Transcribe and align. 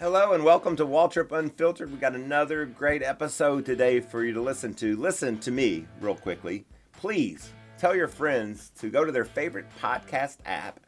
Hello 0.00 0.32
and 0.32 0.42
welcome 0.42 0.74
to 0.74 0.84
Waltrip 0.84 1.30
Unfiltered. 1.30 1.88
We 1.88 1.98
got 1.98 2.16
another 2.16 2.66
great 2.66 3.00
episode 3.00 3.64
today 3.64 4.00
for 4.00 4.24
you 4.24 4.32
to 4.32 4.40
listen 4.40 4.74
to. 4.74 4.96
Listen 4.96 5.38
to 5.38 5.52
me 5.52 5.86
real 6.00 6.16
quickly. 6.16 6.66
Please 6.94 7.52
tell 7.78 7.94
your 7.94 8.08
friends 8.08 8.72
to 8.80 8.90
go 8.90 9.04
to 9.04 9.12
their 9.12 9.24
favorite 9.24 9.66
podcast 9.80 10.38
app 10.46 10.80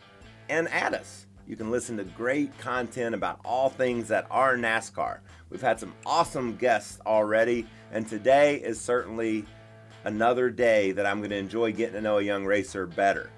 and 0.48 0.66
add 0.70 0.92
us. 0.92 1.28
You 1.46 1.54
can 1.54 1.70
listen 1.70 1.96
to 1.98 2.04
great 2.04 2.58
content 2.58 3.14
about 3.14 3.38
all 3.44 3.68
things 3.68 4.08
that 4.08 4.26
are 4.28 4.56
NASCAR. 4.56 5.20
We've 5.50 5.62
had 5.62 5.78
some 5.78 5.94
awesome 6.04 6.56
guests 6.56 6.98
already, 7.06 7.64
and 7.92 8.08
today 8.08 8.56
is 8.56 8.80
certainly 8.80 9.44
another 10.02 10.50
day 10.50 10.90
that 10.90 11.06
I'm 11.06 11.18
going 11.18 11.30
to 11.30 11.36
enjoy 11.36 11.70
getting 11.70 11.94
to 11.94 12.00
know 12.00 12.18
a 12.18 12.22
young 12.22 12.44
racer 12.44 12.86
better. 12.86 13.30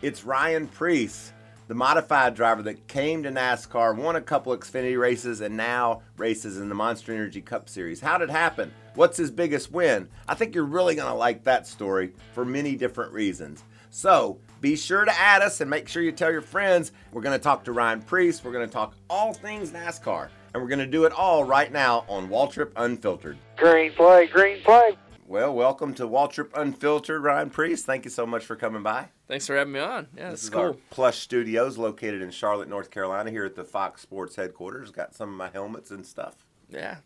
It's 0.00 0.22
Ryan 0.22 0.68
Preece 0.68 1.32
the 1.68 1.74
modified 1.74 2.34
driver 2.34 2.62
that 2.62 2.88
came 2.88 3.22
to 3.22 3.30
NASCAR, 3.30 3.94
won 3.94 4.16
a 4.16 4.22
couple 4.22 4.56
Xfinity 4.56 4.98
races, 4.98 5.42
and 5.42 5.54
now 5.54 6.00
races 6.16 6.56
in 6.56 6.70
the 6.70 6.74
Monster 6.74 7.12
Energy 7.12 7.42
Cup 7.42 7.68
Series. 7.68 8.00
How 8.00 8.16
did 8.16 8.30
it 8.30 8.32
happen? 8.32 8.72
What's 8.94 9.18
his 9.18 9.30
biggest 9.30 9.70
win? 9.70 10.08
I 10.26 10.34
think 10.34 10.54
you're 10.54 10.64
really 10.64 10.94
going 10.94 11.08
to 11.08 11.14
like 11.14 11.44
that 11.44 11.66
story 11.66 12.14
for 12.32 12.46
many 12.46 12.74
different 12.74 13.12
reasons. 13.12 13.64
So 13.90 14.38
be 14.62 14.76
sure 14.76 15.04
to 15.04 15.20
add 15.20 15.42
us 15.42 15.60
and 15.60 15.68
make 15.68 15.88
sure 15.88 16.02
you 16.02 16.10
tell 16.10 16.32
your 16.32 16.40
friends. 16.40 16.92
We're 17.12 17.22
going 17.22 17.38
to 17.38 17.42
talk 17.42 17.64
to 17.64 17.72
Ryan 17.72 18.00
Preece. 18.00 18.42
We're 18.42 18.52
going 18.52 18.66
to 18.66 18.72
talk 18.72 18.94
all 19.10 19.34
things 19.34 19.70
NASCAR. 19.70 20.30
And 20.54 20.62
we're 20.62 20.68
going 20.70 20.78
to 20.78 20.86
do 20.86 21.04
it 21.04 21.12
all 21.12 21.44
right 21.44 21.70
now 21.70 22.06
on 22.08 22.28
Waltrip 22.30 22.72
Unfiltered. 22.76 23.36
Green 23.58 23.92
flag, 23.92 24.30
green 24.30 24.62
flag. 24.64 24.96
Well, 25.30 25.52
welcome 25.54 25.92
to 25.96 26.08
Waltrip 26.08 26.54
Unfiltered, 26.54 27.22
Ryan 27.22 27.50
Preece. 27.50 27.82
Thank 27.84 28.06
you 28.06 28.10
so 28.10 28.24
much 28.24 28.46
for 28.46 28.56
coming 28.56 28.82
by. 28.82 29.08
Thanks 29.26 29.46
for 29.46 29.54
having 29.56 29.74
me 29.74 29.80
on. 29.80 30.06
Yeah, 30.16 30.30
this 30.30 30.44
is 30.44 30.48
cool. 30.48 30.60
Our 30.62 30.72
plush 30.88 31.18
studios 31.18 31.76
located 31.76 32.22
in 32.22 32.30
Charlotte, 32.30 32.66
North 32.66 32.90
Carolina, 32.90 33.30
here 33.30 33.44
at 33.44 33.54
the 33.54 33.62
Fox 33.64 34.00
Sports 34.00 34.36
headquarters. 34.36 34.90
Got 34.90 35.14
some 35.14 35.28
of 35.28 35.34
my 35.34 35.50
helmets 35.50 35.90
and 35.90 36.06
stuff. 36.06 36.46
Yeah, 36.70 36.96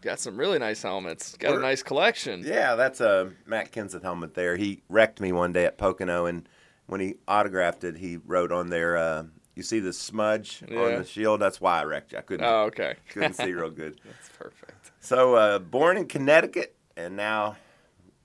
got 0.00 0.20
some 0.20 0.36
really 0.36 0.60
nice 0.60 0.80
helmets. 0.80 1.36
Got 1.36 1.56
a 1.56 1.58
nice 1.58 1.82
collection. 1.82 2.44
Yeah, 2.46 2.76
that's 2.76 3.00
a 3.00 3.32
Matt 3.46 3.72
Kenseth 3.72 4.02
helmet 4.02 4.34
there. 4.34 4.54
He 4.56 4.82
wrecked 4.88 5.20
me 5.20 5.32
one 5.32 5.52
day 5.52 5.64
at 5.64 5.76
Pocono, 5.76 6.26
and 6.26 6.48
when 6.86 7.00
he 7.00 7.16
autographed 7.26 7.82
it, 7.82 7.96
he 7.96 8.16
wrote 8.16 8.52
on 8.52 8.70
there, 8.70 8.96
uh, 8.96 9.24
"You 9.56 9.64
see 9.64 9.80
the 9.80 9.92
smudge 9.92 10.62
Yeah. 10.68 10.82
on 10.82 10.94
the 10.98 11.04
shield? 11.04 11.40
That's 11.40 11.60
why 11.60 11.80
I 11.80 11.84
wrecked 11.84 12.12
you. 12.12 12.18
I 12.18 12.22
couldn't, 12.22 12.46
Oh, 12.46 12.66
okay. 12.66 12.94
couldn't 13.08 13.34
see 13.34 13.52
real 13.52 13.70
good." 13.70 14.00
That's 14.04 14.28
perfect. 14.38 14.92
So, 15.00 15.34
uh, 15.34 15.58
born 15.58 15.96
in 15.96 16.06
Connecticut 16.06 16.76
and 16.96 17.16
now 17.16 17.56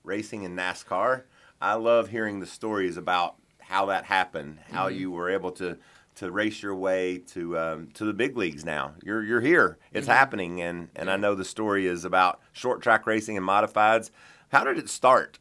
racing 0.08 0.44
in 0.44 0.56
NASCAR. 0.56 1.24
I 1.60 1.74
love 1.74 2.10
hearing 2.10 2.40
the 2.40 2.46
stories 2.46 2.96
about 2.96 3.36
how 3.60 3.86
that 3.86 4.06
happened, 4.06 4.60
how 4.72 4.88
Mm-hmm. 4.88 4.88
you 4.88 5.10
were 5.12 5.30
able 5.30 5.52
to 5.52 5.78
to 6.16 6.32
race 6.32 6.62
your 6.62 6.74
way 6.74 7.18
to 7.18 7.58
um, 7.58 7.88
to 7.94 8.04
the 8.04 8.14
big 8.14 8.36
leagues. 8.36 8.64
Now 8.64 8.94
you're 9.04 9.22
you're 9.24 9.40
here. 9.42 9.78
It's 9.94 10.06
Mm-hmm. 10.06 10.08
happening, 10.08 10.60
and 10.62 10.88
and 10.96 11.10
I 11.10 11.16
know 11.16 11.34
the 11.36 11.44
story 11.44 11.86
is 11.86 12.04
about 12.04 12.40
short 12.52 12.82
track 12.82 13.06
racing 13.06 13.36
and 13.36 13.46
modifieds. 13.46 14.10
How 14.50 14.64
did 14.64 14.78
it 14.78 14.88
start? 14.88 15.38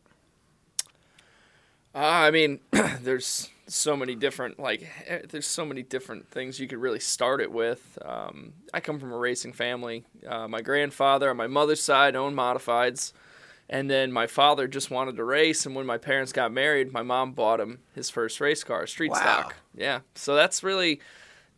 Uh, 1.95 1.99
I 1.99 2.31
mean, 2.31 2.59
there's 3.01 3.49
so 3.69 3.97
many 3.97 4.15
different 4.15 4.59
like 4.59 4.87
eh, 5.07 5.19
there's 5.29 5.47
so 5.47 5.65
many 5.65 5.83
different 5.83 6.29
things 6.31 6.59
you 6.59 6.67
could 6.67 6.77
really 6.79 6.99
start 6.99 7.41
it 7.41 7.51
with. 7.51 7.97
Um, 8.03 8.53
I 8.73 8.79
come 8.79 8.99
from 8.99 9.11
a 9.11 9.17
racing 9.17 9.53
family. 9.53 10.05
Uh, 10.27 10.47
my 10.47 10.61
grandfather 10.61 11.29
on 11.29 11.37
my 11.37 11.47
mother's 11.47 11.81
side 11.81 12.15
owned 12.15 12.37
modifieds, 12.37 13.13
and 13.69 13.89
then 13.89 14.11
my 14.11 14.27
father 14.27 14.67
just 14.67 14.89
wanted 14.91 15.15
to 15.17 15.23
race. 15.23 15.65
And 15.65 15.75
when 15.75 15.85
my 15.85 15.97
parents 15.97 16.31
got 16.31 16.51
married, 16.51 16.93
my 16.93 17.01
mom 17.03 17.33
bought 17.33 17.59
him 17.59 17.79
his 17.93 18.09
first 18.09 18.39
race 18.39 18.63
car, 18.63 18.87
street 18.87 19.11
Wow. 19.11 19.17
stock. 19.17 19.55
Yeah, 19.75 19.99
so 20.15 20.35
that's 20.35 20.63
really 20.63 20.99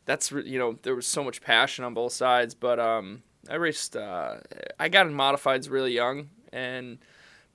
that's 0.06 0.32
you 0.32 0.58
know 0.58 0.78
there 0.82 0.96
was 0.96 1.08
so 1.08 1.24
much 1.24 1.42
passion 1.42 1.86
on 1.86 1.94
both 1.94 2.14
sides. 2.14 2.56
But 2.56 2.80
um, 2.80 3.24
I 3.50 3.56
raced. 3.56 3.96
Uh, 3.96 4.38
I 4.80 4.90
got 4.90 5.08
in 5.08 5.14
modifieds 5.14 5.70
really 5.70 5.94
young, 5.94 6.30
and 6.52 6.98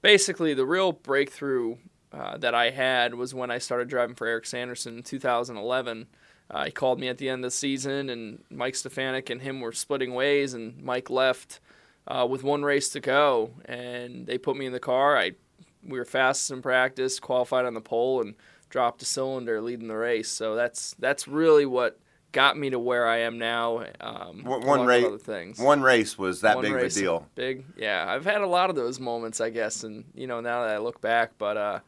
basically 0.03 0.55
the 0.55 0.67
real 0.67 0.93
breakthrough 0.93 1.77
uh, 2.12 2.37
that 2.39 2.55
I 2.55 2.71
had 2.71 3.15
was 3.15 3.34
when 3.34 3.50
I 3.50 3.59
started 3.59 3.89
driving 3.89 4.15
for 4.15 4.27
Eric 4.27 4.47
Sanderson 4.47 4.99
in 4.99 5.03
2011. 5.03 6.06
Uh, 6.50 6.67
he 6.67 6.71
called 6.71 7.00
me 7.00 7.09
at 7.09 7.17
the 7.19 7.29
end 7.29 7.45
of 7.45 7.50
the 7.50 7.56
season, 7.56 8.11
and 8.11 8.45
Mike 8.50 8.75
Stefanik 8.75 9.31
and 9.31 9.41
him 9.43 9.61
were 9.61 9.73
splitting 9.73 10.15
ways, 10.15 10.53
and 10.55 10.81
Mike 10.83 11.09
left 11.11 11.59
uh, 12.07 12.27
with 12.29 12.43
one 12.43 12.63
race 12.63 12.89
to 12.91 13.01
go, 13.01 13.51
and 13.65 14.27
they 14.27 14.39
put 14.39 14.57
me 14.57 14.67
in 14.67 14.73
the 14.73 14.81
car. 14.81 15.17
I 15.17 15.33
we 15.87 15.99
were 15.99 16.05
fastest 16.05 16.51
in 16.51 16.63
practice, 16.63 17.21
qualified 17.21 17.67
on 17.67 17.75
the 17.75 17.81
pole, 17.81 18.21
and 18.21 18.35
dropped 18.71 19.03
a 19.03 19.05
cylinder 19.05 19.61
leading 19.61 19.89
the 19.89 19.97
race. 19.97 20.29
So 20.31 20.55
that's 20.55 20.95
that's 20.99 21.29
really 21.29 21.67
what 21.67 21.99
got 22.33 22.59
me 22.59 22.69
to 22.71 22.79
where 22.79 23.07
I 23.07 23.19
am 23.19 23.39
now. 23.39 23.85
Um, 24.01 24.43
One- 24.45 24.85
race- 24.87 25.23
things. 25.23 25.59
One 25.59 25.83
race 25.83 26.19
was 26.19 26.41
that 26.41 26.57
One 26.57 26.65
big 26.65 26.73
race, 26.73 26.97
of 26.97 27.03
a 27.03 27.05
deal. 27.05 27.27
Big, 27.37 27.65
yeah. 27.77 28.05
I've 28.09 28.25
had 28.25 28.41
a 28.41 28.47
lot 28.47 28.71
of 28.71 28.77
those 28.77 28.99
moments, 28.99 29.41
I 29.41 29.51
guess, 29.51 29.85
and 29.85 30.05
you 30.15 30.27
know 30.27 30.41
now 30.41 30.63
that 30.67 30.75
I 30.75 30.79
look 30.79 31.01
back, 31.01 31.33
but 31.39 31.57
uh, 31.57 31.81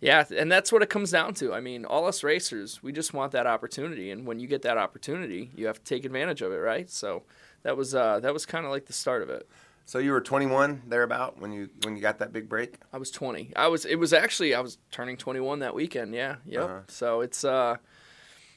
yeah, 0.00 0.24
and 0.36 0.50
that's 0.50 0.72
what 0.72 0.82
it 0.82 0.90
comes 0.90 1.10
down 1.10 1.34
to. 1.34 1.54
I 1.54 1.60
mean, 1.60 1.84
all 1.84 2.06
us 2.06 2.22
racers, 2.22 2.82
we 2.82 2.92
just 2.92 3.14
want 3.14 3.32
that 3.32 3.46
opportunity, 3.46 4.10
and 4.10 4.26
when 4.26 4.40
you 4.40 4.46
get 4.46 4.62
that 4.62 4.76
opportunity, 4.76 5.50
you 5.54 5.66
have 5.66 5.78
to 5.78 5.84
take 5.84 6.04
advantage 6.04 6.42
of 6.42 6.52
it, 6.52 6.56
right? 6.56 6.90
So 6.90 7.22
that 7.66 7.76
was 7.76 7.96
uh, 7.96 8.20
that 8.20 8.32
was 8.32 8.46
kind 8.46 8.64
of 8.64 8.70
like 8.70 8.86
the 8.86 8.92
start 8.92 9.22
of 9.22 9.28
it. 9.28 9.48
So 9.86 9.98
you 9.98 10.12
were 10.12 10.20
21 10.20 10.82
thereabout 10.86 11.40
when 11.40 11.50
you 11.50 11.68
when 11.82 11.96
you 11.96 12.02
got 12.02 12.20
that 12.20 12.32
big 12.32 12.48
break. 12.48 12.78
I 12.92 12.98
was 12.98 13.10
20. 13.10 13.54
I 13.56 13.66
was. 13.66 13.84
It 13.84 13.96
was 13.96 14.12
actually 14.12 14.54
I 14.54 14.60
was 14.60 14.78
turning 14.92 15.16
21 15.16 15.58
that 15.58 15.74
weekend. 15.74 16.14
Yeah. 16.14 16.36
Yep. 16.46 16.62
Uh-huh. 16.62 16.80
So 16.86 17.22
it's 17.22 17.42
uh, 17.42 17.78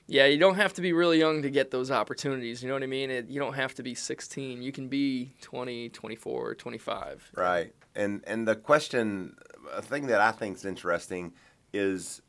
yeah. 0.06 0.28
You 0.28 0.38
don't 0.38 0.56
have 0.56 0.74
to 0.74 0.82
be 0.82 0.94
really 0.94 1.18
young 1.18 1.42
to 1.42 1.50
get 1.50 1.72
those 1.72 1.90
opportunities. 1.90 2.62
You 2.62 2.68
know 2.68 2.76
what 2.76 2.84
I 2.84 2.88
mean? 2.88 3.10
It, 3.10 3.30
you 3.30 3.40
don't 3.40 3.56
have 3.56 3.74
to 3.76 3.84
be 3.84 3.96
16. 3.96 4.62
You 4.62 4.72
can 4.72 4.88
be 4.88 5.34
20, 5.42 5.90
24, 5.90 6.54
25. 6.54 7.32
Right. 7.36 7.74
And 7.96 8.24
and 8.28 8.48
the 8.48 8.56
question, 8.56 9.36
a 9.74 9.82
thing 9.82 10.06
that 10.08 10.22
I 10.22 10.32
think 10.32 10.58
is 10.58 10.66
interesting 10.66 11.34
is, 11.74 12.22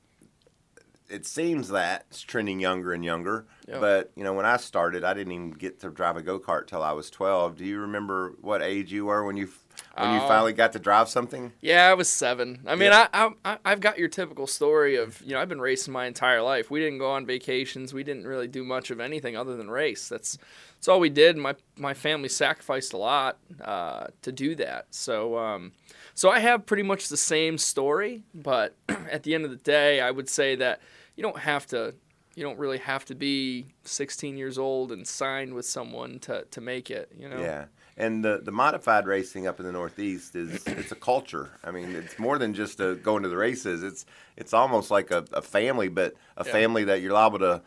it 1.11 1.27
seems 1.27 1.69
that 1.69 2.07
it's 2.11 2.21
trending 2.23 2.61
younger 2.61 2.93
and 2.93 3.05
younger. 3.05 3.47
But 3.69 4.11
you 4.17 4.25
know, 4.25 4.33
when 4.33 4.47
I 4.47 4.57
started, 4.57 5.05
I 5.05 5.15
didn't 5.15 5.33
even 5.33 5.51
get 5.53 5.79
to 5.81 5.91
drive 5.91 6.17
a 6.17 6.23
go 6.23 6.41
kart 6.41 6.67
till 6.67 6.83
I 6.83 6.93
was 6.93 7.09
twelve. 7.11 7.57
Do 7.57 7.65
you 7.65 7.79
remember 7.81 8.35
what 8.41 8.63
age 8.63 8.93
you 8.93 9.05
were 9.07 9.25
when 9.25 9.37
you 9.37 9.49
when 9.97 10.13
you 10.13 10.21
Oh. 10.21 10.27
finally 10.29 10.53
got 10.53 10.73
to 10.73 10.81
drive 10.81 11.09
something? 11.09 11.53
Yeah, 11.61 11.89
I 11.89 11.95
was 11.95 12.09
seven. 12.09 12.63
I 12.67 12.75
mean, 12.75 12.91
Yeah. 12.91 13.07
I, 13.15 13.31
I 13.45 13.59
I've 13.65 13.81
got 13.81 13.97
your 13.99 14.09
typical 14.09 14.49
story 14.49 14.97
of 14.97 15.23
you 15.23 15.35
know 15.35 15.41
I've 15.41 15.49
been 15.49 15.61
racing 15.61 15.93
my 15.93 16.07
entire 16.07 16.43
life. 16.43 16.69
We 16.71 16.81
didn't 16.81 16.99
go 16.99 17.11
on 17.13 17.27
vacations. 17.27 17.95
We 17.95 18.03
didn't 18.03 18.27
really 18.27 18.49
do 18.49 18.65
much 18.65 18.91
of 18.91 18.99
anything 18.99 19.37
other 19.37 19.57
than 19.57 19.71
race. 19.71 20.09
That's 20.09 20.37
that's 20.77 20.89
all 20.89 20.99
we 20.99 21.09
did. 21.11 21.37
My 21.37 21.55
my 21.77 21.95
family 21.95 22.29
sacrificed 22.29 22.93
a 22.93 22.97
lot 22.97 23.39
uh, 23.63 24.09
to 24.23 24.33
do 24.33 24.57
that. 24.57 24.87
So 24.91 25.39
um, 25.39 25.73
so 26.15 26.29
I 26.29 26.41
have 26.41 26.67
pretty 26.67 26.83
much 26.83 27.09
the 27.09 27.17
same 27.17 27.57
story, 27.57 28.25
but 28.35 28.75
at 28.89 29.23
the 29.23 29.37
end 29.37 29.45
of 29.45 29.51
the 29.53 29.57
day, 29.59 30.01
I 30.01 30.11
would 30.11 30.29
say 30.29 30.57
that 30.57 30.81
you 31.21 31.23
don't 31.23 31.39
have 31.39 31.67
to. 31.67 31.95
You 32.35 32.45
don't 32.45 32.59
really 32.59 32.79
have 32.79 33.05
to 33.07 33.15
be 33.15 33.67
16 33.85 34.39
years 34.39 34.57
old 34.57 34.91
and 34.93 35.07
signed 35.07 35.53
with 35.53 35.67
someone 35.67 36.19
to, 36.21 36.45
to 36.51 36.61
make 36.63 36.91
it. 36.91 37.11
You 37.19 37.29
know. 37.29 37.41
Yeah. 37.41 37.65
And 37.99 38.25
the, 38.25 38.41
the 38.43 38.53
modified 38.53 39.05
racing 39.07 39.47
up 39.47 39.61
in 39.61 39.67
the 39.67 39.73
Northeast 39.73 40.35
is 40.35 40.63
it's 40.67 40.93
a 40.93 40.95
culture. 40.95 41.51
I 41.63 41.71
mean, 41.73 41.95
it's 41.95 42.19
more 42.19 42.39
than 42.39 42.55
just 42.55 42.81
uh 42.81 42.95
going 42.95 43.23
to 43.25 43.29
the 43.29 43.37
races. 43.37 43.83
It's 43.83 44.07
it's 44.39 44.55
almost 44.55 44.91
like 44.91 45.11
a, 45.11 45.25
a 45.35 45.43
family, 45.43 45.89
but 45.89 46.15
a 46.39 46.45
Yeah. 46.47 46.53
family 46.53 46.85
that 46.85 47.03
you're 47.03 47.13
liable 47.13 47.41
to 47.41 47.61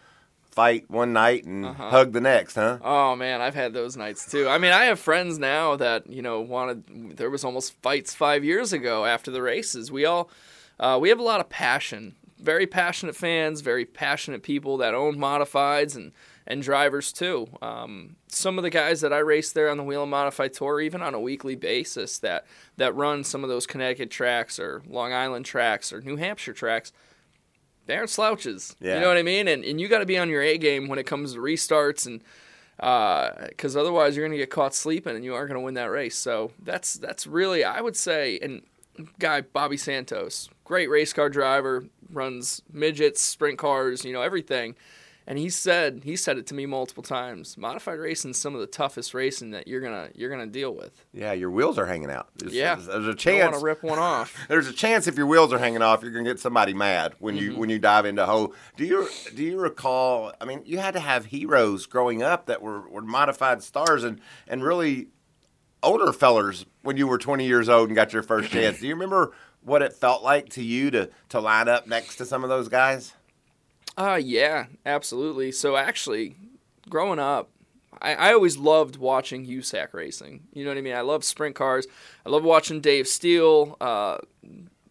fight 0.50 0.90
one 0.90 1.14
night 1.14 1.44
and 1.46 1.66
Uh-huh. 1.66 1.90
hug 1.90 2.14
the 2.14 2.22
next, 2.22 2.56
huh? 2.56 2.80
Oh 2.84 3.16
man, 3.16 3.42
I've 3.42 3.56
had 3.56 3.74
those 3.74 3.96
nights 3.98 4.32
too. 4.32 4.48
I 4.50 4.58
mean, 4.58 4.72
I 4.72 4.86
have 4.86 5.00
friends 5.00 5.38
now 5.38 5.76
that 5.76 6.10
you 6.10 6.24
know 6.24 6.42
wanted. 6.42 7.18
There 7.18 7.30
was 7.30 7.44
almost 7.44 7.74
fights 7.84 8.16
five 8.16 8.44
years 8.44 8.74
ago 8.74 9.06
after 9.06 9.30
the 9.30 9.42
races. 9.42 9.92
We 9.92 10.06
all, 10.06 10.30
uh, 10.80 10.98
we 11.02 11.10
have 11.10 11.20
a 11.20 11.24
lot 11.24 11.42
of 11.42 11.50
passion. 11.50 12.16
Very 12.44 12.68
passionate 12.68 13.16
fans, 13.16 13.62
very 13.62 13.86
passionate 13.86 14.44
people 14.44 14.78
that 14.78 14.94
own 14.94 15.18
modifieds 15.18 15.96
and 15.96 16.12
and 16.46 16.62
drivers 16.62 17.14
too. 17.14 17.48
Um, 17.62 18.18
some 18.28 18.58
of 18.58 18.64
the 18.64 18.70
guys 18.70 19.02
that 19.02 19.14
I 19.14 19.20
race 19.20 19.54
there 19.54 19.70
on 19.70 19.78
the 19.78 19.84
Whelen 19.84 20.10
Modified 20.10 20.54
Tour, 20.54 20.82
even 20.82 21.02
on 21.02 21.14
a 21.14 21.20
weekly 21.20 21.56
basis, 21.56 22.20
that 22.20 22.46
that 22.78 22.94
run 22.96 23.24
some 23.24 23.44
of 23.44 23.50
those 23.50 23.66
Connecticut 23.66 24.12
tracks 24.12 24.60
or 24.60 24.82
Long 24.88 25.14
Island 25.14 25.46
tracks 25.46 25.94
or 25.94 26.02
New 26.02 26.18
Hampshire 26.18 26.54
tracks, 26.54 26.92
they 27.86 27.96
aren't 27.96 28.10
slouches. 28.10 28.76
Yeah. 28.80 28.96
You 28.96 29.02
know 29.02 29.08
what 29.08 29.18
I 29.18 29.24
mean? 29.24 29.48
And 29.48 29.64
and 29.64 29.80
you 29.80 29.88
got 29.88 30.00
to 30.00 30.06
be 30.06 30.18
on 30.18 30.30
your 30.30 30.42
A 30.42 30.58
game 30.58 30.88
when 30.88 31.00
it 31.00 31.06
comes 31.06 31.34
to 31.34 31.40
restarts 31.40 32.06
and 32.06 32.22
because 32.78 33.78
otherwise 33.78 34.16
you're 34.16 34.26
going 34.26 34.38
to 34.38 34.42
get 34.42 34.50
caught 34.50 34.76
sleeping 34.76 35.16
and 35.16 35.24
you 35.24 35.34
aren't 35.34 35.50
going 35.50 35.62
to 35.62 35.64
win 35.64 35.76
that 35.76 35.92
race. 35.92 36.18
So 36.18 36.52
that's 36.62 36.96
that's 36.96 37.26
really 37.26 37.64
I 37.64 37.82
would 37.82 37.96
say 37.96 38.40
and 38.42 38.64
guy 39.20 39.42
Bobby 39.42 39.78
Santos, 39.78 40.50
great 40.64 40.90
race 40.90 41.14
car 41.14 41.30
driver, 41.30 41.86
runs 42.12 42.62
midgets, 42.72 43.22
sprint 43.22 43.58
cars, 43.58 44.06
you 44.06 44.14
know 44.14 44.22
everything. 44.22 44.76
And 45.26 45.38
he 45.38 45.50
said 45.50 46.02
he 46.04 46.18
said 46.18 46.38
it 46.38 46.48
to 46.48 46.54
me 46.54 46.66
multiple 46.66 47.04
times. 47.04 47.58
Modified 47.58 47.98
racing 47.98 48.32
is 48.32 48.38
some 48.38 48.56
of 48.56 48.60
the 48.60 48.68
toughest 48.68 49.14
racing 49.14 49.52
that 49.52 49.68
you're 49.70 49.80
gonna 49.80 50.10
you're 50.16 50.30
gonna 50.30 50.48
deal 50.48 50.74
with. 50.76 51.06
Yeah, 51.14 51.32
your 51.32 51.50
wheels 51.50 51.78
are 51.78 51.86
hanging 51.86 52.12
out. 52.12 52.28
There's, 52.36 52.54
Yeah. 52.54 52.76
there's, 52.76 52.88
there's 52.88 53.26
a 53.26 53.32
I 53.32 53.44
want 53.46 53.56
to 53.56 53.64
rip 53.64 53.84
one 53.84 54.00
off. 54.00 54.38
There's 54.50 54.68
a 54.68 54.74
chance 54.74 55.08
if 55.08 55.16
your 55.16 55.28
wheels 55.28 55.54
are 55.54 55.60
hanging 55.60 55.82
off, 55.82 56.04
you're 56.04 56.12
gonna 56.12 56.26
get 56.26 56.40
somebody 56.40 56.74
mad 56.74 57.14
when 57.20 57.38
you 57.38 57.52
mm-hmm. 57.52 57.60
when 57.60 57.70
you 57.70 57.80
dive 57.80 58.06
into 58.06 58.24
a 58.24 58.26
hole. 58.26 58.54
Do 58.76 58.86
you 58.86 59.08
do 59.34 59.44
you 59.44 59.60
recall? 59.60 60.34
I 60.42 60.46
mean, 60.46 60.62
you 60.66 60.80
had 60.80 60.94
to 60.96 61.00
have 61.00 61.26
heroes 61.26 61.86
growing 61.86 62.22
up 62.22 62.48
that 62.48 62.62
were, 62.62 62.90
were 62.90 63.02
modified 63.02 63.64
stars 63.64 64.04
and 64.04 64.20
and 64.48 64.62
really 64.62 65.08
older 65.82 66.12
fellers 66.12 66.66
when 66.82 66.98
you 66.98 67.08
were 67.08 67.18
20 67.18 67.46
years 67.46 67.70
old 67.70 67.90
and 67.90 67.96
got 67.96 68.14
your 68.14 68.24
first 68.24 68.52
chance. 68.52 68.80
Do 68.80 68.88
you 68.88 68.94
remember 68.94 69.34
what 69.64 69.82
it 69.82 69.94
felt 69.94 70.24
like 70.24 70.50
to 70.50 70.64
you 70.64 70.92
to 70.92 71.10
to 71.30 71.40
line 71.40 71.68
up 71.68 71.88
next 71.88 72.18
to 72.18 72.26
some 72.26 72.44
of 72.44 72.50
those 72.50 72.68
guys? 72.68 73.14
Uh, 73.98 74.20
yeah, 74.22 74.66
absolutely. 74.86 75.52
So 75.52 75.76
actually, 75.76 76.36
growing 76.90 77.20
up, 77.20 77.50
I, 78.02 78.16
I 78.16 78.34
always 78.34 78.58
loved 78.58 78.98
watching 78.98 79.46
USAC 79.46 79.94
racing. 79.94 80.44
You 80.54 80.64
know 80.64 80.72
what 80.72 80.78
I 80.78 80.82
mean? 80.82 80.96
I 80.96 81.02
love 81.02 81.24
sprint 81.24 81.56
cars. 81.56 81.88
I 82.26 82.30
love 82.30 82.44
watching 82.44 82.82
Dave 82.82 83.08
Steele. 83.08 83.78
Uh, 83.80 84.18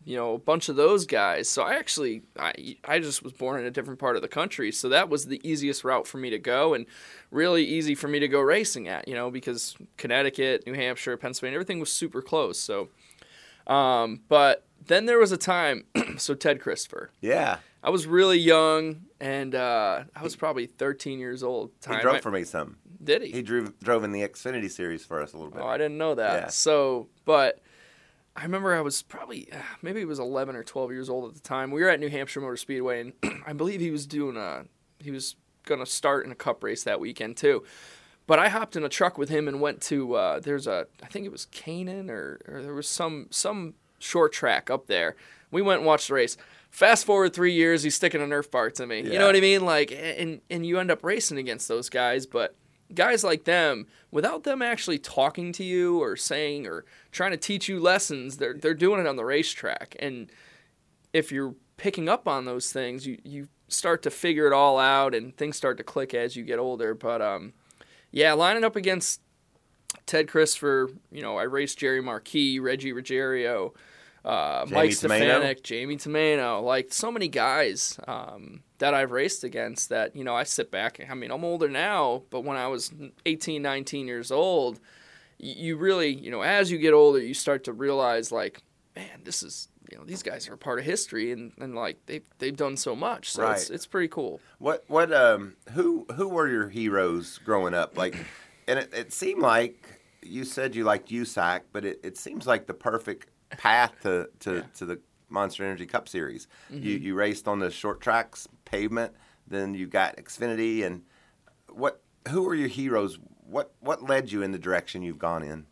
you 0.04 0.16
know, 0.16 0.34
a 0.34 0.38
bunch 0.38 0.68
of 0.68 0.76
those 0.76 1.06
guys. 1.06 1.48
So 1.48 1.62
I 1.62 1.74
actually, 1.74 2.22
I, 2.38 2.76
I 2.84 2.98
just 2.98 3.22
was 3.22 3.32
born 3.32 3.60
in 3.60 3.66
a 3.66 3.70
different 3.70 4.00
part 4.00 4.16
of 4.16 4.22
the 4.22 4.28
country, 4.28 4.72
so 4.72 4.88
that 4.88 5.08
was 5.08 5.26
the 5.26 5.40
easiest 5.48 5.84
route 5.84 6.06
for 6.06 6.18
me 6.18 6.30
to 6.30 6.38
go, 6.38 6.74
and 6.74 6.86
really 7.30 7.64
easy 7.64 7.94
for 7.94 8.08
me 8.08 8.18
to 8.18 8.28
go 8.28 8.40
racing 8.40 8.88
at. 8.88 9.06
You 9.06 9.14
know, 9.14 9.30
because 9.30 9.76
Connecticut, 9.96 10.66
New 10.66 10.74
Hampshire, 10.74 11.16
Pennsylvania, 11.16 11.56
everything 11.56 11.78
was 11.78 11.90
super 11.90 12.20
close. 12.20 12.58
So, 12.58 12.88
um, 13.66 14.20
but 14.28 14.66
then 14.86 15.06
there 15.06 15.18
was 15.18 15.32
a 15.32 15.36
time. 15.36 15.84
so 16.16 16.34
Ted 16.34 16.60
Christopher. 16.60 17.10
Yeah, 17.20 17.58
I 17.82 17.90
was 17.90 18.06
really 18.06 18.38
young, 18.38 19.02
and 19.20 19.54
uh, 19.54 20.04
I 20.14 20.22
was 20.22 20.36
probably 20.36 20.66
13 20.66 21.18
years 21.18 21.42
old. 21.42 21.70
the 21.82 21.96
he 21.96 22.00
drove 22.02 22.16
I- 22.16 22.20
for 22.20 22.30
me 22.30 22.44
some. 22.44 22.76
Did 23.02 23.22
he? 23.22 23.32
He 23.32 23.42
drove 23.42 23.78
drove 23.80 24.04
in 24.04 24.12
the 24.12 24.20
Xfinity 24.20 24.70
series 24.70 25.04
for 25.04 25.20
us 25.20 25.32
a 25.32 25.36
little 25.36 25.50
bit. 25.50 25.60
Oh, 25.60 25.66
I 25.66 25.76
didn't 25.76 25.98
know 25.98 26.14
that. 26.14 26.34
Yeah. 26.34 26.48
So, 26.48 27.08
but 27.24 27.60
I 28.36 28.44
remember 28.44 28.74
I 28.74 28.80
was 28.80 29.02
probably 29.02 29.48
uh, 29.52 29.56
maybe 29.82 29.98
he 29.98 30.04
was 30.04 30.18
11 30.20 30.54
or 30.54 30.62
12 30.62 30.92
years 30.92 31.10
old 31.10 31.28
at 31.28 31.34
the 31.34 31.40
time. 31.40 31.70
We 31.70 31.82
were 31.82 31.88
at 31.88 31.98
New 32.00 32.08
Hampshire 32.08 32.40
Motor 32.40 32.56
Speedway, 32.56 33.00
and 33.00 33.12
I 33.46 33.52
believe 33.54 33.80
he 33.80 33.90
was 33.90 34.06
doing 34.06 34.36
a 34.36 34.66
he 35.00 35.10
was 35.10 35.34
gonna 35.64 35.86
start 35.86 36.24
in 36.24 36.32
a 36.32 36.34
cup 36.36 36.62
race 36.62 36.84
that 36.84 37.00
weekend 37.00 37.36
too. 37.36 37.64
But 38.26 38.38
I 38.38 38.48
hopped 38.48 38.76
in 38.76 38.84
a 38.84 38.88
truck 38.88 39.18
with 39.18 39.28
him 39.28 39.48
and 39.48 39.60
went 39.60 39.80
to 39.82 40.14
uh, 40.14 40.40
there's 40.40 40.66
a 40.66 40.86
I 41.02 41.06
think 41.06 41.26
it 41.26 41.32
was 41.32 41.46
Canaan 41.46 42.10
or, 42.10 42.40
or 42.48 42.62
there 42.62 42.74
was 42.74 42.88
some 42.88 43.26
some 43.30 43.74
short 43.98 44.32
track 44.32 44.70
up 44.70 44.86
there. 44.86 45.16
We 45.50 45.62
went 45.62 45.80
and 45.80 45.86
watched 45.86 46.08
the 46.08 46.14
race. 46.14 46.36
Fast 46.70 47.04
forward 47.04 47.34
three 47.34 47.52
years, 47.52 47.82
he's 47.82 47.94
sticking 47.94 48.22
a 48.22 48.24
Nerf 48.24 48.50
bar 48.50 48.70
to 48.70 48.86
me. 48.86 49.02
You 49.02 49.18
know 49.18 49.26
what 49.26 49.36
I 49.36 49.40
mean? 49.40 49.64
Like, 49.64 49.92
and 49.92 50.40
and 50.48 50.64
you 50.64 50.78
end 50.78 50.90
up 50.90 51.04
racing 51.04 51.38
against 51.38 51.68
those 51.68 51.90
guys, 51.90 52.24
but 52.24 52.54
guys 52.94 53.24
like 53.24 53.44
them, 53.44 53.86
without 54.10 54.44
them 54.44 54.62
actually 54.62 54.98
talking 54.98 55.52
to 55.52 55.64
you 55.64 56.02
or 56.02 56.16
saying 56.16 56.66
or 56.66 56.84
trying 57.10 57.30
to 57.32 57.36
teach 57.36 57.68
you 57.68 57.78
lessons, 57.80 58.38
they're 58.38 58.54
they're 58.54 58.74
doing 58.74 59.00
it 59.00 59.06
on 59.06 59.16
the 59.16 59.24
racetrack. 59.24 59.96
And 59.98 60.30
if 61.12 61.30
you're 61.30 61.54
picking 61.76 62.08
up 62.08 62.26
on 62.26 62.44
those 62.44 62.72
things, 62.72 63.06
you 63.06 63.18
you 63.24 63.48
start 63.68 64.02
to 64.02 64.10
figure 64.10 64.46
it 64.46 64.52
all 64.52 64.78
out, 64.78 65.14
and 65.14 65.36
things 65.36 65.56
start 65.56 65.76
to 65.78 65.84
click 65.84 66.14
as 66.14 66.36
you 66.36 66.44
get 66.44 66.58
older. 66.58 66.94
But 66.94 67.20
um, 67.20 67.52
yeah, 68.12 68.34
lining 68.34 68.62
up 68.62 68.76
against 68.76 69.20
Ted 70.06 70.28
Christopher, 70.28 70.90
you 71.10 71.22
know, 71.22 71.36
I 71.36 71.44
raced 71.44 71.78
Jerry 71.78 72.00
Marquis, 72.00 72.60
Reggie 72.60 72.92
Ruggiero, 72.92 73.72
uh, 74.24 74.64
Jamie 74.66 74.74
Mike 74.74 74.90
Tomaino. 74.90 74.94
Stefanik, 74.94 75.62
Jamie 75.62 75.96
Tomaino, 75.96 76.62
like 76.62 76.92
so 76.92 77.10
many 77.10 77.28
guys 77.28 77.98
um, 78.06 78.62
that 78.78 78.94
I've 78.94 79.10
raced 79.10 79.44
against 79.44 79.88
that, 79.88 80.14
you 80.14 80.24
know, 80.24 80.34
I 80.34 80.44
sit 80.44 80.70
back. 80.70 81.04
I 81.08 81.14
mean, 81.14 81.30
I'm 81.30 81.44
older 81.44 81.68
now, 81.68 82.22
but 82.30 82.44
when 82.44 82.56
I 82.56 82.68
was 82.68 82.92
18, 83.26 83.62
19 83.62 84.06
years 84.06 84.30
old, 84.30 84.78
you 85.38 85.76
really, 85.76 86.12
you 86.12 86.30
know, 86.30 86.42
as 86.42 86.70
you 86.70 86.78
get 86.78 86.92
older, 86.92 87.18
you 87.18 87.34
start 87.34 87.64
to 87.64 87.72
realize, 87.72 88.30
like, 88.30 88.62
man, 88.94 89.22
this 89.24 89.42
is, 89.42 89.68
you 89.92 89.98
know, 89.98 90.04
these 90.04 90.22
guys 90.22 90.48
are 90.48 90.54
a 90.54 90.58
part 90.58 90.78
of 90.78 90.84
history 90.86 91.32
and, 91.32 91.52
and 91.60 91.74
like, 91.74 91.98
they've, 92.06 92.24
they've 92.38 92.56
done 92.56 92.76
so 92.78 92.96
much. 92.96 93.30
So 93.30 93.42
it's, 93.50 93.68
Right. 93.68 93.74
it's 93.74 93.86
pretty 93.86 94.08
cool. 94.08 94.40
What 94.58 94.84
what 94.88 95.12
um 95.12 95.56
who 95.72 96.06
who 96.16 96.28
were 96.28 96.48
your 96.48 96.68
heroes 96.70 97.38
growing 97.44 97.74
up? 97.74 97.96
Like, 97.96 98.14
and 98.66 98.78
it, 98.78 98.92
it 98.94 99.12
seemed 99.12 99.42
like 99.42 99.84
you 100.22 100.44
said 100.44 100.74
you 100.74 100.84
liked 100.84 101.10
USAC, 101.10 101.60
but 101.72 101.84
it, 101.84 102.00
it 102.02 102.16
seems 102.16 102.46
like 102.46 102.66
the 102.66 102.74
perfect 102.74 103.28
path 103.50 103.92
to 104.02 104.28
to, 104.40 104.64
to 104.78 104.86
the 104.86 105.00
Monster 105.28 105.64
Energy 105.64 105.86
Cup 105.86 106.08
Series. 106.08 106.46
You 106.70 106.78
Mm-hmm. 106.96 107.04
you 107.04 107.14
raced 107.14 107.46
on 107.48 107.58
the 107.58 107.70
short 107.70 108.00
tracks, 108.00 108.48
pavement, 108.64 109.12
then 109.46 109.74
you 109.74 109.86
got 109.86 110.16
Xfinity, 110.16 110.84
and 110.86 111.02
what 111.70 112.00
who 112.30 112.42
were 112.44 112.54
your 112.54 112.68
heroes? 112.68 113.18
What 113.44 113.72
what 113.80 114.02
led 114.08 114.32
you 114.32 114.42
in 114.42 114.52
the 114.52 114.58
direction 114.58 115.02
you've 115.02 115.18
gone 115.18 115.42
in? 115.42 115.66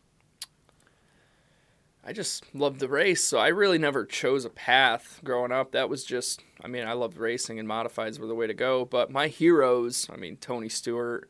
I 2.03 2.13
just 2.13 2.43
loved 2.55 2.79
the 2.79 2.87
race, 2.87 3.23
so 3.23 3.37
I 3.37 3.49
really 3.49 3.77
never 3.77 4.05
chose 4.05 4.43
a 4.43 4.49
path 4.49 5.19
growing 5.23 5.51
up. 5.51 5.73
That 5.73 5.87
was 5.87 6.03
just, 6.03 6.41
I 6.63 6.67
mean, 6.67 6.87
I 6.87 6.93
loved 6.93 7.17
racing 7.17 7.59
and 7.59 7.69
modifieds 7.69 8.17
were 8.17 8.25
the 8.27 8.33
way 8.35 8.47
to 8.47 8.55
go. 8.55 8.85
But 8.85 9.11
my 9.11 9.27
heroes, 9.27 10.07
I 10.11 10.17
mean, 10.17 10.37
Tony 10.37 10.67
Stewart, 10.67 11.29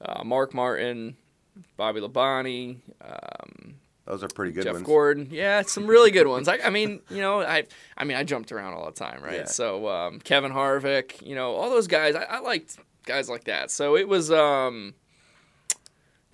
uh, 0.00 0.22
Mark 0.22 0.54
Martin, 0.54 1.16
Bobby 1.76 2.00
Labonte, 2.00 2.78
um, 3.00 3.74
Those 4.04 4.22
are 4.22 4.28
pretty 4.28 4.52
good 4.52 4.64
Jeff 4.64 4.74
ones. 4.74 4.86
Gordon. 4.86 5.28
Yeah, 5.32 5.62
some 5.62 5.86
really 5.88 6.12
good 6.12 6.28
ones. 6.28 6.46
I, 6.46 6.58
I 6.64 6.70
mean, 6.70 7.00
you 7.10 7.20
know, 7.20 7.40
I, 7.42 7.64
I 7.96 8.04
mean, 8.04 8.16
I 8.16 8.22
jumped 8.22 8.52
around 8.52 8.74
all 8.74 8.86
the 8.86 8.92
time, 8.92 9.20
right? 9.20 9.38
Yeah. 9.38 9.44
So 9.46 9.88
um, 9.88 10.20
Kevin 10.20 10.52
Harvick, 10.52 11.26
you 11.26 11.34
know, 11.34 11.54
all 11.54 11.70
those 11.70 11.88
guys. 11.88 12.14
I, 12.14 12.22
I 12.22 12.38
liked 12.38 12.78
guys 13.04 13.28
like 13.28 13.44
that. 13.44 13.72
So 13.72 13.96
it 13.96 14.06
was, 14.08 14.30
um, 14.30 14.94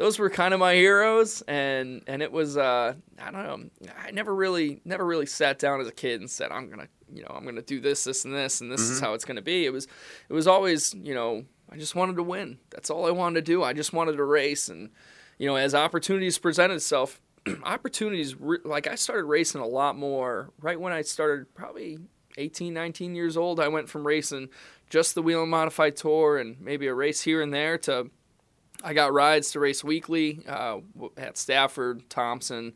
those 0.00 0.19
were 0.19 0.31
kind 0.31 0.55
of 0.55 0.61
my 0.61 0.76
heroes, 0.76 1.43
and 1.43 2.02
and 2.06 2.23
it 2.23 2.32
was, 2.32 2.56
uh, 2.56 2.94
I 3.19 3.31
don't 3.31 3.43
know, 3.44 3.91
I 4.02 4.12
never 4.12 4.35
really, 4.35 4.81
never 4.82 5.05
really 5.05 5.26
sat 5.26 5.58
down 5.58 5.79
as 5.82 5.88
a 5.88 5.93
kid 5.93 6.23
and 6.23 6.31
said, 6.31 6.50
I'm 6.50 6.70
gonna, 6.70 6.88
you 7.12 7.20
know, 7.20 7.35
I'm 7.37 7.44
gonna 7.44 7.61
do 7.61 7.81
this, 7.81 8.05
this, 8.05 8.25
and 8.25 8.35
this, 8.35 8.62
and 8.62 8.73
this 8.73 8.81
is 8.81 8.99
how 8.99 9.12
it's 9.12 9.26
gonna 9.26 9.43
be. 9.43 9.67
It 9.67 9.75
was, 9.75 9.87
it 10.31 10.32
was 10.32 10.47
always, 10.47 10.94
you 10.94 11.14
know, 11.14 11.44
I 11.70 11.76
just 11.76 11.94
wanted 11.94 12.17
to 12.17 12.23
win. 12.23 12.56
That's 12.70 12.88
all 12.88 13.06
I 13.06 13.11
wanted 13.11 13.44
to 13.44 13.52
do. 13.52 13.62
I 13.62 13.75
just 13.75 13.93
wanted 13.93 14.17
to 14.17 14.25
race, 14.25 14.70
and 14.70 14.88
you 15.37 15.47
know, 15.47 15.56
as 15.56 15.75
opportunities 15.75 16.38
presented 16.38 16.76
itself, 16.76 17.20
opportunities 17.62 18.35
re- 18.41 18.56
like 18.64 18.87
I 18.87 18.94
started 18.94 19.25
racing 19.25 19.61
a 19.61 19.67
lot 19.67 19.99
more 19.99 20.49
right 20.62 20.81
when 20.81 20.94
I 20.94 21.02
started 21.02 21.55
probably 21.55 21.99
18 22.38 22.73
19 22.73 23.14
years 23.14 23.37
old 23.37 23.61
I 23.61 23.69
went 23.69 23.91
from 23.91 24.06
racing 24.06 24.49
just 24.88 25.14
the 25.14 25.20
Whelen 25.20 25.50
modified 25.50 25.97
tour 25.97 26.38
and 26.38 26.58
maybe 26.58 26.87
a 26.87 26.94
race 26.94 27.20
here 27.23 27.43
and 27.43 27.52
there 27.52 27.76
to 27.79 28.11
I 28.82 28.94
got 28.94 29.12
rides 29.12 29.50
to 29.52 29.60
race 29.60 29.84
weekly 29.84 30.40
uh, 30.48 30.78
at 31.16 31.36
Stafford 31.36 32.08
Thompson 32.08 32.74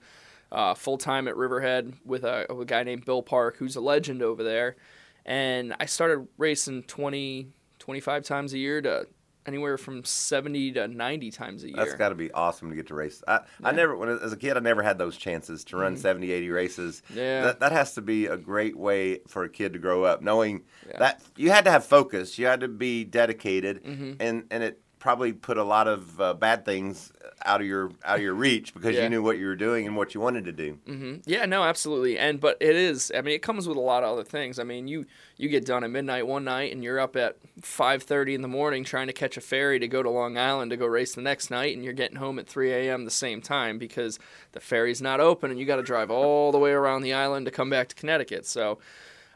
uh, 0.53 0.75
full 0.75 0.99
time 0.99 1.27
at 1.29 1.37
Riverhead 1.37 1.95
with 2.05 2.25
a, 2.25 2.47
with 2.51 2.61
a 2.61 2.65
guy 2.65 2.83
named 2.85 3.05
Bill 3.05 3.23
Park 3.23 3.57
who's 3.57 3.77
a 3.77 3.81
legend 3.81 4.23
over 4.23 4.43
there 4.43 4.77
and 5.25 5.75
I 5.81 5.87
started 5.87 6.29
racing 6.39 6.83
20 6.85 7.49
25 7.79 8.25
times 8.25 8.53
a 8.53 8.59
year 8.59 8.81
to 8.83 9.07
anywhere 9.47 9.77
from 9.77 10.03
70 10.05 10.73
to 10.73 10.89
90 10.89 11.31
times 11.31 11.65
a 11.65 11.69
year 11.69 11.77
That's 11.77 11.95
got 11.95 12.09
to 12.11 12.15
be 12.15 12.33
awesome 12.33 12.71
to 12.71 12.77
get 12.77 12.87
to 12.87 12.95
race. 12.95 13.23
I, 13.29 13.41
I 13.63 13.73
never, 13.73 13.95
when 13.95 14.09
as 14.09 14.33
a 14.33 14.39
kid, 14.39 14.57
I 14.57 14.61
never 14.61 14.83
had 14.83 14.97
those 14.97 15.19
chances 15.19 15.65
to 15.65 15.77
run 15.77 15.99
70, 15.99 16.33
80 16.33 16.49
races. 16.49 17.03
Mm-hmm. 17.11 17.19
Yeah. 17.19 17.43
That, 17.43 17.61
that 17.61 17.73
has 17.73 17.93
to 17.97 18.01
be 18.01 18.25
a 18.25 18.39
great 18.39 18.75
way 18.75 19.19
for 19.29 19.45
a 19.45 19.51
kid 19.51 19.75
to 19.75 19.79
grow 19.79 20.05
up, 20.05 20.23
knowing 20.23 20.63
Yeah. 20.89 20.99
that 20.99 21.23
you 21.37 21.51
had 21.51 21.67
to 21.67 21.71
have 21.71 21.85
focus, 21.85 22.39
you 22.39 22.47
had 22.47 22.61
to 22.61 22.69
be 22.69 23.05
dedicated, 23.05 23.85
Mm-hmm. 23.85 24.13
and, 24.19 24.45
and 24.51 24.63
it 24.63 24.81
probably 25.05 25.35
put 25.35 25.59
a 25.59 25.63
lot 25.63 25.87
of 25.87 26.19
uh, 26.19 26.33
bad 26.33 26.65
things 26.65 27.13
out 27.45 27.61
of 27.61 27.67
your 27.67 27.91
out 28.07 28.17
of 28.17 28.23
your 28.23 28.33
reach 28.33 28.73
because 28.73 28.97
Yeah. 28.97 29.03
you 29.03 29.11
knew 29.11 29.23
what 29.23 29.37
you 29.37 29.45
were 29.47 29.55
doing 29.55 29.87
and 29.87 29.99
what 29.99 30.15
you 30.15 30.21
wanted 30.21 30.47
to 30.47 30.53
do. 30.53 30.79
hmm 30.87 31.17
Yeah, 31.27 31.45
no, 31.45 31.63
absolutely. 31.63 32.19
And 32.19 32.41
but 32.41 32.57
it 32.59 32.75
is. 32.75 33.13
I 33.15 33.21
mean, 33.21 33.35
it 33.35 33.43
comes 33.43 33.69
with 33.69 33.77
a 33.77 33.81
lot 33.81 34.03
of 34.03 34.09
other 34.15 34.25
things. 34.25 34.59
I 34.59 34.65
mean, 34.65 34.89
you 34.89 35.05
you 35.37 35.51
get 35.51 35.67
done 35.67 35.85
at 35.85 35.91
midnight 35.91 36.27
one 36.27 36.45
night, 36.45 36.73
and 36.73 36.83
you're 36.83 36.99
up 36.99 37.17
at 37.17 37.37
five 37.61 38.03
thirty 38.03 38.35
in 38.35 38.41
the 38.41 38.49
morning 38.49 38.83
trying 38.83 39.09
to 39.09 39.13
catch 39.13 39.37
a 39.37 39.43
ferry 39.43 39.79
to 39.79 39.87
go 39.89 40.03
to 40.03 40.09
Long 40.09 40.39
Island 40.39 40.71
to 40.71 40.79
go 40.79 40.87
race 40.87 41.15
the 41.15 41.21
next 41.21 41.51
night, 41.51 41.77
and 41.77 41.85
you're 41.85 41.93
getting 41.93 42.17
home 42.17 42.39
at 42.39 42.47
three 42.49 42.73
a.m. 42.73 43.05
the 43.05 43.11
same 43.11 43.43
time 43.43 43.79
because 43.79 44.19
the 44.53 44.61
ferry's 44.61 45.03
not 45.03 45.21
open, 45.21 45.51
and 45.51 45.61
you 45.61 45.67
got 45.67 45.77
to 45.77 45.83
drive 45.83 46.11
all 46.11 46.51
the 46.51 46.59
way 46.59 46.71
around 46.71 47.03
the 47.03 47.13
island 47.13 47.45
to 47.45 47.53
come 47.53 47.69
back 47.69 47.89
to 47.89 47.95
Connecticut. 47.95 48.47
So, 48.47 48.79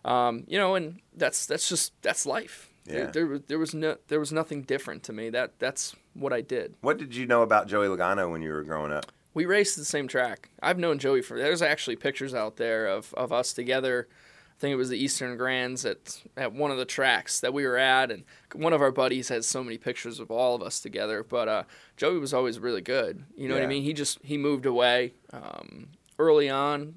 um, 0.06 0.44
you 0.48 0.56
know, 0.56 0.76
and 0.76 1.00
that's 1.14 1.44
that's 1.44 1.68
just 1.68 1.92
that's 2.00 2.24
life. 2.24 2.70
There- 2.88 2.98
Yeah. 3.04 3.10
There, 3.10 3.26
was- 3.26 3.40
there 3.48 3.58
was 3.58 3.74
no 3.74 3.96
there 4.08 4.18
was 4.20 4.32
nothing 4.32 4.62
different 4.62 5.02
to 5.04 5.12
me. 5.12 5.30
That 5.30 5.58
that's 5.58 5.94
what 6.14 6.32
I 6.32 6.40
did. 6.40 6.74
What 6.80 6.98
did 6.98 7.14
you 7.14 7.26
know 7.26 7.42
about 7.42 7.68
Joey 7.68 7.86
Logano 7.88 8.30
when 8.30 8.42
you 8.42 8.50
were 8.52 8.64
growing 8.64 8.92
up? 8.92 9.12
We 9.34 9.44
raced 9.46 9.76
the 9.76 9.84
same 9.84 10.08
track. 10.08 10.48
I've 10.62 10.78
known 10.78 10.98
Joey 10.98 11.22
for. 11.22 11.38
There's 11.38 11.62
actually 11.62 11.96
pictures 11.96 12.34
out 12.34 12.56
there 12.56 12.86
of, 12.88 13.14
of 13.14 13.32
us 13.32 13.52
together. 13.52 14.08
I 14.10 14.60
think 14.60 14.72
it 14.72 14.76
was 14.76 14.88
the 14.88 14.98
Eastern 14.98 15.36
Grands 15.36 15.84
at 15.86 16.20
at 16.36 16.52
one 16.52 16.72
of 16.72 16.78
the 16.78 16.84
tracks 16.84 17.38
that 17.40 17.54
we 17.54 17.64
were 17.64 17.76
at, 17.76 18.10
and 18.10 18.24
one 18.54 18.72
of 18.72 18.82
our 18.82 18.90
buddies 18.90 19.28
has 19.28 19.46
so 19.46 19.62
many 19.62 19.78
pictures 19.78 20.18
of 20.18 20.32
all 20.32 20.56
of 20.56 20.62
us 20.62 20.80
together. 20.80 21.22
But 21.22 21.46
uh, 21.48 21.62
Joey 21.96 22.18
was 22.18 22.34
always 22.34 22.58
really 22.58 22.80
good. 22.80 23.22
You 23.36 23.46
know 23.48 23.54
what 23.54 23.62
I 23.62 23.66
mean? 23.68 23.84
He 23.84 23.92
just 23.92 24.18
he 24.24 24.36
moved 24.36 24.66
away 24.66 25.12
um, 25.32 25.90
early 26.18 26.48
on. 26.50 26.96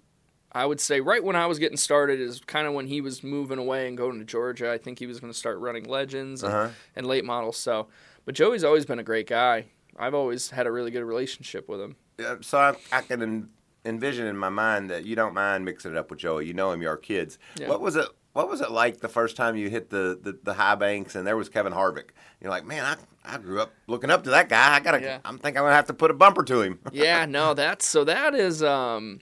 I 0.54 0.66
would 0.66 0.80
say 0.82 1.00
right 1.02 1.24
when 1.24 1.36
I 1.36 1.46
was 1.46 1.60
getting 1.60 1.78
started 1.78 2.20
is 2.20 2.42
kind 2.46 2.68
of 2.68 2.74
when 2.74 2.88
he 2.88 3.00
was 3.02 3.24
moving 3.24 3.58
away 3.58 3.88
and 3.88 3.98
going 3.98 4.20
to 4.20 4.26
Georgia. 4.26 4.72
I 4.72 4.78
think 4.78 5.00
he 5.00 5.06
was 5.08 5.20
going 5.20 5.32
to 5.32 5.38
start 5.38 5.60
running 5.60 5.86
legends 5.86 6.44
and, 6.44 6.54
Uh-huh. 6.54 6.70
and 6.96 7.08
late 7.08 7.24
models. 7.26 7.58
So, 7.58 7.88
but 8.26 8.36
Joey's 8.36 8.64
always 8.64 8.86
been 8.86 9.00
a 9.00 9.04
great 9.04 9.28
guy. 9.28 9.66
I've 9.98 10.14
always 10.14 10.50
had 10.50 10.68
a 10.68 10.72
really 10.72 10.92
good 10.92 11.04
relationship 11.04 11.70
with 11.70 11.80
him. 11.82 11.96
Uh, 12.24 12.36
so 12.42 12.58
I, 12.58 12.76
I 12.92 13.02
can 13.02 13.22
en- 13.22 13.50
envision 13.86 14.28
in 14.28 14.36
my 14.38 14.50
mind 14.50 14.90
that 14.90 15.06
you 15.06 15.16
don't 15.16 15.34
mind 15.34 15.64
mixing 15.66 15.92
it 15.92 15.98
up 15.98 16.10
with 16.10 16.20
Joey. 16.20 16.46
You 16.48 16.54
know 16.54 16.72
him, 16.72 16.82
you're 16.82 16.98
kids. 16.98 17.40
Yeah. 17.58 17.70
What 17.70 17.82
was 17.82 17.96
it? 17.96 18.08
What 18.34 18.50
was 18.50 18.62
it 18.62 18.72
like 18.72 19.00
the 19.02 19.10
first 19.10 19.36
time 19.36 19.58
you 19.58 19.70
hit 19.70 19.90
the, 19.90 20.18
the, 20.22 20.38
the 20.44 20.54
high 20.54 20.76
banks 20.76 21.16
and 21.16 21.28
there 21.28 21.36
was 21.36 21.50
Kevin 21.50 21.74
Harvick? 21.74 22.12
You're 22.40 22.50
like, 22.50 22.66
man, 22.66 22.86
I, 22.86 23.36
I 23.36 23.38
grew 23.38 23.60
up 23.60 23.74
looking 23.88 24.10
up 24.10 24.24
to 24.24 24.30
that 24.32 24.48
guy. 24.48 24.76
I 24.76 24.80
gotta. 24.80 25.02
Yeah. 25.02 25.20
I'm 25.26 25.38
think 25.38 25.58
I'm 25.58 25.64
gonna 25.64 25.76
have 25.76 25.88
to 25.88 25.94
put 25.94 26.12
a 26.12 26.14
bumper 26.14 26.44
to 26.44 26.62
him. 26.62 26.80
yeah, 26.94 27.26
no, 27.26 27.54
that's 27.54 27.86
so 27.86 28.04
that 28.06 28.34
is 28.34 28.64
um 28.64 29.20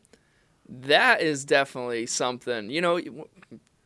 that 0.70 1.22
is 1.22 1.46
definitely 1.46 2.06
something. 2.06 2.70
You 2.70 2.82
know, 2.82 3.00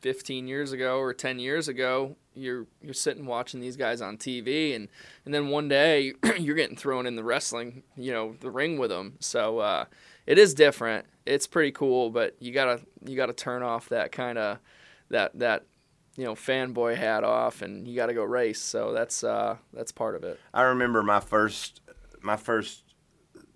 15 0.01 0.47
years 0.47 0.73
ago 0.73 0.97
or 0.99 1.13
10 1.13 1.39
years 1.39 1.67
ago, 1.67 2.17
you're 2.35 2.65
you're 2.81 2.93
sitting 2.93 3.25
watching 3.25 3.59
these 3.59 3.77
guys 3.77 4.01
on 4.01 4.17
TV 4.17 4.75
and 4.75 4.89
and 5.23 5.33
then 5.33 5.49
one 5.49 5.67
day 5.67 6.13
you're 6.39 6.55
getting 6.55 6.75
thrown 6.75 7.05
in 7.05 7.15
the 7.15 7.23
wrestling, 7.23 7.83
you 7.95 8.11
know, 8.11 8.35
the 8.39 8.49
ring 8.49 8.77
with 8.77 8.89
them. 8.89 9.13
So 9.19 9.59
uh 9.59 9.85
it 10.25 10.37
is 10.37 10.53
different. 10.53 11.05
It's 11.25 11.47
pretty 11.47 11.71
cool, 11.71 12.09
but 12.09 12.35
you 12.39 12.51
got 12.51 12.65
to 12.65 12.85
you 13.05 13.15
got 13.15 13.27
to 13.27 13.33
turn 13.33 13.61
off 13.61 13.89
that 13.89 14.11
kind 14.11 14.37
of 14.37 14.59
that 15.09 15.37
that 15.39 15.65
you 16.15 16.23
know, 16.23 16.35
fanboy 16.35 16.95
hat 16.95 17.23
off 17.23 17.61
and 17.61 17.87
you 17.87 17.95
got 17.95 18.07
to 18.07 18.13
go 18.13 18.23
race. 18.23 18.61
So 18.61 18.93
that's 18.93 19.23
uh 19.23 19.57
that's 19.71 19.91
part 19.91 20.15
of 20.15 20.23
it. 20.23 20.39
I 20.53 20.63
remember 20.63 21.03
my 21.03 21.19
first 21.19 21.81
my 22.21 22.35
first 22.35 22.83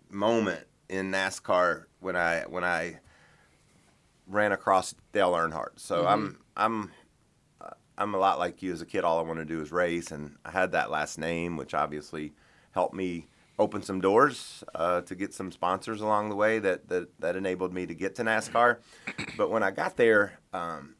moment 0.09 0.65
in 0.87 1.11
NASCAR 1.11 1.85
when 1.99 2.15
I 2.15 2.43
when 2.47 2.63
I 2.63 2.99
ran 4.27 4.51
across 4.51 4.93
Dale 5.11 5.33
Earnhardt. 5.33 5.77
So 5.77 6.05
I'm 6.05 6.39
I'm 6.55 6.91
uh, 7.61 7.69
I'm 7.97 8.13
a 8.13 8.17
lot 8.17 8.39
like 8.39 8.61
you 8.61 8.71
as 8.71 8.81
a 8.81 8.85
kid. 8.85 9.03
All 9.03 9.19
I 9.19 9.23
want 9.23 9.39
to 9.39 9.45
do 9.45 9.61
is 9.61 9.71
race, 9.71 10.11
and 10.11 10.35
I 10.45 10.51
had 10.51 10.71
that 10.73 10.91
last 10.91 11.17
name, 11.17 11.57
which 11.57 11.73
obviously 11.73 12.33
helped 12.71 12.93
me 12.93 13.27
open 13.59 13.81
some 13.81 13.99
doors 13.99 14.63
uh, 14.75 15.01
to 15.01 15.15
get 15.15 15.33
some 15.33 15.51
sponsors 15.51 16.01
along 16.01 16.29
the 16.29 16.35
way 16.35 16.59
that, 16.59 16.87
that 16.89 17.19
that 17.19 17.35
enabled 17.35 17.73
me 17.73 17.85
to 17.85 17.95
get 17.95 18.15
to 18.15 18.23
NASCAR. 18.23 18.77
But 19.35 19.49
when 19.49 19.63
I 19.63 19.71
got 19.71 19.97
there, 19.97 20.39
um, 20.53 20.95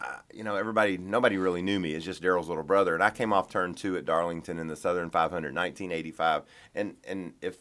I, 0.00 0.18
you 0.32 0.44
know, 0.44 0.56
everybody, 0.56 0.98
nobody 0.98 1.38
really 1.38 1.62
knew 1.62 1.80
me. 1.80 1.94
It's 1.94 2.04
just 2.04 2.22
Daryl's 2.22 2.48
little 2.48 2.62
brother, 2.62 2.94
and 2.94 3.02
I 3.02 3.10
came 3.10 3.32
off 3.32 3.48
turn 3.48 3.74
two 3.74 3.96
at 3.96 4.04
Darlington 4.04 4.58
in 4.58 4.68
the 4.68 4.76
Southern 4.76 5.10
500, 5.10 5.54
1985, 5.54 6.42
and 6.74 6.96
and 7.04 7.34
if 7.40 7.56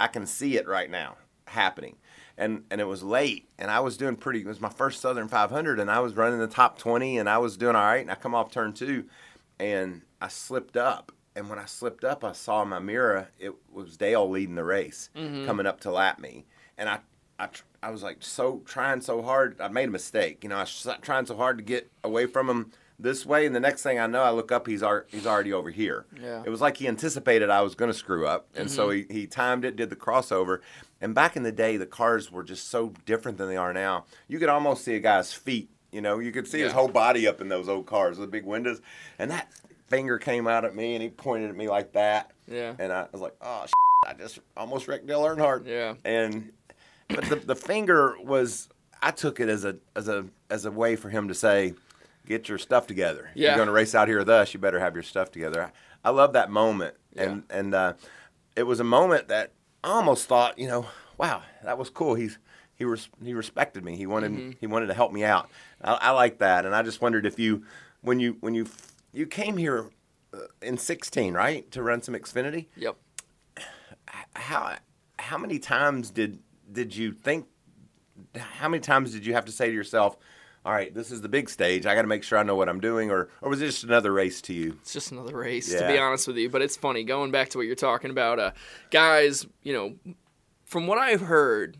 I 0.00 0.08
can 0.08 0.26
see 0.26 0.56
it 0.56 0.66
right 0.66 0.90
now 0.90 1.16
happening. 1.46 1.96
And 2.38 2.64
and 2.70 2.80
it 2.80 2.84
was 2.84 3.02
late, 3.02 3.48
and 3.58 3.70
I 3.70 3.80
was 3.80 3.96
doing 3.96 4.16
pretty. 4.16 4.40
It 4.40 4.46
was 4.46 4.60
my 4.60 4.68
first 4.68 5.00
Southern 5.00 5.28
500, 5.28 5.80
and 5.80 5.90
I 5.90 6.00
was 6.00 6.14
running 6.14 6.38
the 6.38 6.46
top 6.46 6.78
20, 6.78 7.18
and 7.18 7.28
I 7.28 7.38
was 7.38 7.56
doing 7.56 7.74
all 7.74 7.82
right. 7.82 8.02
And 8.02 8.10
I 8.10 8.14
come 8.14 8.34
off 8.34 8.50
turn 8.50 8.74
two, 8.74 9.06
and 9.58 10.02
I 10.20 10.28
slipped 10.28 10.76
up. 10.76 11.12
And 11.34 11.48
when 11.48 11.58
I 11.58 11.66
slipped 11.66 12.04
up, 12.04 12.24
I 12.24 12.32
saw 12.32 12.62
in 12.62 12.68
my 12.68 12.78
mirror 12.78 13.28
it 13.38 13.54
was 13.72 13.96
Dale 13.96 14.28
leading 14.28 14.54
the 14.54 14.64
race, 14.64 15.10
mm-hmm. 15.16 15.46
coming 15.46 15.66
up 15.66 15.80
to 15.80 15.90
lap 15.90 16.18
me, 16.18 16.46
and 16.76 16.88
I. 16.88 17.00
I, 17.38 17.48
tr- 17.48 17.64
I 17.82 17.90
was 17.90 18.02
like 18.02 18.16
so 18.20 18.62
trying 18.64 19.02
so 19.02 19.20
hard. 19.20 19.60
I 19.60 19.68
made 19.68 19.90
a 19.90 19.92
mistake. 19.92 20.42
You 20.42 20.48
know, 20.48 20.56
I 20.56 20.60
was 20.60 20.88
trying 21.02 21.26
so 21.26 21.36
hard 21.36 21.58
to 21.58 21.62
get 21.62 21.90
away 22.02 22.24
from 22.24 22.48
him 22.48 22.72
this 22.98 23.26
way, 23.26 23.46
and 23.46 23.54
the 23.54 23.60
next 23.60 23.82
thing 23.82 23.98
I 23.98 24.06
know, 24.06 24.22
I 24.22 24.30
look 24.30 24.50
up, 24.50 24.66
he's 24.66 24.82
ar- 24.82 25.06
he's 25.08 25.26
already 25.26 25.52
over 25.52 25.70
here. 25.70 26.06
Yeah. 26.20 26.42
It 26.44 26.50
was 26.50 26.60
like 26.60 26.78
he 26.78 26.88
anticipated 26.88 27.50
I 27.50 27.60
was 27.60 27.74
going 27.74 27.90
to 27.90 27.96
screw 27.96 28.26
up, 28.26 28.48
and 28.54 28.70
so 28.70 28.88
mm-hmm. 28.88 29.12
he, 29.12 29.20
he 29.20 29.26
timed 29.26 29.64
it, 29.64 29.76
did 29.76 29.90
the 29.90 29.96
crossover. 29.96 30.60
And 31.00 31.14
back 31.14 31.36
in 31.36 31.42
the 31.42 31.52
day, 31.52 31.76
the 31.76 31.86
cars 31.86 32.30
were 32.32 32.42
just 32.42 32.68
so 32.68 32.92
different 33.04 33.38
than 33.38 33.48
they 33.48 33.56
are 33.56 33.72
now. 33.72 34.06
You 34.28 34.38
could 34.38 34.48
almost 34.48 34.84
see 34.84 34.94
a 34.94 35.00
guy's 35.00 35.32
feet. 35.32 35.68
You 35.92 36.00
know, 36.00 36.18
you 36.18 36.32
could 36.32 36.46
see 36.46 36.60
his 36.60 36.72
whole 36.72 36.88
body 36.88 37.26
up 37.26 37.40
in 37.40 37.48
those 37.48 37.68
old 37.68 37.86
cars 37.86 38.18
with 38.18 38.28
the 38.28 38.32
big 38.32 38.44
windows. 38.44 38.80
And 39.18 39.30
that 39.30 39.50
finger 39.86 40.18
came 40.18 40.46
out 40.46 40.64
at 40.64 40.74
me, 40.74 40.94
and 40.94 41.02
he 41.02 41.08
pointed 41.08 41.50
at 41.50 41.56
me 41.56 41.68
like 41.68 41.92
that. 41.92 42.32
Yeah. 42.48 42.74
And 42.78 42.92
I 42.92 43.06
was 43.12 43.20
like, 43.20 43.34
oh, 43.40 43.66
I 44.06 44.14
just 44.14 44.38
almost 44.56 44.88
wrecked 44.88 45.06
Dale 45.06 45.22
Earnhardt. 45.22 45.66
Yeah. 45.66 45.94
And 46.04 46.52
but 47.08 47.24
the 47.24 47.36
the 47.36 47.56
finger 47.56 48.16
was 48.22 48.68
I 49.02 49.10
took 49.10 49.40
it 49.40 49.48
as 49.48 49.64
a 49.64 49.76
as 49.94 50.08
a 50.08 50.26
as 50.50 50.64
a 50.64 50.70
way 50.70 50.96
for 50.96 51.08
him 51.08 51.28
to 51.28 51.34
say, 51.34 51.74
get 52.26 52.48
your 52.48 52.58
stuff 52.58 52.86
together. 52.86 53.30
Yeah. 53.34 53.48
You're 53.48 53.56
going 53.56 53.66
to 53.68 53.72
race 53.72 53.94
out 53.94 54.08
here 54.08 54.18
with 54.18 54.28
us. 54.28 54.52
You 54.54 54.60
better 54.60 54.80
have 54.80 54.94
your 54.94 55.02
stuff 55.02 55.30
together. 55.30 55.62
I, 55.62 56.08
I 56.08 56.10
love 56.10 56.34
that 56.34 56.50
moment, 56.50 56.94
yeah. 57.14 57.22
and 57.22 57.42
and 57.50 57.74
uh, 57.74 57.92
it 58.54 58.64
was 58.64 58.80
a 58.80 58.84
moment 58.84 59.28
that 59.28 59.52
almost 59.90 60.26
thought, 60.26 60.58
you 60.58 60.68
know, 60.68 60.86
wow, 61.18 61.42
that 61.64 61.78
was 61.78 61.90
cool. 61.90 62.14
He's 62.14 62.38
he 62.74 62.84
res- 62.84 63.08
he 63.22 63.32
respected 63.34 63.84
me. 63.84 63.96
He 63.96 64.06
wanted 64.06 64.56
he 64.60 64.66
wanted 64.66 64.86
to 64.86 64.94
help 64.94 65.12
me 65.12 65.24
out. 65.24 65.48
I, 65.82 65.94
I 65.94 66.10
like 66.10 66.38
that, 66.38 66.64
and 66.66 66.74
I 66.74 66.82
just 66.82 67.00
wondered 67.00 67.24
if 67.26 67.38
you 67.38 67.64
when 68.02 68.20
you 68.20 68.36
when 68.40 68.54
you 68.54 68.66
you 69.12 69.26
came 69.26 69.56
here 69.56 69.88
uh, 70.34 70.38
in 70.60 70.76
16, 70.76 71.32
right, 71.34 71.70
to 71.70 71.82
run 71.82 72.02
some 72.02 72.14
Xfinity 72.14 72.66
Yep. 72.76 72.96
how 74.34 74.76
how 75.18 75.38
many 75.38 75.58
times 75.58 76.10
did 76.10 76.38
did 76.70 76.94
you 76.94 77.12
think 77.12 77.46
how 78.36 78.68
many 78.68 78.80
times 78.80 79.12
did 79.12 79.24
you 79.26 79.32
have 79.34 79.44
to 79.46 79.52
say 79.52 79.66
to 79.68 79.72
yourself 79.74 80.16
all 80.66 80.72
right 80.72 80.92
this 80.94 81.10
is 81.12 81.20
the 81.20 81.28
big 81.28 81.48
stage 81.48 81.86
i 81.86 81.94
got 81.94 82.02
to 82.02 82.08
make 82.08 82.22
sure 82.24 82.36
i 82.38 82.42
know 82.42 82.56
what 82.56 82.68
i'm 82.68 82.80
doing 82.80 83.10
or 83.10 83.28
or 83.40 83.48
was 83.48 83.62
it 83.62 83.66
just 83.66 83.84
another 83.84 84.12
race 84.12 84.40
to 84.42 84.52
you 84.52 84.76
It's 84.82 84.92
just 84.92 85.12
another 85.12 85.36
race, 85.36 85.72
to 85.72 85.86
be 85.86 85.96
honest 85.96 86.26
with 86.26 86.36
you. 86.36 86.50
But 86.50 86.60
it's 86.62 86.76
funny 86.76 87.04
going 87.04 87.30
back 87.30 87.48
to 87.50 87.58
what 87.58 87.66
you're 87.66 87.76
talking 87.76 88.10
about. 88.10 88.38
Uh, 88.40 88.50
guys, 88.90 89.46
you 89.62 89.72
know, 89.72 90.14
from 90.64 90.86
what 90.88 90.98
I've 90.98 91.20
heard, 91.20 91.76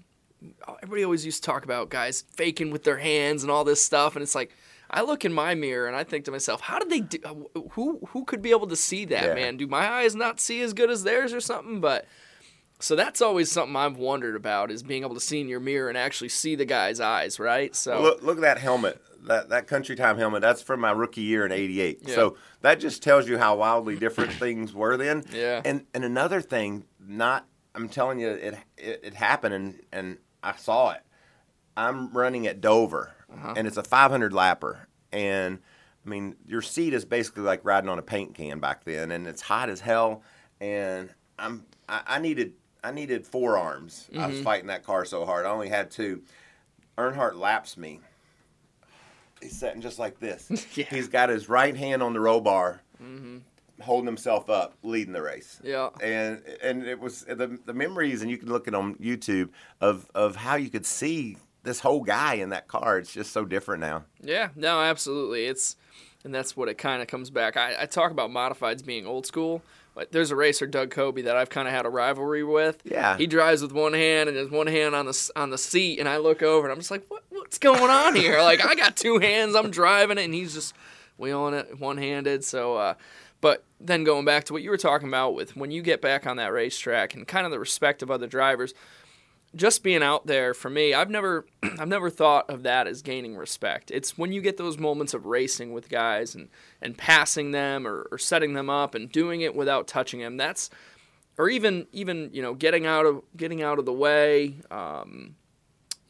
everybody 0.83 1.03
always 1.05 1.25
used 1.27 1.43
to 1.43 1.47
talk 1.51 1.65
about 1.65 1.89
guys 1.91 2.25
faking 2.35 2.71
with 2.71 2.85
their 2.85 2.99
hands 2.99 3.43
and 3.43 3.51
all 3.51 3.65
this 3.65 3.83
stuff, 3.83 4.15
and 4.17 4.23
it's 4.23 4.35
like. 4.35 4.53
I 4.89 5.03
look 5.03 5.25
in 5.25 5.33
my 5.33 5.57
mirror 5.57 5.89
and 5.89 5.97
I 5.97 6.05
think 6.05 6.27
to 6.27 6.31
myself, 6.31 6.61
how 6.61 6.79
did 6.79 6.91
they 6.91 7.01
do? 7.01 7.49
Who 7.73 7.99
who 8.11 8.25
could 8.25 8.41
be 8.41 8.53
able 8.53 8.69
to 8.69 8.77
see 8.77 9.05
that, 9.07 9.25
Yeah. 9.25 9.35
man? 9.35 9.57
Do 9.57 9.67
my 9.67 9.85
eyes 9.91 10.15
not 10.15 10.39
see 10.39 10.61
as 10.63 10.73
good 10.75 10.93
as 10.93 11.03
theirs 11.03 11.33
or 11.35 11.41
something? 11.41 11.81
But 11.81 12.07
so 12.79 12.95
that's 12.97 13.23
always 13.23 13.51
something 13.51 13.75
I've 13.77 13.97
wondered 13.97 14.37
about 14.37 14.71
is 14.71 14.83
being 14.83 15.03
able 15.03 15.15
to 15.15 15.21
see 15.21 15.41
in 15.41 15.49
your 15.49 15.61
mirror 15.61 15.89
and 15.89 15.97
actually 15.99 16.29
see 16.29 16.55
the 16.55 16.65
guy's 16.65 17.01
eyes, 17.01 17.39
right? 17.41 17.75
So 17.75 18.01
look, 18.03 18.23
look 18.23 18.37
at 18.39 18.43
that 18.43 18.59
helmet 18.59 19.01
that 19.25 19.49
that 19.49 19.67
country 19.67 19.97
time 19.97 20.17
helmet 20.19 20.41
that's 20.41 20.63
from 20.63 20.79
my 20.79 20.93
rookie 20.93 21.21
year 21.23 21.45
in 21.45 21.51
88 21.51 22.01
Yeah. 22.07 22.15
so 22.15 22.37
that 22.61 22.79
just 22.79 23.03
tells 23.03 23.27
you 23.29 23.39
how 23.39 23.57
wildly 23.57 23.97
different 23.97 24.33
things 24.45 24.73
were 24.73 24.97
then 24.97 25.25
Yeah. 25.33 25.63
and 25.65 25.85
and 25.95 26.05
another 26.05 26.41
thing 26.41 26.85
not 27.05 27.45
i'm 27.75 27.89
telling 27.89 28.21
you 28.21 28.29
it 28.29 28.55
it, 28.77 29.01
it 29.03 29.15
happened 29.15 29.53
and 29.55 29.81
and 29.91 30.19
i 30.45 30.55
saw 30.55 30.91
it 30.93 31.01
i'm 31.77 32.13
running 32.13 32.47
at 32.47 32.61
dover 32.61 33.17
Uh-huh. 33.33 33.55
and 33.57 33.67
it's 33.67 33.77
a 33.77 33.83
500 33.83 34.31
lapper 34.33 34.87
and 35.11 35.59
i 36.05 36.09
mean 36.09 36.37
your 36.47 36.63
seat 36.63 36.95
is 36.95 37.05
basically 37.05 37.43
like 37.43 37.65
riding 37.65 37.91
on 37.91 37.99
a 37.99 38.03
paint 38.03 38.33
can 38.37 38.61
back 38.61 38.85
then 38.85 39.11
and 39.11 39.27
it's 39.27 39.43
hot 39.43 39.69
as 39.69 39.81
hell 39.81 40.23
and 40.61 41.11
i'm 41.37 41.65
i, 41.89 42.03
I 42.07 42.19
needed 42.21 42.53
i 42.87 42.93
needed 42.93 43.27
forearms 43.27 44.09
i 44.13 44.17
Mm-hmm. 44.17 44.31
was 44.33 44.41
fighting 44.43 44.69
that 44.69 44.85
car 44.85 45.05
so 45.05 45.25
hard 45.27 45.45
i 45.47 45.51
only 45.51 45.69
had 45.69 45.91
two 45.91 46.23
earnhardt 46.99 47.37
laps 47.37 47.77
me 47.77 48.01
he's 49.43 49.59
sitting 49.59 49.81
just 49.83 49.99
like 49.99 50.19
this. 50.19 50.49
Yeah. 50.77 50.85
Mm-hmm. 50.87 50.95
He's 50.97 51.09
got 51.09 51.29
his 51.29 51.49
right 51.49 51.77
hand 51.77 52.03
on 52.03 52.13
the 52.15 52.21
roll 52.21 52.41
bar, 52.41 52.81
holding 53.83 54.07
himself 54.07 54.49
up, 54.49 54.75
leading 54.83 55.13
the 55.13 55.21
race. 55.23 55.61
Yeah. 55.63 55.91
And 56.03 56.43
and 56.63 56.87
it 56.87 56.99
was 56.99 57.23
the 57.25 57.59
the 57.67 57.75
memories, 57.75 58.23
and 58.23 58.31
you 58.31 58.39
can 58.39 58.49
look 58.49 58.67
at 58.69 58.75
on 58.75 58.95
YouTube 58.97 59.51
of 59.81 60.09
of 60.15 60.37
how 60.37 60.57
you 60.57 60.71
could 60.71 60.87
see 60.87 61.37
this 61.63 61.81
whole 61.81 62.03
guy 62.03 62.35
in 62.35 62.51
that 62.51 62.69
car. 62.69 62.99
It's 62.99 63.13
just 63.13 63.33
so 63.33 63.45
different 63.45 63.81
now. 63.83 64.05
Yeah, 64.23 64.49
no, 64.57 64.81
absolutely. 64.81 65.47
It's 65.47 65.77
and 66.25 66.35
that's 66.35 66.57
what 66.57 66.69
it 66.69 66.79
kind 66.79 67.03
of 67.03 67.09
comes 67.09 67.29
back. 67.31 67.57
I, 67.59 67.83
I 67.83 67.87
talk 67.87 68.11
about 68.11 68.31
modifieds 68.31 68.85
being 68.85 69.07
old 69.07 69.27
school, 69.27 69.63
but 69.97 70.13
there's 70.13 70.31
a 70.31 70.37
racer, 70.37 70.67
Doug 70.69 70.91
Coby, 70.95 71.25
that 71.25 71.37
I've 71.37 71.51
kind 71.51 71.67
of 71.67 71.75
had 71.75 71.87
a 71.87 71.89
rivalry 71.89 72.45
with. 72.45 72.81
Yeah. 72.85 73.17
he 73.17 73.27
drives 73.27 73.63
with 73.63 73.73
one 73.73 73.95
hand 73.95 74.29
and 74.29 74.39
has 74.39 74.51
one 74.51 74.69
hand 74.69 74.95
on 74.95 75.07
the 75.07 75.31
on 75.35 75.51
the 75.51 75.59
seat, 75.59 75.99
and 75.99 76.09
I 76.09 76.19
look 76.19 76.43
over 76.43 76.67
and 76.69 76.73
I'm 76.73 76.79
just 76.79 76.93
like, 76.93 77.05
what 77.09 77.25
what's 77.31 77.59
going 77.59 77.91
on 77.91 78.15
here? 78.15 78.41
like 78.43 78.65
I 78.65 78.77
got 78.77 78.97
two 78.97 79.19
hands, 79.19 79.57
I'm 79.57 79.73
driving 79.73 80.19
it, 80.19 80.25
and 80.25 80.35
he's 80.35 80.55
just 80.55 80.75
wheeling 81.17 81.55
it 81.55 81.81
one 81.81 81.97
handed. 81.97 82.45
So. 82.45 82.77
uh 82.77 82.95
but 83.43 83.65
then 83.79 84.03
going 84.03 84.25
back 84.25 84.45
to 84.45 84.55
what 84.55 84.63
you 84.63 84.71
were 84.71 84.79
talking 84.79 85.09
about 85.09 85.35
with 85.35 85.57
when 85.57 85.71
you 85.71 85.83
get 85.83 86.01
back 86.01 86.27
on 86.27 86.39
that 86.39 86.53
racetrack 86.55 87.15
and 87.15 87.29
kind 87.29 87.45
of 87.45 87.53
the 87.53 87.59
respect 87.59 88.03
of 88.03 88.11
other 88.11 88.27
drivers, 88.27 88.73
just 89.55 89.83
being 89.83 90.03
out 90.03 90.27
there 90.27 90.55
for 90.55 90.71
me, 90.71 90.95
I've 90.95 91.11
never 91.11 91.47
I've 91.63 91.89
never 91.89 92.11
thought 92.11 92.51
of 92.51 92.63
that 92.65 92.87
as 92.87 93.03
gaining 93.03 93.37
respect. 93.37 93.91
It's 93.91 94.19
when 94.19 94.33
you 94.33 94.41
get 94.41 94.57
those 94.57 94.79
moments 94.79 95.15
of 95.15 95.27
racing 95.27 95.73
with 95.73 95.89
guys 95.89 96.35
and 96.35 96.49
and 96.83 96.97
passing 96.97 97.53
them 97.53 97.87
or, 97.87 98.09
or 98.11 98.19
setting 98.19 98.55
them 98.55 98.71
up 98.71 98.95
and 98.95 99.11
doing 99.11 99.41
it 99.41 99.55
without 99.55 99.87
touching 99.87 100.21
them. 100.21 100.37
That's 100.37 100.71
or 101.39 101.49
even 101.49 101.87
even 101.93 102.31
you 102.33 102.43
know 102.43 102.55
getting 102.55 102.87
out 102.87 103.07
of 103.07 103.23
getting 103.37 103.63
out 103.63 103.79
of 103.79 103.87
the 103.87 103.93
way 103.93 104.57
um, 104.71 105.37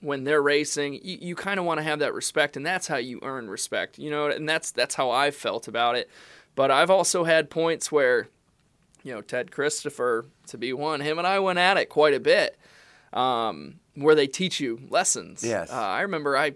when 0.01 0.25
they're 0.25 0.43
racing. 0.43 0.95
You, 0.95 1.19
you 1.21 1.35
kind 1.35 1.61
of 1.61 1.67
want 1.67 1.79
to 1.79 1.85
have 1.85 2.01
that 2.01 2.15
respect, 2.15 2.57
and 2.57 2.65
that's 2.65 2.87
how 2.87 2.97
you 2.97 3.21
earn 3.23 3.49
respect. 3.49 3.99
You 3.99 4.11
know, 4.11 4.27
and 4.27 4.49
that's 4.49 4.71
that's 4.71 4.95
how 4.95 5.11
I've 5.11 5.37
felt 5.37 5.69
about 5.69 5.97
it. 5.97 6.11
But 6.55 6.71
I've 6.71 6.91
also 6.91 7.25
had 7.25 7.51
points 7.51 7.93
where 7.93 8.29
you 9.03 9.15
know 9.15 9.21
Ted 9.21 9.51
Christopher 9.51 10.27
to 10.49 10.59
be 10.59 10.73
one, 10.73 11.01
him 11.01 11.19
and 11.19 11.27
I 11.27 11.39
went 11.39 11.59
at 11.59 11.77
it 11.77 11.89
quite 11.89 12.15
a 12.15 12.21
bit 12.21 12.57
um, 13.13 13.81
where 13.95 14.15
they 14.15 14.27
teach 14.27 14.61
you 14.61 14.81
lessons. 14.89 15.43
Yes. 15.45 15.71
Uh, 15.71 15.77
I 15.77 16.03
remember 16.03 16.37
I 16.37 16.55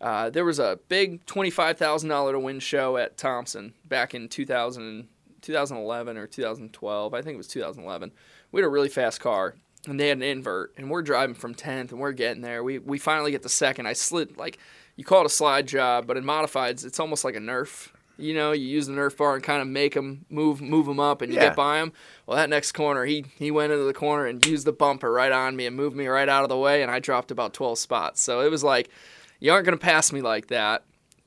uh, 0.00 0.30
there 0.30 0.44
was 0.44 0.58
a 0.58 0.78
big 0.88 1.24
twenty 1.26 1.50
five 1.50 1.76
thousand 1.78 2.08
dollar 2.08 2.32
to 2.32 2.40
win 2.40 2.60
show 2.60 2.96
at 2.96 3.16
Thompson 3.16 3.74
back 3.84 4.14
in 4.14 4.28
2000, 4.28 5.08
2011 5.42 6.16
or 6.16 6.26
two 6.26 6.42
thousand 6.42 6.72
twelve. 6.72 7.14
I 7.14 7.22
think 7.22 7.34
it 7.34 7.38
was 7.38 7.48
two 7.48 7.60
thousand 7.60 7.84
eleven. 7.84 8.12
We 8.52 8.60
had 8.60 8.66
a 8.66 8.70
really 8.70 8.88
fast 8.88 9.20
car. 9.20 9.54
And 9.86 9.98
they 9.98 10.08
had 10.08 10.18
an 10.18 10.24
invert, 10.24 10.74
and 10.76 10.90
we're 10.90 11.02
driving 11.02 11.36
from 11.36 11.54
tenth, 11.54 11.92
and 11.92 12.00
we're 12.00 12.12
getting 12.12 12.42
there. 12.42 12.64
We 12.64 12.78
we 12.80 12.98
finally 12.98 13.30
get 13.30 13.42
the 13.42 13.48
second. 13.48 13.86
I 13.86 13.92
slid 13.92 14.36
like 14.36 14.58
you 14.96 15.04
call 15.04 15.20
it 15.20 15.26
a 15.26 15.30
slide 15.30 15.68
job, 15.68 16.06
but 16.06 16.16
in 16.16 16.24
modifieds, 16.24 16.84
it's 16.84 16.98
almost 16.98 17.24
like 17.24 17.36
a 17.36 17.40
Nerf. 17.40 17.88
You 18.18 18.34
know, 18.34 18.52
you 18.52 18.66
use 18.66 18.86
the 18.88 18.92
Nerf 18.92 19.16
bar 19.16 19.34
and 19.36 19.44
kind 19.44 19.62
of 19.62 19.68
make 19.68 19.94
them 19.94 20.24
move, 20.28 20.60
move 20.60 20.86
them 20.86 20.98
up, 21.00 21.22
and 21.22 21.32
you 21.32 21.38
Yeah. 21.38 21.46
get 21.48 21.56
by 21.56 21.78
them. 21.78 21.92
Well, 22.26 22.36
that 22.36 22.50
next 22.50 22.72
corner, 22.72 23.04
he 23.04 23.24
he 23.38 23.50
went 23.50 23.72
into 23.72 23.84
the 23.84 23.94
corner 23.94 24.26
and 24.26 24.44
used 24.44 24.66
the 24.66 24.72
bumper 24.72 25.12
right 25.12 25.32
on 25.32 25.54
me 25.56 25.66
and 25.66 25.76
moved 25.76 25.96
me 25.96 26.06
right 26.08 26.28
out 26.28 26.42
of 26.42 26.48
the 26.48 26.58
way, 26.58 26.82
and 26.82 26.90
I 26.90 26.98
dropped 26.98 27.30
about 27.30 27.54
twelve 27.54 27.78
spots. 27.78 28.20
So 28.20 28.40
it 28.40 28.50
was 28.50 28.64
like, 28.64 28.90
you 29.40 29.52
aren't 29.52 29.64
gonna 29.64 29.76
pass 29.76 30.12
me 30.12 30.20
like 30.20 30.48
that, 30.48 30.82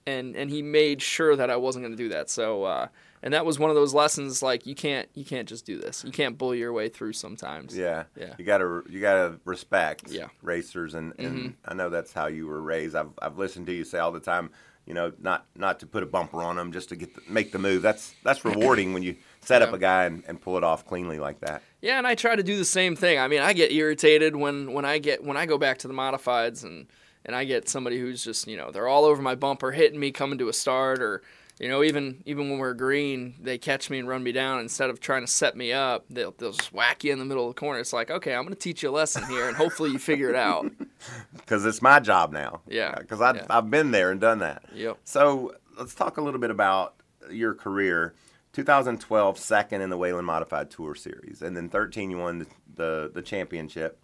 and 0.06 0.36
and 0.36 0.50
he 0.52 0.62
made 0.62 1.02
sure 1.02 1.36
that 1.36 1.50
I 1.50 1.56
wasn't 1.56 1.86
gonna 1.86 1.96
do 1.96 2.10
that. 2.10 2.30
So. 2.30 2.64
uh 2.66 2.88
and 3.24 3.36
that 3.36 3.46
was 3.46 3.60
one 3.60 3.70
of 3.70 3.76
those 3.76 3.94
lessons 3.94 4.42
like 4.42 4.66
you 4.66 4.74
can't 4.74 5.08
you 5.14 5.24
can't 5.24 5.48
just 5.48 5.64
do 5.64 5.78
this. 5.78 6.04
You 6.04 6.12
can't 6.12 6.40
bully 6.40 6.58
your 6.58 6.74
way 6.74 6.90
through 6.90 7.14
sometimes. 7.14 7.78
Yeah, 7.78 8.06
Yeah. 8.16 8.34
You 8.40 8.44
gotta 8.44 8.82
you 8.90 9.00
gotta 9.00 9.40
respect 9.46 10.10
Yeah. 10.10 10.24
Mm-hmm. 10.24 10.48
racers, 10.48 10.96
and, 10.96 11.14
and 11.20 11.54
I 11.64 11.76
know 11.76 11.92
that's 11.92 12.14
how 12.14 12.26
you 12.26 12.48
were 12.48 12.60
raised. 12.64 12.96
I've 12.96 13.12
I've 13.22 13.38
listened 13.38 13.68
to 13.68 13.74
you 13.74 13.84
say 13.84 14.00
all 14.00 14.12
the 14.12 14.20
time, 14.20 14.50
you 14.86 14.94
know, 14.94 15.14
not 15.20 15.46
not 15.56 15.80
to 15.82 15.86
put 15.86 16.04
a 16.04 16.06
bumper 16.06 16.42
on 16.42 16.56
them, 16.56 16.72
just 16.72 16.90
to 16.90 16.96
get 16.96 17.14
the, 17.16 17.22
make 17.28 17.52
the 17.52 17.60
move. 17.60 17.82
That's 17.82 18.14
that's 18.24 18.44
rewarding 18.44 18.94
when 18.94 19.04
you 19.04 19.16
set 19.42 19.62
up 19.62 19.74
a 19.74 19.78
guy 19.78 20.06
and, 20.06 20.24
and 20.28 20.42
pull 20.42 20.58
it 20.58 20.64
off 20.64 20.86
cleanly 20.86 21.20
like 21.20 21.40
that. 21.42 21.62
Yeah, 21.82 21.98
and 21.98 22.08
I 22.08 22.16
try 22.16 22.36
to 22.36 22.44
do 22.44 22.58
the 22.58 22.66
same 22.66 22.96
thing. 22.96 23.20
I 23.20 23.28
mean, 23.28 23.42
I 23.42 23.54
get 23.54 23.72
irritated 23.72 24.36
when 24.36 24.74
when 24.74 24.86
I 24.86 24.98
get 24.98 25.24
when 25.24 25.38
I 25.38 25.46
go 25.46 25.58
back 25.58 25.80
to 25.80 25.88
the 25.88 25.94
modifieds 25.94 26.64
and 26.64 26.88
and 27.26 27.36
I 27.36 27.44
get 27.44 27.70
somebody 27.70 28.00
who's 28.00 28.24
just 28.24 28.48
you 28.48 28.58
know 28.58 28.72
they're 28.72 28.88
all 28.88 29.06
over 29.06 29.22
my 29.22 29.36
bumper, 29.36 29.72
hitting 29.72 30.00
me 30.00 30.12
coming 30.12 30.40
to 30.40 30.50
a 30.50 30.54
start, 30.54 31.02
or 31.02 31.22
you 31.60 31.68
know 31.68 31.84
even 31.84 32.24
even 32.26 32.50
when 32.50 32.60
we're 32.60 32.74
green, 32.74 33.36
they 33.40 33.58
catch 33.58 33.90
me 33.90 34.00
and 34.00 34.08
run 34.08 34.24
me 34.24 34.32
down 34.32 34.60
instead 34.60 34.90
of 34.90 35.00
trying 35.00 35.22
to 35.22 35.32
set 35.32 35.56
me 35.56 35.72
up. 35.72 36.06
They'll 36.10 36.32
they'll 36.38 36.54
just 36.54 36.74
whack 36.74 37.04
you 37.04 37.14
in 37.14 37.20
the 37.20 37.26
middle 37.26 37.48
of 37.48 37.56
the 37.56 37.60
corner. 37.60 37.80
It's 37.80 37.94
like 37.94 38.10
okay, 38.10 38.34
I'm 38.34 38.44
gonna 38.44 38.56
teach 38.56 38.84
you 38.84 38.90
a 38.90 38.92
lesson 38.92 39.24
here, 39.26 39.48
and 39.48 39.56
hopefully 39.56 39.92
you 39.92 40.00
figure 40.00 40.30
it 40.30 40.36
out. 40.36 40.72
Because 41.36 41.66
it's 41.66 41.82
my 41.82 42.00
job 42.00 42.32
now. 42.32 42.62
Yeah. 42.68 42.96
Because 42.98 43.22
I've 43.22 43.36
Yeah. 43.38 43.46
I've 43.50 43.70
been 43.70 43.92
there 43.92 44.12
and 44.12 44.20
done 44.22 44.40
that. 44.40 44.64
Yep. 44.74 44.98
So 45.04 45.56
let's 45.78 45.94
talk 45.96 46.18
a 46.18 46.22
little 46.22 46.40
bit 46.40 46.52
about 46.52 46.96
your 47.30 47.54
career. 47.54 48.14
2012, 48.54 49.38
second 49.38 49.82
in 49.82 49.90
the 49.90 49.98
Whelen 49.98 50.26
Modified 50.26 50.70
Tour 50.70 50.94
Series, 50.94 51.42
and 51.42 51.56
then 51.56 51.70
13 51.70 52.12
you 52.12 52.18
won 52.18 52.40
the 52.40 52.48
the, 52.76 53.12
the 53.14 53.22
championship, 53.22 54.00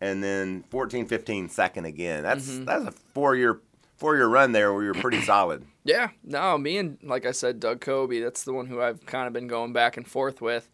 and 0.00 0.22
then 0.22 0.62
14, 0.70 1.06
15 1.06 1.48
second 1.48 1.84
again. 1.84 2.22
That's 2.22 2.48
Mm-hmm. 2.48 2.64
that's 2.64 2.84
a 2.84 2.92
four 2.92 3.34
year 3.34 3.60
four 3.96 4.14
year 4.16 4.28
run 4.28 4.52
there 4.52 4.72
where 4.72 4.84
you're 4.84 4.94
pretty 4.94 5.20
solid. 5.32 5.64
Yeah, 5.84 6.10
no, 6.22 6.56
me 6.58 6.78
and 6.78 6.98
like 7.02 7.26
I 7.26 7.32
said, 7.32 7.58
Doug 7.58 7.80
Coby, 7.80 8.22
that's 8.22 8.44
the 8.44 8.52
one 8.52 8.66
who 8.66 8.80
I've 8.80 9.04
kind 9.06 9.26
of 9.26 9.32
been 9.32 9.48
going 9.48 9.72
back 9.72 9.96
and 9.96 10.06
forth 10.06 10.40
with. 10.40 10.68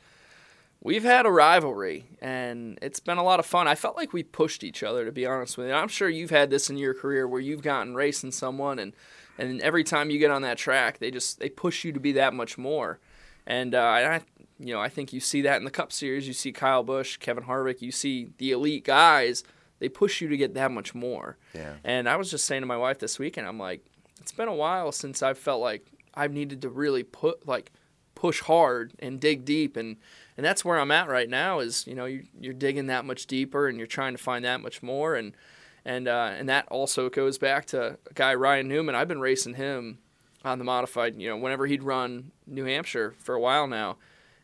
We've 0.85 1.03
had 1.03 1.25
a 1.25 1.31
rivalry, 1.31 2.05
and 2.21 2.79
it's 2.83 3.01
been 3.01 3.17
a 3.17 3.25
lot 3.25 3.41
of 3.41 3.47
fun. 3.47 3.67
I 3.67 3.75
felt 3.75 3.97
like 3.97 4.13
we 4.13 4.23
pushed 4.23 4.63
each 4.63 4.83
other, 4.83 5.07
to 5.07 5.13
be 5.13 5.25
honest 5.25 5.57
with 5.57 5.69
you. 5.69 5.73
I'm 5.73 5.89
sure 5.89 6.11
you've 6.11 6.29
had 6.29 6.51
this 6.51 6.69
in 6.69 6.77
your 6.77 6.93
career 6.93 7.27
where 7.27 7.41
you've 7.41 7.63
gotten 7.63 7.95
racing 7.95 8.33
someone, 8.33 8.79
and 8.79 8.93
and 9.39 9.63
every 9.63 9.83
time 9.83 10.11
you 10.11 10.19
get 10.19 10.31
on 10.31 10.43
that 10.43 10.59
track, 10.59 10.99
they 10.99 11.11
just 11.11 11.41
they 11.41 11.49
push 11.49 11.85
you 11.85 11.93
to 11.93 12.01
be 12.01 12.13
that 12.13 12.35
much 12.35 12.59
more. 12.59 13.01
And 13.47 13.75
uh, 13.75 13.81
I, 13.81 14.21
you 14.59 14.75
know, 14.75 14.81
I 14.81 14.91
think 14.91 15.15
you 15.15 15.21
see 15.21 15.41
that 15.43 15.57
in 15.57 15.65
the 15.65 15.71
Cup 15.71 15.91
Series. 15.91 16.29
You 16.29 16.35
see 16.35 16.53
Kyle 16.53 16.83
Busch, 16.83 17.17
Kevin 17.17 17.45
Harvick. 17.45 17.81
You 17.81 17.91
see 17.91 18.29
the 18.37 18.53
elite 18.53 18.85
guys. 18.85 19.43
They 19.79 19.89
push 19.89 20.21
you 20.21 20.29
to 20.29 20.37
get 20.37 20.53
that 20.53 20.71
much 20.71 20.95
more. 20.95 21.39
Yeah. 21.55 21.75
And 21.83 22.11
I 22.11 22.17
was 22.17 22.31
just 22.31 22.45
saying 22.45 22.61
to 22.61 22.67
my 22.67 22.77
wife 22.77 22.99
this 22.99 23.19
weekend, 23.19 23.47
I'm 23.47 23.59
like, 23.59 23.85
it's 24.21 24.33
been 24.33 24.49
a 24.49 24.55
while 24.55 24.93
since 24.93 25.23
I've 25.23 25.39
felt 25.39 25.63
like 25.63 25.87
I've 26.13 26.33
needed 26.33 26.61
to 26.63 26.69
really 26.69 27.05
put 27.05 27.49
like 27.49 27.73
push 28.15 28.41
hard 28.43 28.93
and 28.99 29.19
dig 29.19 29.47
deep 29.47 29.77
and 29.79 29.97
and 30.37 30.45
that's 30.45 30.65
where 30.65 30.79
I'm 30.79 30.91
at 30.91 31.09
right 31.09 31.29
now 31.29 31.61
is 31.61 31.87
you 31.87 31.95
know 31.95 32.07
you, 32.07 32.25
you're 32.39 32.55
digging 32.55 32.87
that 32.87 33.05
much 33.05 33.27
deeper 33.27 33.69
and 33.69 33.79
you're 33.79 33.87
trying 33.87 34.15
to 34.15 34.23
find 34.23 34.45
that 34.45 34.61
much 34.61 34.83
more. 34.83 35.15
And 35.15 35.37
and 35.85 36.09
uh, 36.09 36.33
and 36.37 36.49
that 36.49 36.67
also 36.69 37.09
goes 37.09 37.39
back 37.39 37.67
to 37.67 37.99
a 38.11 38.15
guy 38.15 38.35
Ryan 38.35 38.69
Newman. 38.69 38.95
I've 38.95 39.09
been 39.09 39.21
racing 39.21 39.55
him 39.55 39.99
on 40.45 40.59
the 40.59 40.65
modified 40.65 41.21
you 41.21 41.29
know 41.29 41.37
whenever 41.37 41.67
he'd 41.67 41.83
run 41.83 42.33
New 42.47 42.65
Hampshire 42.65 43.15
for 43.19 43.35
a 43.35 43.41
while 43.41 43.67
now. 43.67 43.97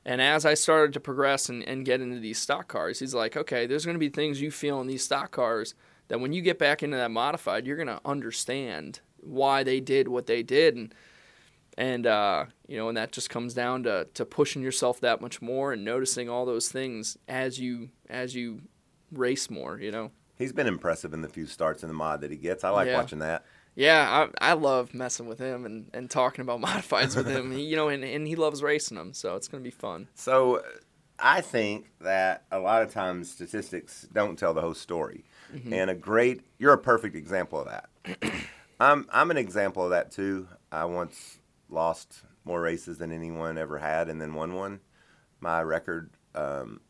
And 0.03 0.23
as 0.23 0.47
I 0.47 0.55
started 0.55 0.95
to 0.95 1.01
progress 1.01 1.51
and, 1.51 1.63
and 1.63 1.85
get 1.85 2.01
into 2.01 2.21
these 2.21 2.39
stock 2.39 2.69
cars 2.69 3.01
he's 3.01 3.15
like 3.15 3.37
okay 3.37 3.67
there's 3.67 3.85
going 3.85 3.97
to 3.97 3.99
be 4.01 4.09
things 4.09 4.41
you 4.41 4.51
feel 4.51 4.81
in 4.81 4.87
these 4.87 5.05
stock 5.05 5.31
cars 5.31 5.75
that 6.09 6.21
when 6.21 6.33
you 6.33 6.41
get 6.41 6.59
back 6.59 6.83
into 6.83 6.97
that 6.97 7.11
modified 7.11 7.67
you're 7.67 7.77
going 7.77 7.87
to 7.87 8.01
understand 8.05 9.01
why 9.23 9.63
they 9.63 9.81
did 9.81 10.09
what 10.09 10.27
they 10.27 10.43
did. 10.43 10.77
And 10.77 10.95
and 11.79 12.07
uh, 12.07 12.47
you 12.69 12.77
know, 12.77 12.89
and 12.89 12.97
that 12.97 13.13
just 13.13 13.31
comes 13.31 13.55
down 13.55 13.83
to, 13.85 14.07
to 14.15 14.25
pushing 14.25 14.63
yourself 14.63 15.01
that 15.01 15.21
much 15.21 15.41
more 15.43 15.73
and 15.73 15.85
noticing 15.85 16.29
all 16.29 16.45
those 16.47 16.69
things 16.71 17.17
as 17.29 17.59
you 17.59 17.91
as 18.09 18.35
you 18.35 18.63
race 19.13 19.49
more. 19.51 19.79
You 19.81 19.91
know, 19.93 20.11
He's 20.37 20.53
been 20.53 20.67
impressive 20.67 21.13
in 21.15 21.21
the 21.23 21.29
few 21.29 21.47
starts 21.47 21.83
in 21.83 21.89
the 21.89 21.95
mod 21.95 22.21
that 22.23 22.31
he 22.31 22.37
gets. 22.37 22.65
I 22.65 22.71
like 22.71 22.87
Yeah. 22.89 22.97
watching 22.97 23.19
that. 23.21 23.45
yeah, 23.75 24.29
I, 24.41 24.51
I 24.51 24.53
love 24.55 24.95
messing 24.95 25.27
with 25.27 25.39
him 25.39 25.65
and, 25.67 25.89
and 25.95 26.11
talking 26.11 26.43
about 26.43 26.61
modifieds 26.69 27.15
with 27.17 27.27
him. 27.29 27.53
He, 27.53 27.63
you 27.63 27.77
know, 27.77 27.89
and, 27.89 28.03
and 28.05 28.27
he 28.27 28.37
loves 28.37 28.63
racing 28.63 28.97
them, 28.97 29.13
so 29.13 29.37
it's 29.37 29.49
gonna 29.49 29.63
be 29.63 29.71
fun. 29.71 30.09
So 30.15 30.63
I 31.19 31.41
think 31.43 31.91
that 32.01 32.45
a 32.51 32.59
lot 32.59 32.83
of 32.83 32.93
times 32.93 33.31
statistics 33.31 34.09
don't 34.13 34.39
tell 34.39 34.55
the 34.55 34.61
whole 34.63 34.75
story. 34.75 35.25
And 35.71 35.91
a 35.91 35.95
great 35.95 36.43
you're 36.59 36.73
a 36.73 36.79
perfect 36.79 37.17
example 37.17 37.61
of 37.61 37.67
that. 37.69 37.89
I'm 38.81 39.07
I'm 39.13 39.31
an 39.33 39.37
example 39.37 39.83
of 39.85 39.91
that 39.91 40.13
too. 40.13 40.47
I 40.71 40.85
once 40.85 41.40
lost 41.71 42.23
more 42.45 42.61
races 42.61 42.99
than 42.99 43.13
anyone 43.13 43.59
ever 43.59 43.79
had 43.79 44.09
and 44.09 44.21
then 44.21 44.35
won 44.35 44.55
one. 44.55 44.81
My 45.41 45.63
record 45.63 46.11
um, 46.35 46.81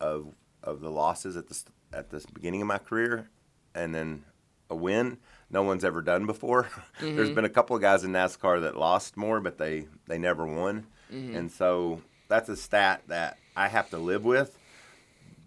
of 0.00 0.34
of 0.62 0.80
the 0.80 0.90
losses 0.90 1.36
at 1.36 1.48
the 1.48 1.62
at 1.92 2.10
the 2.10 2.24
beginning 2.32 2.62
of 2.62 2.68
my 2.68 2.78
career 2.78 3.28
and 3.74 3.94
then 3.94 4.24
a 4.68 4.74
win 4.74 5.18
no 5.48 5.62
one's 5.62 5.84
ever 5.84 6.02
done 6.02 6.26
before. 6.26 6.68
There's 7.00 7.28
mm-hmm. 7.28 7.34
been 7.34 7.44
a 7.44 7.50
couple 7.50 7.76
of 7.76 7.82
guys 7.82 8.02
in 8.02 8.12
NASCAR 8.12 8.62
that 8.62 8.76
lost 8.76 9.16
more 9.16 9.40
but 9.40 9.58
they 9.58 9.86
they 10.06 10.18
never 10.18 10.46
won. 10.46 10.86
Mm-hmm. 11.12 11.36
And 11.36 11.52
so 11.52 12.02
that's 12.28 12.48
a 12.48 12.56
stat 12.56 13.02
that 13.06 13.38
I 13.56 13.68
have 13.68 13.90
to 13.90 13.98
live 13.98 14.24
with, 14.24 14.58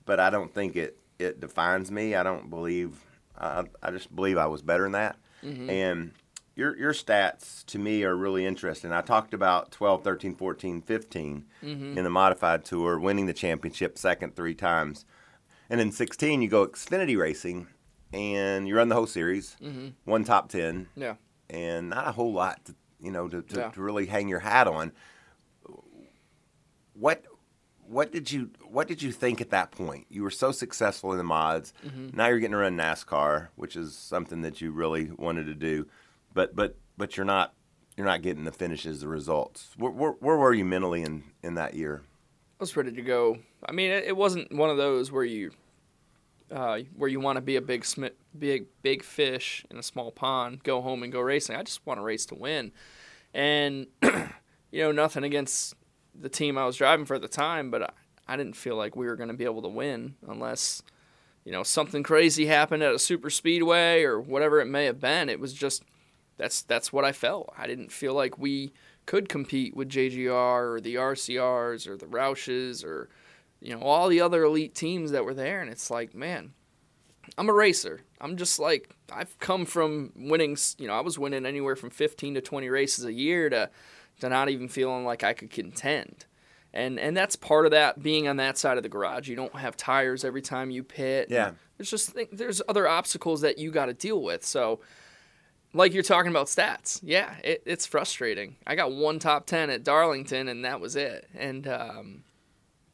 but 0.06 0.20
I 0.20 0.30
don't 0.30 0.54
think 0.54 0.76
it 0.76 0.98
it 1.18 1.40
defines 1.40 1.92
me. 1.92 2.16
I 2.16 2.24
don't 2.24 2.50
believe 2.50 3.04
I, 3.38 3.66
I 3.82 3.92
just 3.92 4.14
believe 4.16 4.38
I 4.38 4.48
was 4.48 4.62
better 4.62 4.84
than 4.84 4.94
that. 4.94 5.18
Mm-hmm. 5.44 5.70
And 5.70 6.12
your 6.60 6.78
your 6.78 6.94
stats 6.94 7.66
to 7.68 7.80
me 7.80 8.04
are 8.04 8.16
really 8.16 8.46
interesting. 8.46 8.92
I 8.92 9.02
talked 9.02 9.34
about 9.34 9.72
12, 9.72 10.04
13, 10.04 10.36
14, 10.36 10.82
15 10.82 11.46
mm-hmm. 11.64 11.98
in 11.98 12.04
the 12.04 12.10
modified 12.10 12.66
tour, 12.66 13.00
winning 13.00 13.26
the 13.26 13.34
championship 13.34 13.98
second 13.98 14.36
three 14.36 14.54
times. 14.54 15.06
And 15.70 15.80
in 15.80 15.92
16 15.92 16.42
you 16.42 16.50
go 16.50 16.68
Xfinity 16.68 17.18
racing 17.18 17.68
and 18.12 18.68
you 18.68 18.76
run 18.76 18.90
the 18.90 18.96
whole 18.96 19.08
series, 19.08 19.56
mm-hmm. 19.64 19.90
one 20.04 20.24
top 20.24 20.50
10 20.50 20.88
Yeah. 20.96 21.16
and 21.50 21.90
not 21.90 22.08
a 22.08 22.12
whole 22.12 22.34
lot 22.34 22.66
to 22.66 22.76
you 23.00 23.12
know 23.12 23.28
to, 23.30 23.42
to, 23.42 23.60
Yeah. 23.60 23.70
to 23.70 23.82
really 23.82 24.06
hang 24.06 24.28
your 24.28 24.40
hat 24.40 24.68
on. 24.68 24.92
What 26.94 27.24
what 27.88 28.12
did 28.12 28.32
you 28.32 28.52
what 28.68 28.88
did 28.88 29.02
you 29.02 29.12
think 29.12 29.42
at 29.42 29.50
that 29.52 29.72
point? 29.72 30.06
You 30.10 30.24
were 30.24 30.32
so 30.32 30.52
successful 30.52 31.12
in 31.12 31.18
the 31.18 31.24
mods. 31.24 31.74
Mm-hmm. 31.86 32.18
Now 32.18 32.28
you're 32.28 32.40
getting 32.40 32.52
to 32.52 32.58
run 32.58 32.78
NASCAR, 32.78 33.48
which 33.56 33.76
is 33.76 33.96
something 33.96 34.42
that 34.42 34.62
you 34.62 34.72
really 34.72 35.12
wanted 35.18 35.46
to 35.46 35.56
do, 35.56 35.88
but 36.34 36.56
but 36.56 36.76
but 36.98 37.18
you're 37.18 37.26
not 37.26 37.54
you're 37.98 38.08
not 38.08 38.22
getting 38.22 38.46
the 38.46 38.52
finishes, 38.54 39.02
the 39.02 39.10
results. 39.10 39.72
Where, 39.76 39.92
where, 39.92 40.12
where 40.12 40.38
were 40.38 40.54
you 40.54 40.64
mentally 40.64 41.02
in 41.02 41.24
in 41.44 41.56
that 41.56 41.74
year? 41.74 42.02
I 42.60 42.64
was 42.64 42.76
ready 42.76 42.94
to 42.94 43.02
go. 43.02 43.40
I 43.66 43.74
mean, 43.74 43.92
it, 43.92 44.06
it 44.06 44.18
wasn't 44.18 44.54
one 44.54 44.70
of 44.70 44.78
those 44.78 45.12
where 45.12 45.24
you 45.24 45.52
uh, 46.52 46.80
where 46.96 47.10
you 47.10 47.20
want 47.20 47.38
to 47.38 47.42
be 47.42 47.56
a 47.56 47.62
big 47.62 47.84
smi- 47.84 48.14
big 48.38 48.68
big 48.82 49.04
fish 49.04 49.66
in 49.70 49.78
a 49.78 49.84
small 49.84 50.12
pond, 50.12 50.64
go 50.64 50.82
home 50.82 51.04
and 51.04 51.12
go 51.12 51.20
racing. 51.20 51.56
I 51.56 51.64
just 51.64 51.86
want 51.86 52.00
to 52.00 52.04
race 52.04 52.26
to 52.28 52.36
win, 52.36 52.72
and 53.34 53.88
you 54.02 54.84
know 54.84 54.92
nothing 54.92 55.24
against 55.24 55.74
the 56.20 56.30
team 56.30 56.58
I 56.58 56.66
was 56.66 56.76
driving 56.76 57.06
for 57.06 57.16
at 57.16 57.22
the 57.22 57.28
time, 57.28 57.70
but 57.72 57.84
I, 57.84 57.90
I 58.28 58.38
didn't 58.38 58.56
feel 58.56 58.76
like 58.76 58.96
we 58.96 59.06
were 59.06 59.16
going 59.16 59.30
to 59.30 59.36
be 59.36 59.46
able 59.46 59.62
to 59.62 59.70
win 59.70 60.16
unless 60.28 60.82
you 61.44 61.52
know 61.52 61.64
something 61.64 62.04
crazy 62.04 62.46
happened 62.46 62.84
at 62.84 62.94
a 62.94 63.00
super 63.00 63.30
speedway 63.30 64.04
or 64.04 64.20
whatever 64.20 64.60
it 64.60 64.68
may 64.68 64.86
have 64.86 65.00
been. 65.00 65.30
It 65.30 65.40
was 65.40 65.54
just 65.54 65.84
that's 66.40 66.64
that's 66.64 66.92
what 66.92 67.06
I 67.06 67.12
felt. 67.12 67.54
I 67.56 67.68
didn't 67.68 67.92
feel 67.92 68.16
like 68.16 68.40
we 68.40 68.74
could 69.06 69.30
compete 69.30 69.76
with 69.76 69.90
JGR 69.90 70.74
or 70.74 70.80
the 70.82 70.96
RCRs 70.96 71.88
or 71.88 71.98
the 71.98 72.08
Roushes 72.08 72.84
or 72.84 73.10
you 73.62 73.76
know 73.76 73.82
all 73.82 74.08
the 74.08 74.22
other 74.22 74.44
elite 74.44 74.74
teams 74.74 75.12
that 75.12 75.26
were 75.26 75.34
there 75.36 75.62
and 75.62 75.70
it's 75.70 75.92
like 75.92 76.16
man 76.16 76.54
I'm 77.38 77.50
a 77.50 77.54
racer. 77.54 78.02
I'm 78.20 78.38
just 78.38 78.60
like 78.60 78.96
I've 79.12 79.38
come 79.40 79.66
from 79.66 80.12
winning, 80.16 80.58
you 80.78 80.88
know, 80.88 80.94
I 80.94 81.02
was 81.02 81.18
winning 81.20 81.46
anywhere 81.46 81.76
from 81.76 81.90
15 81.90 82.36
to 82.36 82.42
20 82.42 82.70
races 82.70 83.06
a 83.06 83.14
year 83.14 83.50
to 83.50 83.70
to 84.22 84.30
not 84.30 84.50
even 84.50 84.68
feeling 84.68 85.06
like 85.06 85.24
I 85.24 85.34
could 85.34 85.50
contend. 85.52 86.26
And 86.74 87.00
and 87.00 87.16
that's 87.16 87.36
part 87.36 87.66
of 87.66 87.72
that 87.72 88.02
being 88.02 88.28
on 88.28 88.38
that 88.38 88.58
side 88.58 88.78
of 88.78 88.84
the 88.84 88.90
garage. 88.90 89.28
You 89.28 89.36
don't 89.36 89.56
have 89.56 89.78
tires 89.78 90.24
every 90.24 90.42
time 90.42 90.70
you 90.70 90.84
pit. 90.84 91.28
Yeah. 91.30 91.52
There's 91.78 91.90
just 91.90 92.16
there's 92.32 92.62
other 92.68 92.88
obstacles 92.88 93.42
that 93.42 93.58
you 93.58 93.72
got 93.72 93.86
to 93.86 93.94
deal 93.94 94.22
with. 94.22 94.46
So, 94.46 94.82
like 95.74 95.94
you're 95.94 96.04
talking 96.04 96.32
about 96.32 96.48
stats, 96.48 97.00
yeah, 97.04 97.36
it, 97.44 97.64
it's 97.66 97.86
frustrating. 97.86 98.56
I 98.66 98.76
got 98.76 98.92
one 98.92 99.20
top 99.20 99.46
ten 99.46 99.70
at 99.70 99.84
Darlington, 99.84 100.48
and 100.48 100.66
that 100.66 100.80
was 100.82 100.96
it. 100.96 101.28
And 101.36 101.68
um, 101.68 102.24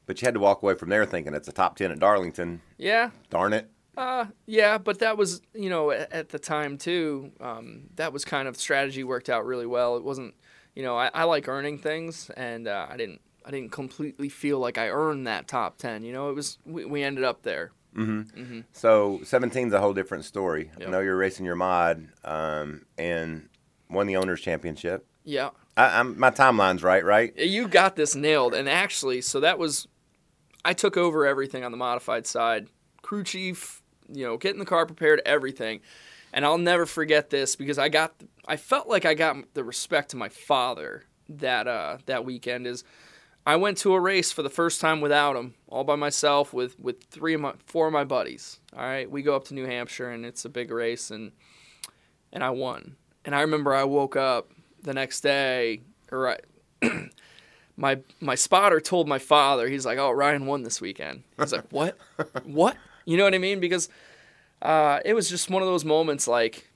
But 0.05 0.21
you 0.21 0.25
had 0.25 0.33
to 0.33 0.39
walk 0.39 0.61
away 0.61 0.75
from 0.75 0.89
there 0.89 1.05
thinking 1.05 1.33
it's 1.33 1.47
a 1.47 1.53
top 1.53 1.75
10 1.77 1.91
at 1.91 1.99
Darlington. 1.99 2.61
yeah, 2.77 3.11
Darn 3.29 3.53
it. 3.53 3.69
Uh, 3.97 4.25
yeah, 4.45 4.77
but 4.77 4.99
that 4.99 5.17
was 5.17 5.41
you 5.53 5.69
know 5.69 5.91
at, 5.91 6.11
at 6.11 6.29
the 6.29 6.39
time 6.39 6.77
too. 6.77 7.31
Um, 7.39 7.83
that 7.95 8.11
was 8.11 8.25
kind 8.25 8.47
of 8.47 8.57
strategy 8.57 9.03
worked 9.05 9.29
out 9.29 9.45
really 9.45 9.65
well. 9.65 9.95
It 9.95 10.03
wasn't, 10.03 10.33
you 10.75 10.83
know, 10.83 10.97
I, 10.97 11.09
I 11.13 11.23
like 11.23 11.47
earning 11.47 11.77
things, 11.77 12.29
and 12.35 12.67
uh, 12.67 12.87
I 12.89 12.97
didn't 12.97 13.21
I 13.45 13.51
didn't 13.51 13.71
completely 13.71 14.27
feel 14.27 14.59
like 14.59 14.77
I 14.77 14.89
earned 14.89 15.27
that 15.27 15.47
top 15.47 15.77
ten. 15.77 16.03
You 16.03 16.11
know, 16.11 16.29
it 16.29 16.33
was 16.33 16.57
we, 16.65 16.83
we 16.83 17.03
ended 17.03 17.23
up 17.23 17.43
there. 17.43 17.71
So 18.71 19.19
17's 19.23 19.73
a 19.73 19.79
whole 19.79 19.93
different 19.93 20.25
story. 20.25 20.71
I 20.79 20.89
know 20.89 20.99
you're 20.99 21.17
racing 21.17 21.45
your 21.45 21.55
mod 21.55 22.07
um, 22.23 22.85
and 22.97 23.49
won 23.89 24.07
the 24.07 24.17
Owners' 24.17 24.41
Championship. 24.41 25.07
Yeah, 25.23 25.51
I, 25.75 25.99
I'm, 25.99 26.19
my 26.19 26.29
timeline's 26.29 26.83
right, 26.83 27.03
right? 27.03 27.35
you 27.37 27.67
got 27.67 27.95
this 27.95 28.15
nailed. 28.15 28.53
And 28.53 28.69
actually, 28.69 29.21
so 29.21 29.39
that 29.39 29.57
was 29.57 29.87
I 30.63 30.73
took 30.73 30.97
over 30.97 31.25
everything 31.25 31.63
on 31.63 31.71
the 31.71 31.77
modified 31.77 32.25
side. 32.27 32.67
Crew 33.01 33.23
chief, 33.23 33.81
you 34.11 34.25
know, 34.25 34.37
getting 34.37 34.59
the 34.59 34.65
car 34.65 34.85
prepared, 34.85 35.21
everything. 35.25 35.81
And 36.33 36.43
I'll 36.43 36.57
never 36.57 36.85
forget 36.85 37.29
this 37.29 37.55
because 37.55 37.77
I 37.77 37.89
got 37.89 38.13
I 38.47 38.57
felt 38.57 38.87
like 38.87 39.05
I 39.05 39.13
got 39.13 39.53
the 39.53 39.63
respect 39.63 40.09
to 40.11 40.17
my 40.17 40.29
father 40.29 41.03
that 41.27 41.67
uh 41.67 41.97
that 42.05 42.25
weekend 42.25 42.67
is 42.67 42.83
I 43.45 43.57
went 43.57 43.77
to 43.79 43.93
a 43.93 43.99
race 43.99 44.31
for 44.31 44.41
the 44.41 44.49
first 44.49 44.81
time 44.81 45.01
without 45.01 45.35
him, 45.35 45.53
all 45.67 45.83
by 45.83 45.95
myself 45.95 46.53
with 46.53 46.79
with 46.79 47.03
three 47.03 47.35
of 47.35 47.41
my 47.41 47.53
four 47.65 47.87
of 47.87 47.93
my 47.93 48.03
buddies. 48.03 48.59
All 48.75 48.83
right, 48.83 49.09
we 49.09 49.21
go 49.21 49.35
up 49.35 49.45
to 49.45 49.53
New 49.53 49.65
Hampshire 49.65 50.09
and 50.09 50.25
it's 50.25 50.45
a 50.45 50.49
big 50.49 50.71
race 50.71 51.11
and 51.11 51.31
and 52.33 52.43
I 52.43 52.49
won. 52.49 52.95
And 53.23 53.35
I 53.35 53.41
remember 53.41 53.73
I 53.73 53.83
woke 53.83 54.15
up 54.15 54.51
the 54.81 54.93
next 54.93 55.21
day 55.21 55.81
or 56.11 56.29
I, 56.29 56.37
my 57.77 57.99
my 58.19 58.35
spotter 58.35 58.79
told 58.79 59.07
my 59.07 59.19
father, 59.19 59.67
he's 59.67 59.85
like, 59.85 59.99
"Oh, 59.99 60.11
Ryan 60.11 60.45
won 60.47 60.63
this 60.63 60.81
weekend." 60.81 61.23
He's 61.39 61.53
like, 61.53 61.65
"What? 61.71 61.97
what?" 62.43 62.77
You 63.05 63.17
know 63.17 63.23
what 63.23 63.35
I 63.35 63.39
mean? 63.39 63.59
Because 63.59 63.89
uh, 64.63 64.99
it 65.05 65.13
was 65.13 65.29
just 65.29 65.51
one 65.51 65.61
of 65.61 65.67
those 65.67 65.85
moments 65.85 66.27
like 66.27 66.67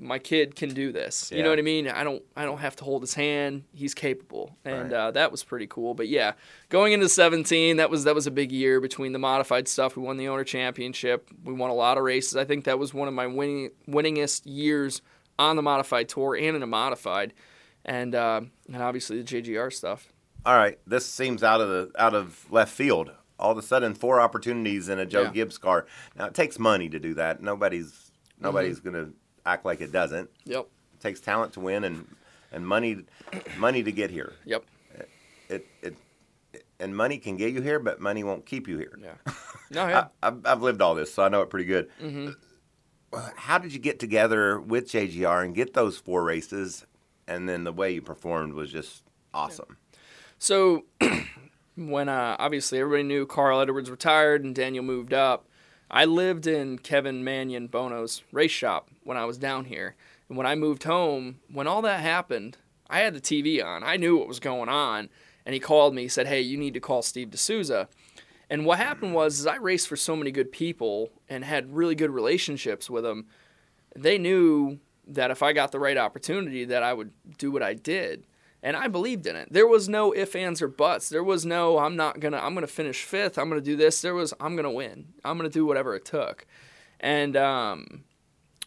my 0.00 0.18
kid 0.18 0.54
can 0.54 0.72
do 0.74 0.92
this. 0.92 1.32
You 1.32 1.42
know 1.42 1.50
what 1.50 1.58
I 1.58 1.62
mean? 1.62 1.88
I 1.88 2.04
don't 2.04 2.22
I 2.36 2.44
don't 2.44 2.58
have 2.58 2.76
to 2.76 2.84
hold 2.84 3.02
his 3.02 3.14
hand. 3.14 3.64
He's 3.74 3.94
capable, 3.94 4.56
and 4.64 4.92
Right. 4.92 4.92
uh, 4.92 5.10
that 5.12 5.30
was 5.32 5.42
pretty 5.42 5.66
cool. 5.66 5.94
But 5.94 6.08
yeah, 6.08 6.32
going 6.68 6.92
into 6.92 7.08
17, 7.08 7.76
that 7.78 7.90
was 7.90 8.04
that 8.04 8.14
was 8.14 8.26
a 8.26 8.30
big 8.30 8.52
year 8.52 8.80
between 8.80 9.12
the 9.12 9.18
modified 9.18 9.66
stuff. 9.68 9.96
We 9.96 10.02
won 10.02 10.16
the 10.16 10.28
owner 10.28 10.44
championship. 10.44 11.28
We 11.44 11.52
won 11.52 11.70
a 11.70 11.74
lot 11.74 11.98
of 11.98 12.04
races. 12.04 12.36
I 12.36 12.44
think 12.44 12.64
that 12.64 12.78
was 12.78 12.94
one 12.94 13.08
of 13.08 13.14
my 13.14 13.26
winning 13.26 13.70
winningest 13.88 14.42
years 14.44 15.02
on 15.38 15.56
the 15.56 15.62
modified 15.62 16.08
tour 16.08 16.34
and 16.36 16.56
in 16.56 16.62
a 16.62 16.66
modified, 16.66 17.34
and 17.84 18.14
uh, 18.14 18.40
and 18.72 18.82
obviously 18.82 19.20
the 19.20 19.24
JGR 19.24 19.72
stuff. 19.72 20.08
All 20.46 20.56
right, 20.56 20.78
this 20.86 21.04
seems 21.06 21.42
out 21.42 21.60
of 21.60 21.68
the 21.68 21.90
out 22.00 22.14
of 22.14 22.46
left 22.50 22.72
field. 22.72 23.10
All 23.40 23.52
of 23.52 23.58
a 23.58 23.62
sudden, 23.62 23.94
four 23.94 24.20
opportunities 24.20 24.88
in 24.88 24.98
a 24.98 25.06
Joe 25.06 25.22
Yeah. 25.22 25.30
Gibbs 25.32 25.58
car. 25.58 25.86
Now 26.16 26.26
it 26.26 26.34
takes 26.34 26.58
money 26.58 26.88
to 26.88 26.98
do 26.98 27.14
that. 27.14 27.42
Nobody's 27.42 27.86
Mm-hmm. 28.38 28.44
nobody's 28.44 28.78
going 28.80 28.94
to 28.94 29.12
act 29.48 29.64
like 29.64 29.80
it 29.80 29.92
doesn't. 29.92 30.30
Yep. 30.44 30.66
It 30.94 31.00
takes 31.00 31.20
talent 31.20 31.54
to 31.54 31.60
win 31.60 31.84
and 31.84 32.06
and 32.52 32.66
money 32.66 33.04
money 33.56 33.82
to 33.82 33.92
get 33.92 34.10
here. 34.10 34.34
Yep. 34.44 34.64
It 35.48 35.66
it 35.82 35.96
and 36.80 36.96
money 36.96 37.18
can 37.18 37.36
get 37.36 37.52
you 37.52 37.60
here, 37.60 37.78
but 37.78 38.00
money 38.00 38.22
won't 38.22 38.46
keep 38.46 38.68
you 38.68 38.78
here. 38.78 38.98
Yeah. 39.00 39.32
No, 39.70 39.88
yeah. 39.88 40.08
I, 40.22 40.28
I've, 40.28 40.46
I've 40.46 40.62
lived 40.62 40.80
all 40.80 40.94
this, 40.94 41.12
so 41.12 41.22
I 41.22 41.28
know 41.28 41.42
it 41.42 41.50
pretty 41.50 41.64
good. 41.64 41.90
Mm-hmm. 42.00 42.30
How 43.36 43.58
did 43.58 43.72
you 43.72 43.78
get 43.78 43.98
together 43.98 44.60
with 44.60 44.88
JGR 44.88 45.44
and 45.44 45.54
get 45.54 45.74
those 45.74 45.98
four 45.98 46.22
races? 46.22 46.86
And 47.26 47.48
then 47.48 47.64
the 47.64 47.72
way 47.72 47.92
you 47.92 48.02
performed 48.02 48.54
was 48.54 48.70
just 48.70 49.02
awesome. 49.34 49.76
So 50.38 50.84
when 51.76 52.08
uh, 52.08 52.36
obviously 52.38 52.78
everybody 52.78 53.02
knew 53.02 53.26
Carl 53.26 53.60
Edwards 53.60 53.90
retired 53.90 54.44
and 54.44 54.54
Daniel 54.54 54.84
moved 54.84 55.12
up, 55.12 55.47
I 55.90 56.04
lived 56.04 56.46
in 56.46 56.78
Kevin 56.78 57.24
Manion 57.24 57.66
Bono's 57.66 58.22
race 58.30 58.50
shop 58.50 58.90
when 59.04 59.16
I 59.16 59.24
was 59.24 59.38
down 59.38 59.64
here. 59.64 59.96
And 60.28 60.36
when 60.36 60.46
I 60.46 60.54
moved 60.54 60.84
home, 60.84 61.40
when 61.50 61.66
all 61.66 61.82
that 61.82 62.00
happened, 62.00 62.58
I 62.90 63.00
had 63.00 63.14
the 63.14 63.20
TV 63.20 63.64
on. 63.64 63.82
I 63.82 63.96
knew 63.96 64.18
what 64.18 64.28
was 64.28 64.40
going 64.40 64.68
on. 64.68 65.08
And 65.46 65.54
he 65.54 65.60
called 65.60 65.94
me, 65.94 66.08
said, 66.08 66.26
Hey, 66.26 66.42
you 66.42 66.58
need 66.58 66.74
to 66.74 66.80
call 66.80 67.00
Steve 67.00 67.28
DeSouza. 67.28 67.88
And 68.50 68.66
what 68.66 68.78
happened 68.78 69.14
was 69.14 69.40
is 69.40 69.46
I 69.46 69.56
raced 69.56 69.88
for 69.88 69.96
so 69.96 70.14
many 70.14 70.30
good 70.30 70.52
people 70.52 71.10
and 71.28 71.44
had 71.44 71.74
really 71.74 71.94
good 71.94 72.10
relationships 72.10 72.90
with 72.90 73.04
them. 73.04 73.26
They 73.96 74.18
knew 74.18 74.78
that 75.06 75.30
if 75.30 75.42
I 75.42 75.52
got 75.52 75.72
the 75.72 75.80
right 75.80 75.96
opportunity 75.96 76.66
that 76.66 76.82
I 76.82 76.92
would 76.92 77.12
do 77.38 77.50
what 77.50 77.62
I 77.62 77.74
did. 77.74 78.24
And 78.62 78.76
I 78.76 78.88
believed 78.88 79.26
in 79.26 79.36
it. 79.36 79.48
There 79.52 79.66
was 79.66 79.88
no 79.88 80.12
if, 80.12 80.34
ands, 80.34 80.60
or 80.60 80.68
buts. 80.68 81.08
There 81.08 81.22
was 81.22 81.46
no 81.46 81.78
I'm 81.78 81.96
not 81.96 82.20
gonna 82.20 82.38
I'm 82.38 82.54
gonna 82.54 82.66
finish 82.66 83.04
fifth. 83.04 83.38
I'm 83.38 83.48
gonna 83.48 83.60
do 83.60 83.76
this. 83.76 84.00
There 84.00 84.14
was 84.14 84.34
I'm 84.40 84.56
gonna 84.56 84.70
win. 84.70 85.08
I'm 85.24 85.36
gonna 85.36 85.48
do 85.48 85.64
whatever 85.64 85.94
it 85.94 86.04
took. 86.04 86.46
And 87.00 87.36
um, 87.36 88.04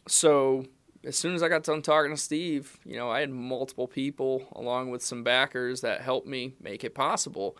so 0.07 0.65
as 1.03 1.17
soon 1.17 1.35
as 1.35 1.43
I 1.43 1.49
got 1.49 1.63
done 1.63 1.81
talking 1.81 2.11
to 2.11 2.17
Steve, 2.17 2.77
you 2.85 2.95
know, 2.95 3.09
I 3.09 3.19
had 3.19 3.29
multiple 3.29 3.87
people 3.87 4.47
along 4.53 4.91
with 4.91 5.01
some 5.01 5.23
backers 5.23 5.81
that 5.81 6.01
helped 6.01 6.27
me 6.27 6.53
make 6.61 6.83
it 6.83 6.95
possible. 6.95 7.57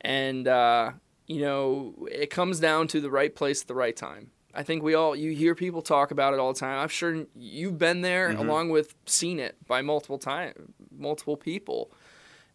And 0.00 0.48
uh, 0.48 0.92
you 1.26 1.40
know, 1.40 2.06
it 2.10 2.30
comes 2.30 2.60
down 2.60 2.88
to 2.88 3.00
the 3.00 3.10
right 3.10 3.34
place 3.34 3.62
at 3.62 3.68
the 3.68 3.74
right 3.74 3.96
time. 3.96 4.30
I 4.54 4.62
think 4.62 4.82
we 4.82 4.94
all 4.94 5.14
you 5.14 5.32
hear 5.32 5.54
people 5.54 5.82
talk 5.82 6.10
about 6.10 6.32
it 6.32 6.40
all 6.40 6.54
the 6.54 6.58
time. 6.58 6.78
I'm 6.78 6.88
sure 6.88 7.26
you've 7.34 7.78
been 7.78 8.00
there 8.00 8.30
along 8.30 8.70
with 8.70 8.94
seen 9.04 9.38
it 9.38 9.56
by 9.66 9.82
multiple 9.82 10.18
time 10.18 10.72
multiple 10.98 11.36
people. 11.36 11.90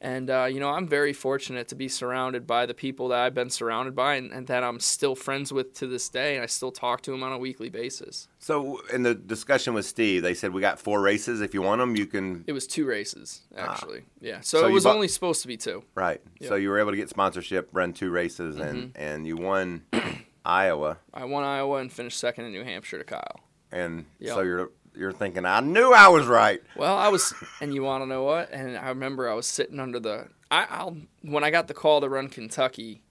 And 0.04 0.32
uh, 0.32 0.45
you 0.49 0.60
know, 0.60 0.69
I'm 0.71 0.88
very 0.88 1.13
fortunate 1.13 1.67
to 1.67 1.75
be 1.75 1.88
surrounded 1.88 2.47
by 2.47 2.65
the 2.65 2.73
people 2.73 3.10
that 3.10 3.19
I've 3.19 3.36
been 3.36 3.51
surrounded 3.51 3.95
by 3.95 4.15
and, 4.15 4.32
and 4.32 4.47
that 4.47 4.63
I'm 4.63 4.80
still 4.80 5.13
friends 5.13 5.54
with 5.54 5.75
to 5.75 5.86
this 5.86 6.10
day 6.10 6.34
and 6.34 6.41
I 6.43 6.47
still 6.47 6.71
talk 6.71 7.01
to 7.04 7.12
them 7.12 7.21
on 7.21 7.32
a 7.32 7.38
weekly 7.38 7.69
basis. 7.69 8.27
So 8.39 8.82
in 8.91 9.04
the 9.04 9.13
discussion 9.13 9.75
with 9.75 9.86
Steve, 9.86 10.23
they 10.23 10.34
said 10.34 10.54
we 10.54 10.62
got 10.62 10.80
four 10.80 11.01
races. 11.01 11.39
If 11.41 11.54
you 11.54 11.62
want 11.62 11.82
them, 11.82 11.95
you 11.95 12.08
can. 12.08 12.43
It 12.47 12.54
was 12.54 12.65
two 12.65 12.88
races, 12.88 13.41
actually. 13.56 14.01
Yeah. 14.21 14.39
So, 14.41 14.58
Ah. 14.58 14.62
So 14.62 14.67
it 14.69 14.71
was 14.71 14.86
bought- 14.86 14.95
only 14.95 15.08
supposed 15.08 15.43
to 15.43 15.47
be 15.47 15.56
two. 15.58 15.84
Right. 15.93 16.19
So 16.41 16.56
you 16.56 16.69
were 16.69 16.80
able 16.80 16.89
to 16.89 16.97
get 16.97 17.10
sponsorship, 17.10 17.69
run 17.71 17.93
two 17.93 18.10
races, 18.10 18.58
and 18.58 18.93
and 18.97 19.27
you 19.27 19.38
won 19.38 19.84
Iowa. 20.43 20.97
I 21.13 21.25
won 21.25 21.43
Iowa 21.43 21.77
and 21.77 21.91
finished 21.93 22.17
second 22.19 22.45
in 22.45 22.51
New 22.54 22.63
Hampshire 22.63 22.97
to 22.97 23.04
Kyle. 23.04 23.41
And 23.71 24.06
Yeah. 24.19 24.34
so 24.34 24.41
you're 24.41 24.71
you're 24.95 25.13
thinking, 25.13 25.45
I 25.45 25.60
knew 25.62 25.93
I 25.93 26.08
was 26.10 26.27
right. 26.27 26.62
Well, 26.75 26.95
I 26.95 27.08
was, 27.08 27.34
and 27.62 27.73
you 27.73 27.84
want 27.84 28.04
to 28.04 28.08
know 28.08 28.23
what? 28.23 28.51
And 28.51 28.77
I 28.77 28.89
remember 28.89 29.30
I 29.30 29.34
was 29.34 29.47
sitting 29.47 29.80
under 29.80 29.99
the. 29.99 30.27
I, 30.49 30.65
I'll 30.69 30.97
when 31.21 31.43
I 31.43 31.49
got 31.49 31.67
the 31.67 31.73
call 31.73 32.01
to 32.01 32.10
run 32.10 32.27
Kentucky, 32.27 33.01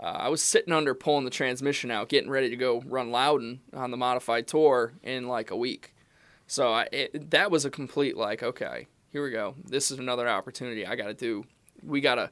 uh, 0.00 0.06
I 0.06 0.28
was 0.28 0.42
sitting 0.42 0.72
under 0.72 0.94
pulling 0.94 1.24
the 1.24 1.30
transmission 1.30 1.90
out, 1.90 2.08
getting 2.08 2.30
ready 2.30 2.50
to 2.50 2.56
go 2.56 2.82
run 2.86 3.10
Loudon 3.10 3.60
on 3.72 3.90
the 3.90 3.96
modified 3.96 4.46
tour 4.46 4.92
in 5.02 5.26
like 5.26 5.50
a 5.50 5.56
week. 5.56 5.94
So 6.46 6.72
I, 6.72 6.88
it, 6.92 7.30
that 7.32 7.50
was 7.50 7.64
a 7.64 7.70
complete 7.70 8.16
like, 8.16 8.42
okay, 8.42 8.86
here 9.10 9.22
we 9.22 9.30
go. 9.30 9.56
This 9.64 9.90
is 9.90 9.98
another 9.98 10.28
opportunity 10.28 10.86
I 10.86 10.94
got 10.96 11.08
to 11.08 11.14
do. 11.14 11.44
We 11.82 12.00
gotta. 12.00 12.30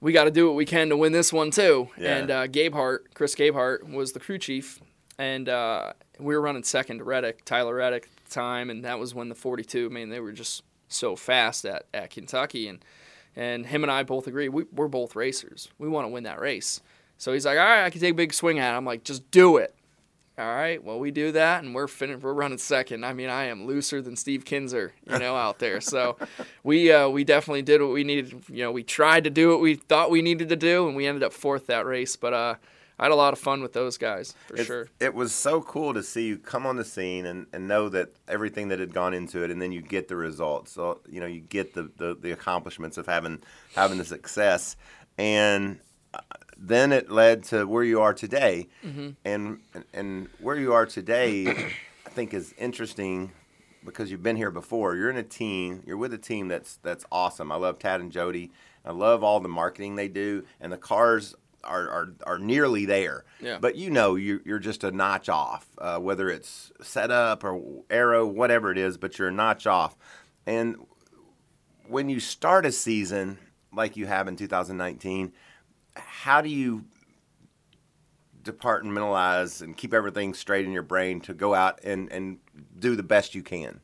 We 0.00 0.12
got 0.12 0.24
to 0.24 0.30
do 0.30 0.46
what 0.46 0.54
we 0.54 0.64
can 0.64 0.90
to 0.90 0.96
win 0.96 1.10
this 1.10 1.32
one 1.32 1.50
too. 1.50 1.88
Yeah. 1.98 2.18
And 2.18 2.30
uh, 2.30 2.46
Gabehart, 2.46 3.14
Chris 3.14 3.34
Gabehart, 3.34 3.82
was 3.82 4.12
the 4.12 4.20
crew 4.20 4.38
chief, 4.38 4.78
and 5.18 5.48
uh, 5.48 5.92
we 6.18 6.34
were 6.34 6.40
running 6.40 6.62
second 6.62 6.98
to 6.98 7.04
Reddick, 7.04 7.44
Tyler 7.44 7.74
Reddick 7.74 8.04
at 8.04 8.24
the 8.24 8.30
time, 8.30 8.70
and 8.70 8.84
that 8.84 8.98
was 8.98 9.14
when 9.14 9.28
the 9.28 9.34
42. 9.34 9.86
I 9.86 9.92
mean, 9.92 10.10
they 10.10 10.20
were 10.20 10.32
just 10.32 10.62
so 10.88 11.16
fast 11.16 11.64
at, 11.64 11.86
at 11.92 12.10
Kentucky, 12.10 12.68
and 12.68 12.84
and 13.36 13.66
him 13.66 13.84
and 13.84 13.90
I 13.90 14.02
both 14.02 14.26
agree 14.26 14.48
we, 14.48 14.64
we're 14.72 14.88
both 14.88 15.14
racers. 15.14 15.68
We 15.78 15.88
want 15.88 16.04
to 16.06 16.08
win 16.08 16.24
that 16.24 16.40
race. 16.40 16.80
So 17.18 17.32
he's 17.32 17.44
like, 17.44 17.58
all 17.58 17.64
right, 17.64 17.84
I 17.84 17.90
can 17.90 18.00
take 18.00 18.12
a 18.12 18.16
big 18.16 18.32
swing 18.32 18.58
at 18.58 18.72
it. 18.72 18.76
I'm 18.76 18.84
like, 18.84 19.04
just 19.04 19.28
do 19.30 19.56
it. 19.56 19.74
All 20.38 20.46
right, 20.46 20.82
well 20.82 21.00
we 21.00 21.10
do 21.10 21.32
that, 21.32 21.64
and 21.64 21.74
we're 21.74 21.88
fin- 21.88 22.20
we're 22.20 22.32
running 22.32 22.58
second. 22.58 23.04
I 23.04 23.12
mean, 23.12 23.28
I 23.28 23.44
am 23.46 23.66
looser 23.66 24.00
than 24.00 24.14
Steve 24.14 24.44
Kinser, 24.44 24.92
you 25.04 25.18
know, 25.18 25.34
out 25.34 25.58
there. 25.58 25.80
So 25.80 26.16
we 26.62 26.92
uh, 26.92 27.08
we 27.08 27.24
definitely 27.24 27.62
did 27.62 27.82
what 27.82 27.90
we 27.90 28.04
needed. 28.04 28.44
You 28.48 28.62
know, 28.62 28.70
we 28.70 28.84
tried 28.84 29.24
to 29.24 29.30
do 29.30 29.48
what 29.48 29.60
we 29.60 29.74
thought 29.74 30.12
we 30.12 30.22
needed 30.22 30.48
to 30.50 30.56
do, 30.56 30.86
and 30.86 30.94
we 30.96 31.08
ended 31.08 31.24
up 31.24 31.32
fourth 31.32 31.66
that 31.66 31.86
race. 31.86 32.14
But 32.14 32.34
uh, 32.34 32.54
I 32.98 33.04
had 33.04 33.12
a 33.12 33.16
lot 33.16 33.32
of 33.32 33.38
fun 33.38 33.62
with 33.62 33.72
those 33.72 33.96
guys 33.96 34.34
for 34.48 34.54
It's- 34.54 34.66
sure. 34.66 34.88
It 34.98 35.14
was 35.14 35.32
so 35.34 35.60
cool 35.60 35.94
to 35.94 36.02
see 36.02 36.26
you 36.26 36.38
come 36.38 36.66
on 36.66 36.76
the 36.76 36.84
scene 36.84 37.26
and, 37.26 37.46
and 37.52 37.68
know 37.68 37.88
that 37.90 38.08
everything 38.26 38.68
that 38.68 38.80
had 38.80 38.92
gone 38.92 39.14
into 39.14 39.42
it, 39.44 39.50
and 39.50 39.62
then 39.62 39.70
you 39.72 39.80
get 39.82 40.08
the 40.08 40.16
results. 40.16 40.72
So 40.72 41.00
you 41.08 41.20
know 41.20 41.26
you 41.26 41.40
get 41.40 41.74
the, 41.74 41.90
the, 41.96 42.16
the 42.20 42.32
accomplishments 42.32 42.98
of 42.98 43.06
having 43.06 43.40
having 43.74 43.98
the 43.98 44.04
success, 44.04 44.76
and 45.16 45.78
uh, 46.14 46.20
then 46.56 46.92
it 46.92 47.10
led 47.10 47.44
to 47.44 47.64
where 47.66 47.84
you 47.84 48.00
are 48.00 48.14
today, 48.14 48.66
Mm-hmm. 48.84 49.10
and 49.24 49.60
and 49.92 50.28
where 50.40 50.56
you 50.56 50.72
are 50.72 50.86
today, 50.86 51.46
I 52.06 52.10
think 52.10 52.34
is 52.34 52.52
interesting 52.58 53.32
because 53.84 54.10
you've 54.10 54.22
been 54.24 54.36
here 54.36 54.50
before. 54.50 54.96
You're 54.96 55.10
in 55.10 55.16
a 55.16 55.22
team. 55.22 55.82
You're 55.86 55.96
with 55.96 56.12
a 56.14 56.18
team 56.18 56.48
that's 56.48 56.76
that's 56.82 57.04
awesome. 57.12 57.52
I 57.52 57.56
love 57.56 57.78
Tad 57.78 58.00
and 58.00 58.10
Jodi. 58.10 58.50
I 58.84 58.92
love 58.92 59.22
all 59.22 59.38
the 59.40 59.48
marketing 59.48 59.96
they 59.96 60.08
do, 60.08 60.44
and 60.60 60.72
the 60.72 60.76
cars 60.78 61.34
are 61.64 61.88
are, 61.88 62.14
are 62.26 62.38
nearly 62.38 62.86
there. 62.86 63.24
Yeah. 63.40 63.58
But 63.60 63.76
you 63.76 63.90
know 63.90 64.14
you 64.14 64.40
you're 64.44 64.58
just 64.58 64.84
a 64.84 64.90
notch 64.90 65.28
off, 65.28 65.66
uh, 65.78 65.98
whether 65.98 66.30
it's 66.30 66.72
setup 66.82 67.44
or 67.44 67.82
aero, 67.90 68.26
whatever 68.26 68.70
it 68.70 68.78
is. 68.78 68.96
But 68.96 69.18
you're 69.18 69.28
a 69.28 69.32
notch 69.32 69.66
off, 69.66 69.96
and 70.46 70.76
when 71.88 72.08
you 72.08 72.20
start 72.20 72.66
a 72.66 72.72
season 72.72 73.38
like 73.72 73.96
you 73.96 74.06
have 74.06 74.28
in 74.28 74.36
2019, 74.36 75.32
how 75.94 76.40
do 76.40 76.48
you 76.48 76.84
departmentalize 78.42 79.60
and 79.62 79.76
keep 79.76 79.92
everything 79.92 80.34
straight 80.34 80.64
in 80.64 80.72
your 80.72 80.82
brain 80.82 81.20
to 81.20 81.34
go 81.34 81.54
out 81.54 81.80
and, 81.84 82.10
and 82.12 82.38
do 82.78 82.96
the 82.96 83.02
best 83.02 83.34
you 83.34 83.42
can? 83.42 83.80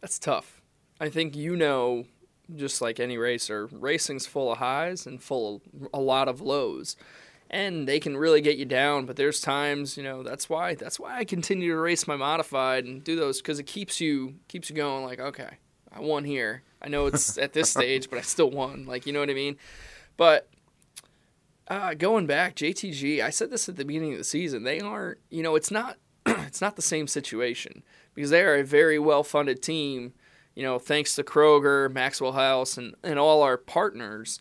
That's 0.00 0.18
tough. 0.18 0.60
I 1.00 1.08
think 1.08 1.36
you 1.36 1.56
know, 1.56 2.06
just 2.56 2.80
like 2.80 3.00
any 3.00 3.18
racer, 3.18 3.66
racing's 3.70 4.26
full 4.26 4.52
of 4.52 4.58
highs 4.58 5.06
and 5.06 5.22
full 5.22 5.56
of 5.56 5.88
a 5.92 6.00
lot 6.00 6.28
of 6.28 6.40
lows. 6.40 6.96
And 7.50 7.86
they 7.86 8.00
can 8.00 8.16
really 8.16 8.40
get 8.40 8.56
you 8.56 8.64
down, 8.64 9.04
but 9.04 9.16
there's 9.16 9.40
times, 9.40 9.98
you 9.98 10.02
know, 10.02 10.22
that's 10.22 10.48
why 10.48 10.74
that's 10.74 10.98
why 10.98 11.18
I 11.18 11.24
continue 11.24 11.68
to 11.68 11.76
race 11.76 12.06
my 12.06 12.16
modified 12.16 12.86
and 12.86 13.04
do 13.04 13.14
those 13.14 13.42
because 13.42 13.58
it 13.58 13.66
keeps 13.66 14.00
you 14.00 14.36
keeps 14.48 14.70
you 14.70 14.76
going 14.76 15.04
like, 15.04 15.20
okay, 15.20 15.58
I 15.92 16.00
won 16.00 16.24
here. 16.24 16.62
I 16.80 16.88
know 16.88 17.06
it's 17.06 17.36
at 17.46 17.52
this 17.52 17.70
stage, 17.70 18.08
but 18.08 18.18
I 18.18 18.22
still 18.22 18.50
won. 18.50 18.86
Like, 18.86 19.06
you 19.06 19.12
know 19.12 19.20
what 19.20 19.30
I 19.30 19.34
mean? 19.34 19.58
But 20.16 20.48
uh, 21.68 21.94
going 21.94 22.26
back, 22.26 22.56
JTG, 22.56 23.22
I 23.22 23.30
said 23.30 23.50
this 23.50 23.68
at 23.68 23.76
the 23.76 23.84
beginning 23.84 24.12
of 24.12 24.18
the 24.18 24.24
season. 24.24 24.64
They 24.64 24.80
aren't, 24.80 25.18
you 25.30 25.42
know, 25.42 25.54
it's 25.54 25.70
not, 25.70 25.96
it's 26.26 26.60
not 26.60 26.76
the 26.76 26.82
same 26.82 27.06
situation 27.06 27.82
because 28.14 28.30
they 28.30 28.42
are 28.42 28.56
a 28.56 28.64
very 28.64 28.98
well-funded 28.98 29.62
team. 29.62 30.12
You 30.54 30.62
know, 30.62 30.78
thanks 30.78 31.14
to 31.16 31.24
Kroger, 31.24 31.90
Maxwell 31.92 32.32
House, 32.32 32.76
and 32.76 32.94
and 33.02 33.18
all 33.18 33.42
our 33.42 33.56
partners. 33.56 34.40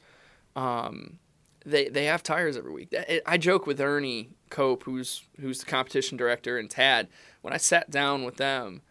Um, 0.55 1.19
they 1.65 1.89
they 1.89 2.05
have 2.05 2.23
tires 2.23 2.57
every 2.57 2.71
week. 2.71 2.93
I 3.25 3.37
joke 3.37 3.65
with 3.67 3.79
Ernie 3.79 4.29
Cope, 4.49 4.83
who's 4.83 5.23
who's 5.39 5.59
the 5.59 5.65
competition 5.65 6.17
director, 6.17 6.57
and 6.57 6.69
Tad. 6.69 7.07
When 7.41 7.53
I 7.53 7.57
sat 7.57 7.89
down 7.89 8.23
with 8.23 8.37
them, 8.37 8.81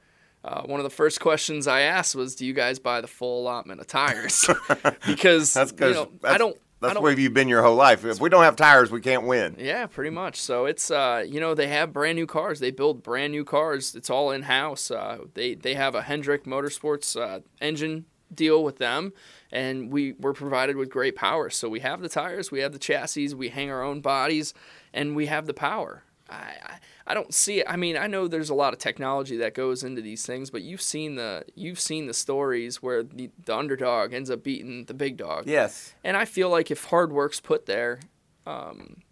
uh, 0.44 0.62
one 0.62 0.80
of 0.80 0.84
the 0.84 0.90
first 0.90 1.20
questions 1.20 1.66
I 1.66 1.80
asked 1.82 2.14
was, 2.14 2.34
"Do 2.34 2.46
you 2.46 2.52
guys 2.52 2.78
buy 2.78 3.00
the 3.00 3.06
full 3.06 3.42
allotment 3.42 3.80
of 3.80 3.86
tires?" 3.86 4.48
because 5.06 5.52
That's 5.54 5.72
you 5.78 5.92
know, 5.92 6.10
I 6.24 6.38
don't. 6.38 6.56
That's 6.80 6.98
where 6.98 7.12
you've 7.12 7.34
been 7.34 7.48
your 7.48 7.62
whole 7.62 7.76
life. 7.76 8.04
If 8.04 8.20
we 8.20 8.30
don't 8.30 8.42
have 8.42 8.56
tires, 8.56 8.90
we 8.90 9.00
can't 9.00 9.24
win. 9.24 9.56
Yeah, 9.58 9.86
pretty 9.86 10.10
much. 10.10 10.40
So 10.40 10.64
it's 10.64 10.90
uh, 10.90 11.24
you 11.26 11.38
know, 11.38 11.54
they 11.54 11.68
have 11.68 11.92
brand 11.92 12.16
new 12.16 12.26
cars. 12.26 12.60
They 12.60 12.70
build 12.70 13.02
brand 13.02 13.32
new 13.32 13.44
cars. 13.44 13.94
It's 13.94 14.08
all 14.08 14.30
in 14.30 14.42
house. 14.42 14.90
Uh, 14.90 15.18
they 15.34 15.54
they 15.54 15.74
have 15.74 15.94
a 15.94 16.02
Hendrick 16.02 16.44
Motorsports 16.44 17.20
uh, 17.20 17.40
engine 17.60 18.06
deal 18.34 18.64
with 18.64 18.78
them, 18.78 19.12
and 19.52 19.90
we 19.90 20.12
we're 20.12 20.32
provided 20.32 20.76
with 20.76 20.88
great 20.88 21.16
power. 21.16 21.50
So 21.50 21.68
we 21.68 21.80
have 21.80 22.00
the 22.00 22.08
tires, 22.08 22.50
we 22.50 22.60
have 22.60 22.72
the 22.72 22.78
chassis, 22.78 23.34
we 23.34 23.48
hang 23.48 23.70
our 23.70 23.82
own 23.82 24.00
bodies, 24.00 24.54
and 24.92 25.14
we 25.14 25.26
have 25.26 25.46
the 25.46 25.54
power. 25.54 26.04
I, 26.30 26.78
I 27.06 27.14
don't 27.14 27.34
see 27.34 27.60
it. 27.60 27.66
I 27.68 27.76
mean, 27.76 27.96
I 27.96 28.06
know 28.06 28.28
there's 28.28 28.50
a 28.50 28.54
lot 28.54 28.72
of 28.72 28.78
technology 28.78 29.36
that 29.38 29.54
goes 29.54 29.82
into 29.82 30.00
these 30.00 30.24
things, 30.24 30.50
but 30.50 30.62
you've 30.62 30.82
seen 30.82 31.16
the 31.16 31.44
you've 31.54 31.80
seen 31.80 32.06
the 32.06 32.14
stories 32.14 32.82
where 32.82 33.02
the, 33.02 33.30
the 33.44 33.56
underdog 33.56 34.14
ends 34.14 34.30
up 34.30 34.44
beating 34.44 34.84
the 34.84 34.94
big 34.94 35.16
dog. 35.16 35.46
Yes. 35.46 35.92
And 36.04 36.16
I 36.16 36.24
feel 36.24 36.48
like 36.48 36.70
if 36.70 36.84
hard 36.84 37.12
work's 37.12 37.40
put 37.40 37.66
there, 37.66 38.00
um, 38.46 39.02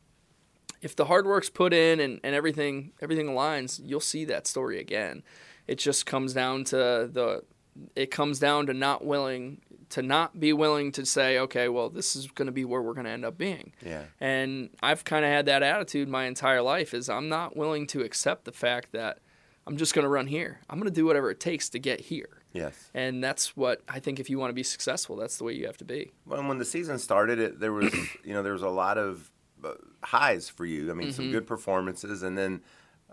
if 0.80 0.94
the 0.94 1.06
hard 1.06 1.26
work's 1.26 1.50
put 1.50 1.72
in 1.72 1.98
and, 2.00 2.20
and 2.22 2.34
everything 2.34 2.92
everything 3.02 3.26
aligns, 3.26 3.80
you'll 3.82 4.00
see 4.00 4.24
that 4.26 4.46
story 4.46 4.78
again. 4.78 5.22
It 5.66 5.78
just 5.78 6.06
comes 6.06 6.32
down 6.32 6.64
to 6.64 6.76
the 7.12 7.42
it 7.96 8.10
comes 8.10 8.38
down 8.38 8.66
to 8.66 8.74
not 8.74 9.04
willing 9.04 9.60
to 9.90 10.02
not 10.02 10.38
be 10.38 10.52
willing 10.52 10.92
to 10.92 11.06
say, 11.06 11.38
okay, 11.38 11.68
well, 11.68 11.88
this 11.88 12.14
is 12.14 12.26
going 12.26 12.46
to 12.46 12.52
be 12.52 12.64
where 12.64 12.82
we're 12.82 12.92
going 12.92 13.06
to 13.06 13.10
end 13.10 13.24
up 13.24 13.38
being. 13.38 13.72
Yeah. 13.84 14.02
And 14.20 14.68
I've 14.82 15.02
kind 15.04 15.24
of 15.24 15.30
had 15.30 15.46
that 15.46 15.62
attitude 15.62 16.08
my 16.08 16.24
entire 16.26 16.60
life 16.60 16.92
is 16.92 17.08
I'm 17.08 17.30
not 17.30 17.56
willing 17.56 17.86
to 17.88 18.02
accept 18.02 18.44
the 18.44 18.52
fact 18.52 18.92
that 18.92 19.20
I'm 19.66 19.78
just 19.78 19.94
going 19.94 20.02
to 20.02 20.08
run 20.10 20.26
here. 20.26 20.60
I'm 20.68 20.78
going 20.78 20.90
to 20.92 20.94
do 20.94 21.06
whatever 21.06 21.30
it 21.30 21.40
takes 21.40 21.70
to 21.70 21.78
get 21.78 22.00
here. 22.00 22.42
Yes. 22.52 22.90
And 22.92 23.24
that's 23.24 23.56
what 23.56 23.80
I 23.88 23.98
think 24.00 24.20
if 24.20 24.28
you 24.28 24.38
want 24.38 24.50
to 24.50 24.54
be 24.54 24.62
successful, 24.62 25.16
that's 25.16 25.38
the 25.38 25.44
way 25.44 25.54
you 25.54 25.66
have 25.66 25.76
to 25.78 25.84
be. 25.86 26.12
Well, 26.26 26.46
when 26.46 26.58
the 26.58 26.64
season 26.66 26.98
started, 26.98 27.38
it 27.38 27.60
there 27.60 27.72
was 27.72 27.92
you 28.24 28.32
know 28.34 28.42
there 28.42 28.52
was 28.54 28.62
a 28.62 28.68
lot 28.68 28.98
of 28.98 29.30
uh, 29.64 29.72
highs 30.02 30.48
for 30.50 30.64
you. 30.66 30.90
I 30.90 30.94
mean, 30.94 31.12
some 31.12 31.30
good 31.30 31.46
performances, 31.46 32.22
and 32.22 32.36
then 32.38 32.62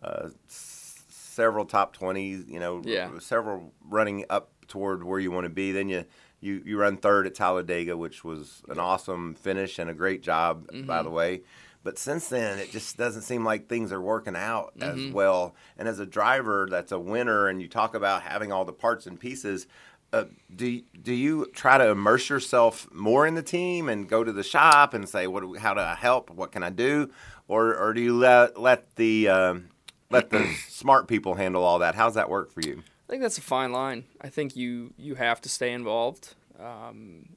uh, 0.01 0.29
s- 0.49 1.03
several 1.09 1.65
top 1.65 1.93
twenties. 1.93 2.45
You 2.47 2.59
know, 2.59 2.81
Yeah. 2.85 3.09
several 3.19 3.73
running 3.87 4.23
up 4.29 4.51
toward 4.67 5.03
where 5.03 5.19
you 5.19 5.31
want 5.31 5.45
to 5.45 5.49
be. 5.49 5.71
Then 5.71 5.89
you. 5.89 6.05
You, 6.41 6.61
you 6.63 6.77
run 6.77 6.97
third 6.97 7.25
at 7.25 7.33
Talladega, 7.33 7.97
which 7.97 8.23
was 8.23 8.61
an 8.69 8.77
awesome 8.77 9.33
finish 9.33 9.79
and 9.79 9.89
a 9.89 9.95
great 9.95 10.21
job, 10.21 10.67
by 10.85 11.01
the 11.01 11.09
way. 11.09 11.41
But 11.81 11.97
since 11.97 12.27
then, 12.27 12.59
it 12.59 12.69
just 12.71 12.97
doesn't 12.97 13.23
seem 13.23 13.43
like 13.43 13.67
things 13.67 13.91
are 13.91 14.01
working 14.01 14.35
out 14.35 14.73
as 14.79 15.07
well. 15.11 15.55
And 15.75 15.87
as 15.87 15.97
a 15.97 16.05
driver 16.05 16.67
that's 16.69 16.91
a 16.91 16.99
winner, 16.99 17.47
and 17.47 17.61
you 17.61 17.67
talk 17.67 17.95
about 17.95 18.21
having 18.21 18.51
all 18.51 18.63
the 18.63 18.73
parts 18.73 19.07
and 19.07 19.19
pieces, 19.19 19.65
uh, 20.13 20.25
do 20.55 20.81
do 21.01 21.13
you 21.13 21.45
try 21.53 21.77
to 21.77 21.89
immerse 21.89 22.29
yourself 22.29 22.87
more 22.93 23.27
in 23.27 23.35
the 23.35 23.43
team 23.43 23.89
and 23.89 24.07
go 24.07 24.23
to 24.23 24.31
the 24.31 24.43
shop 24.43 24.93
and 24.93 25.09
say 25.09 25.27
what 25.27 25.41
do 25.41 25.55
how 25.55 25.73
do 25.73 25.81
I 25.81 25.95
help 25.95 26.29
what 26.29 26.51
can 26.51 26.63
I 26.63 26.69
do 26.69 27.09
or 27.47 27.75
or 27.75 27.93
do 27.93 28.01
you 28.01 28.17
let 28.17 28.59
let 28.59 28.95
the 28.95 29.27
um, 29.27 29.69
let 30.09 30.29
the 30.29 30.47
smart 30.69 31.07
people 31.07 31.35
handle 31.35 31.63
all 31.63 31.79
that 31.79 31.95
how's 31.95 32.13
that 32.13 32.29
work 32.29 32.51
for 32.51 32.61
you 32.61 32.83
I 33.07 33.11
think 33.11 33.21
that's 33.21 33.37
a 33.37 33.41
fine 33.41 33.71
line. 33.71 34.05
I 34.19 34.29
think 34.29 34.55
you 34.55 34.93
you 34.97 35.15
have 35.15 35.39
to 35.41 35.49
stay 35.49 35.71
involved 35.71 36.33
um, 36.59 37.29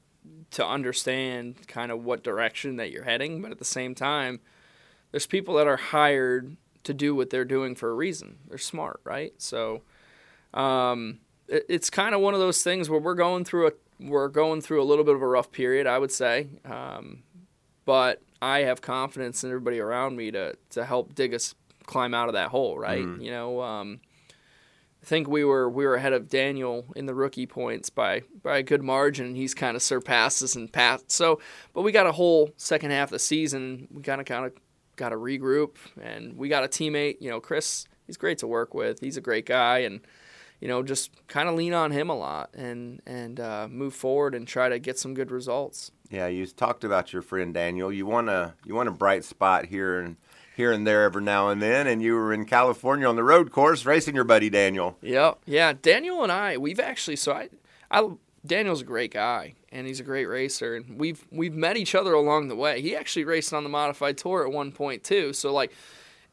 to 0.51 0.65
understand 0.65 1.67
kind 1.67 1.91
of 1.91 2.03
what 2.03 2.23
direction 2.23 2.77
that 2.77 2.91
you're 2.91 3.03
heading, 3.03 3.41
but 3.41 3.51
at 3.51 3.59
the 3.59 3.65
same 3.65 3.93
time, 3.93 4.39
there's 5.11 5.27
people 5.27 5.55
that 5.55 5.67
are 5.67 5.77
hired 5.77 6.57
to 6.85 6.93
do 6.93 7.13
what 7.13 7.29
they're 7.29 7.45
doing 7.45 7.75
for 7.75 7.91
a 7.91 7.93
reason. 7.93 8.37
They're 8.47 8.57
smart, 8.57 8.99
right? 9.03 9.33
So 9.37 9.81
um, 10.55 11.19
it, 11.47 11.65
it's 11.69 11.89
kind 11.91 12.15
of 12.15 12.21
one 12.21 12.33
of 12.33 12.39
those 12.39 12.63
things 12.63 12.89
where 12.89 12.99
we're 12.99 13.15
going 13.15 13.45
through 13.45 13.67
a 13.67 13.71
we're 13.99 14.29
going 14.29 14.61
through 14.61 14.81
a 14.81 14.85
little 14.85 15.03
bit 15.03 15.13
of 15.13 15.21
a 15.21 15.27
rough 15.27 15.51
period, 15.51 15.85
I 15.85 15.99
would 15.99 16.11
say, 16.11 16.47
um, 16.65 17.21
but 17.85 18.23
I 18.41 18.59
have 18.59 18.81
confidence 18.81 19.43
in 19.43 19.51
everybody 19.51 19.79
around 19.79 20.15
me 20.15 20.31
to 20.31 20.55
to 20.71 20.83
help 20.83 21.13
dig 21.13 21.35
us 21.35 21.53
climb 21.85 22.15
out 22.15 22.27
of 22.27 22.33
that 22.33 22.49
hole, 22.49 22.79
right? 22.79 23.05
You 23.21 23.29
know. 23.29 23.61
Um, 23.61 23.99
I 25.01 25.05
think 25.05 25.27
we 25.27 25.43
were 25.43 25.69
we 25.69 25.85
were 25.85 25.95
ahead 25.95 26.13
of 26.13 26.29
Daniel 26.29 26.85
in 26.95 27.05
the 27.05 27.15
rookie 27.15 27.47
points 27.47 27.89
by 27.89 28.23
by 28.43 28.57
a 28.57 28.63
good 28.63 28.83
margin. 28.83 29.35
He's 29.35 29.53
kind 29.53 29.75
of 29.75 29.81
surpassed 29.81 30.43
us 30.43 30.55
and 30.55 30.71
passed. 30.71 31.11
So, 31.11 31.39
but 31.73 31.83
we 31.83 31.91
got 31.91 32.05
a 32.05 32.11
whole 32.11 32.51
second 32.57 32.91
half 32.91 33.07
of 33.09 33.11
the 33.11 33.19
season. 33.19 33.87
We 33.91 34.03
kind 34.03 34.19
of 34.19 34.27
kind 34.27 34.45
of 34.45 34.53
got 34.97 35.09
to 35.09 35.15
regroup, 35.15 35.77
and 36.01 36.35
we 36.35 36.49
got 36.49 36.63
a 36.63 36.67
teammate. 36.67 37.17
You 37.21 37.29
know, 37.29 37.39
Chris. 37.39 37.85
He's 38.05 38.17
great 38.17 38.39
to 38.39 38.47
work 38.47 38.73
with. 38.73 39.01
He's 39.01 39.17
a 39.17 39.21
great 39.21 39.45
guy, 39.45 39.79
and 39.79 40.01
you 40.59 40.67
know, 40.67 40.81
just 40.81 41.11
kind 41.27 41.47
of 41.47 41.53
lean 41.53 41.73
on 41.75 41.91
him 41.91 42.09
a 42.09 42.15
lot 42.15 42.49
and 42.55 43.01
and 43.05 43.39
uh, 43.39 43.67
move 43.69 43.93
forward 43.93 44.33
and 44.35 44.47
try 44.47 44.67
to 44.67 44.79
get 44.79 44.97
some 44.97 45.13
good 45.13 45.31
results. 45.31 45.91
yeah 46.09 46.27
you 46.27 46.45
talked 46.47 46.83
about 46.83 47.13
your 47.13 47.21
friend 47.21 47.53
Daniel 47.53 47.93
you 47.93 48.05
want 48.05 48.29
a 48.29 48.55
you 48.65 48.73
want 48.73 48.89
a 48.89 48.91
bright 48.91 49.23
spot 49.23 49.65
here 49.67 49.99
and 49.99 50.17
here 50.59 50.73
and 50.73 50.85
there 50.85 51.03
every 51.03 51.21
now 51.23 51.47
and 51.47 51.61
then 51.61 51.87
and 51.87 52.01
you 52.01 52.13
were 52.13 52.33
in 52.33 52.43
California 52.43 53.07
on 53.07 53.15
the 53.15 53.23
road 53.23 53.49
course 53.49 53.85
racing 53.85 54.13
your 54.13 54.25
buddy 54.25 54.49
Daniel 54.49 54.97
Yep. 55.01 55.39
Yeah. 55.45 55.71
Daniel 55.81 56.21
and 56.21 56.31
I, 56.33 56.57
we've 56.57 56.81
actually 56.81 57.15
so 57.15 57.31
I, 57.31 57.47
I 57.89 58.09
Daniel's 58.45 58.81
a 58.81 58.85
great 58.85 59.11
guy 59.13 59.53
and 59.71 59.87
he's 59.87 60.01
a 60.01 60.03
great 60.03 60.25
racer 60.25 60.75
and 60.75 60.99
we've 60.99 61.25
we've 61.31 61.53
met 61.55 61.77
each 61.77 61.95
other 61.95 62.11
along 62.13 62.49
the 62.49 62.57
way. 62.57 62.81
He 62.81 62.93
actually 62.93 63.23
raced 63.23 63.53
on 63.53 63.63
the 63.63 63.69
modified 63.69 64.17
tour 64.17 64.45
at 64.45 64.51
one 64.51 64.73
point 64.73 65.03
too. 65.05 65.31
So 65.31 65.53
like 65.53 65.71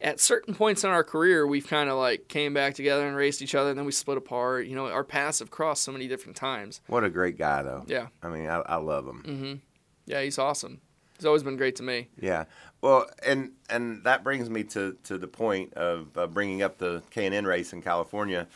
at 0.00 0.18
certain 0.18 0.54
points 0.54 0.82
in 0.82 0.90
our 0.90 1.04
career, 1.04 1.46
we've 1.46 1.68
kind 1.68 1.88
of 1.88 1.96
like 1.96 2.26
came 2.26 2.52
back 2.52 2.74
together 2.74 3.06
and 3.06 3.16
raced 3.16 3.40
each 3.40 3.54
other, 3.54 3.70
and 3.70 3.78
then 3.78 3.86
we 3.86 3.92
split 3.92 4.18
apart. 4.18 4.66
You 4.66 4.74
know, 4.76 4.88
our 4.88 5.04
paths 5.04 5.38
have 5.38 5.50
crossed 5.50 5.84
so 5.84 5.90
many 5.92 6.06
different 6.06 6.36
times. 6.36 6.80
what 6.88 7.02
a 7.04 7.08
great 7.10 7.38
guy 7.38 7.62
though 7.62 7.84
Yeah. 7.86 8.08
I 8.24 8.28
mean 8.28 8.46
I, 8.48 8.58
I 8.66 8.76
love 8.76 9.06
him 9.06 9.22
Mm-hmm. 9.24 9.54
Yeah, 10.06 10.22
he's 10.22 10.38
awesome. 10.38 10.80
He's 11.16 11.24
always 11.24 11.42
been 11.42 11.56
great 11.56 11.76
to 11.76 11.82
me. 11.82 12.08
Yeah. 12.20 12.44
Well, 12.86 13.10
and 13.26 13.50
and 13.68 14.04
that 14.04 14.22
brings 14.22 14.48
me 14.48 14.62
to, 14.62 14.96
to 15.02 15.18
the 15.18 15.26
point 15.26 15.74
of 15.74 16.16
uh, 16.16 16.28
bringing 16.28 16.62
up 16.62 16.78
the 16.78 17.02
K 17.10 17.26
and 17.26 17.34
N 17.34 17.44
race 17.44 17.72
in 17.72 17.82
California. 17.82 18.46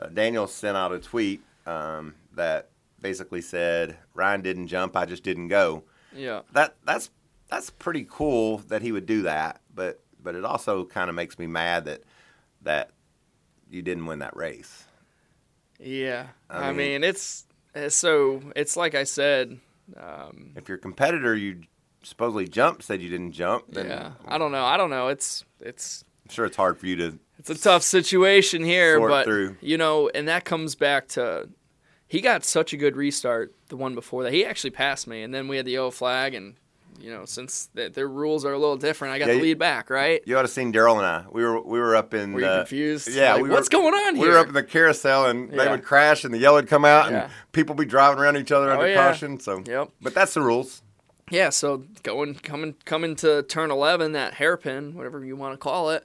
Uh, 0.00 0.06
Daniel 0.06 0.46
sent 0.46 0.76
out 0.76 0.92
a 0.92 1.00
tweet 1.00 1.42
um, 1.66 2.14
that 2.36 2.68
basically 3.00 3.40
said 3.40 3.96
Ryan 4.14 4.40
didn't 4.40 4.68
jump, 4.68 4.96
I 4.96 5.04
just 5.04 5.24
didn't 5.24 5.48
go. 5.48 5.82
Yeah. 6.14 6.42
That 6.52 6.76
that's 6.84 7.10
that's 7.50 7.70
pretty 7.70 8.06
cool 8.08 8.58
that 8.68 8.82
he 8.82 8.92
would 8.92 9.04
do 9.04 9.22
that, 9.22 9.60
but 9.74 10.00
but 10.22 10.36
it 10.36 10.44
also 10.44 10.84
kind 10.84 11.10
of 11.10 11.16
makes 11.16 11.36
me 11.36 11.48
mad 11.48 11.86
that 11.86 12.02
that 12.62 12.90
you 13.68 13.82
didn't 13.82 14.06
win 14.06 14.20
that 14.20 14.36
race. 14.36 14.84
Yeah. 15.80 16.28
I 16.48 16.68
I, 16.68 16.68
mean- 16.68 16.76
mean, 16.76 17.04
it's, 17.04 17.46
so 17.88 18.42
it's 18.54 18.76
like 18.76 18.94
I 18.94 19.02
said. 19.02 19.58
Um, 19.96 20.52
If 20.54 20.68
your 20.68 20.78
competitor 20.78 21.34
you 21.34 21.62
supposedly 22.02 22.46
jumped 22.48 22.82
said 22.84 23.00
you 23.02 23.08
didn't 23.08 23.32
jump, 23.32 23.64
then 23.68 23.86
yeah. 23.86 24.12
I 24.26 24.38
don't 24.38 24.52
know. 24.52 24.64
I 24.64 24.76
don't 24.76 24.90
know. 24.90 25.08
It's 25.08 25.44
it's 25.60 26.04
I'm 26.26 26.32
sure 26.34 26.44
it's 26.46 26.56
hard 26.56 26.78
for 26.78 26.86
you 26.86 26.96
to 26.96 27.18
It's 27.38 27.50
a 27.50 27.54
tough 27.58 27.82
situation 27.82 28.62
here, 28.64 28.98
but 29.00 29.24
through. 29.24 29.56
you 29.60 29.76
know, 29.78 30.08
and 30.14 30.28
that 30.28 30.44
comes 30.44 30.74
back 30.74 31.08
to 31.08 31.48
he 32.08 32.20
got 32.20 32.44
such 32.44 32.72
a 32.72 32.76
good 32.76 32.96
restart 32.96 33.54
the 33.68 33.76
one 33.76 33.94
before 33.94 34.22
that. 34.24 34.32
He 34.32 34.44
actually 34.44 34.70
passed 34.70 35.06
me, 35.06 35.22
and 35.22 35.32
then 35.32 35.48
we 35.48 35.56
had 35.56 35.64
the 35.66 35.72
yellow 35.72 35.90
flag, 35.90 36.34
and 36.34 36.54
you 37.00 37.10
know, 37.10 37.24
since 37.24 37.68
th- 37.74 37.94
their 37.94 38.06
rules 38.06 38.44
are 38.44 38.52
a 38.52 38.58
little 38.58 38.76
different, 38.76 39.14
I 39.14 39.18
got 39.18 39.28
Yeah, 39.28 39.34
the 39.34 39.40
lead 39.40 39.58
back, 39.58 39.88
right? 39.88 40.20
You 40.26 40.36
ought 40.38 40.42
to 40.42 40.48
seen 40.48 40.72
Daryl 40.74 40.98
and 40.98 41.06
I. 41.06 41.24
We 41.32 41.42
were 41.42 41.58
we 41.60 41.80
were 41.80 41.96
up 41.96 42.12
in. 42.12 42.34
Were 42.34 42.40
you 42.40 42.46
uh, 42.46 42.58
confused? 42.58 43.08
Yeah, 43.08 43.32
Like, 43.32 43.42
we 43.44 43.48
what's 43.48 43.68
were, 43.68 43.80
going 43.80 43.94
on 43.94 44.14
here? 44.16 44.24
We 44.26 44.30
were 44.30 44.38
up 44.38 44.48
in 44.48 44.52
the 44.54 44.62
carousel, 44.62 45.24
and 45.26 45.50
they 45.50 45.68
would 45.68 45.82
crash, 45.84 46.24
and 46.24 46.34
the 46.34 46.38
yellow 46.38 46.58
would 46.58 46.68
come 46.68 46.84
out, 46.84 47.10
Yeah. 47.10 47.22
and 47.24 47.32
people 47.52 47.74
be 47.74 47.86
driving 47.86 48.22
around 48.22 48.36
each 48.36 48.52
other 48.52 48.70
Oh, 48.70 48.74
under 48.74 48.88
yeah. 48.88 48.94
caution. 49.10 49.40
So, 49.40 49.62
Yep. 49.66 49.88
but 50.02 50.14
that's 50.14 50.34
the 50.34 50.42
rules. 50.42 50.81
Yeah, 51.32 51.48
so 51.48 51.84
going 52.02 52.34
coming 52.34 52.74
coming 52.84 53.16
to 53.16 53.42
turn 53.44 53.70
eleven, 53.70 54.12
that 54.12 54.34
hairpin, 54.34 54.94
whatever 54.94 55.24
you 55.24 55.34
want 55.34 55.54
to 55.54 55.56
call 55.56 55.88
it, 55.90 56.04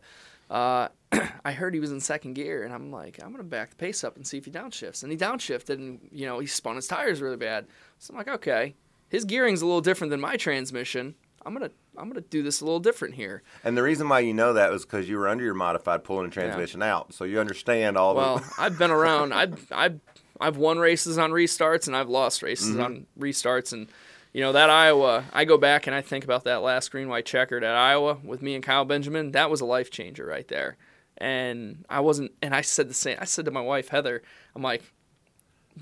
uh, 0.50 0.88
I 1.44 1.52
heard 1.52 1.74
he 1.74 1.82
was 1.82 1.92
in 1.92 2.00
second 2.00 2.34
gear, 2.36 2.64
and 2.64 2.74
I'm 2.74 2.92
like, 2.94 3.20
I'm 3.22 3.32
gonna 3.32 3.44
back 3.44 3.72
the 3.72 3.76
pace 3.76 4.06
up 4.06 4.16
and 4.16 4.26
see 4.26 4.38
if 4.38 4.46
he 4.46 4.52
downshifts, 4.52 5.04
and 5.04 5.12
he 5.12 5.18
downshifted, 5.18 5.72
and 5.76 6.00
you 6.14 6.26
know 6.26 6.40
he 6.40 6.48
spun 6.48 6.78
his 6.78 6.88
tires 6.88 7.22
really 7.22 7.36
bad. 7.36 7.66
So 8.00 8.14
I'm 8.14 8.18
like, 8.18 8.30
okay, 8.30 8.76
his 9.10 9.26
gearing's 9.26 9.62
a 9.62 9.66
little 9.66 9.82
different 9.82 10.12
than 10.12 10.22
my 10.22 10.38
transmission. 10.38 11.14
I'm 11.46 11.52
gonna 11.52 11.72
I'm 11.98 12.08
gonna 12.08 12.22
do 12.22 12.42
this 12.42 12.62
a 12.62 12.64
little 12.66 12.80
different 12.80 13.16
here. 13.16 13.44
And 13.66 13.76
the 13.78 13.84
reason 13.84 14.08
why 14.08 14.22
you 14.22 14.34
know 14.34 14.54
that 14.54 14.72
was 14.72 14.86
because 14.86 15.10
you 15.10 15.18
were 15.18 15.28
under 15.28 15.44
your 15.44 15.54
modified 15.56 16.06
pulling 16.06 16.28
the 16.30 16.34
transmission 16.34 16.82
out, 16.82 17.14
so 17.14 17.26
you 17.26 17.42
understand 17.42 17.98
all 17.98 18.16
Well, 18.16 18.38
the. 18.38 18.54
I've 18.58 18.78
been 18.78 18.92
around. 18.92 19.34
I've 19.34 19.70
I've 19.74 20.00
I've 20.40 20.56
won 20.56 20.78
races 20.80 21.18
on 21.18 21.32
restarts, 21.32 21.88
and 21.88 21.98
I've 21.98 22.08
lost 22.10 22.42
races 22.44 22.70
Mm-hmm. 22.70 22.82
on 22.82 23.06
restarts, 23.20 23.74
and 23.74 23.88
you 24.34 24.42
know 24.42 24.52
that 24.52 24.70
Iowa. 24.70 25.26
I 25.34 25.46
go 25.46 25.58
back 25.58 25.88
and 25.88 25.96
I 25.96 26.02
think 26.02 26.24
about 26.24 26.44
that 26.46 26.62
last 26.62 26.92
green 26.92 27.10
white 27.10 27.26
checkered 27.26 27.64
at 27.64 27.76
Iowa 27.76 28.18
with 28.24 28.42
me 28.42 28.56
and 28.56 28.64
Kyle 28.64 28.86
Benjamin. 28.86 29.32
That 29.32 29.50
was 29.50 29.62
a 29.62 29.66
life 29.66 29.90
changer 29.92 30.26
right 30.26 30.48
there. 30.48 30.78
And 31.18 31.86
I 31.90 32.02
wasn't. 32.02 32.32
And 32.42 32.54
I 32.54 32.62
said 32.62 32.90
the 32.90 32.94
same. 32.94 33.18
I 33.20 33.26
said 33.26 33.46
to 33.46 33.52
my 33.52 33.62
wife 33.62 33.90
Heather, 33.90 34.22
I'm 34.56 34.62
like, 34.62 34.84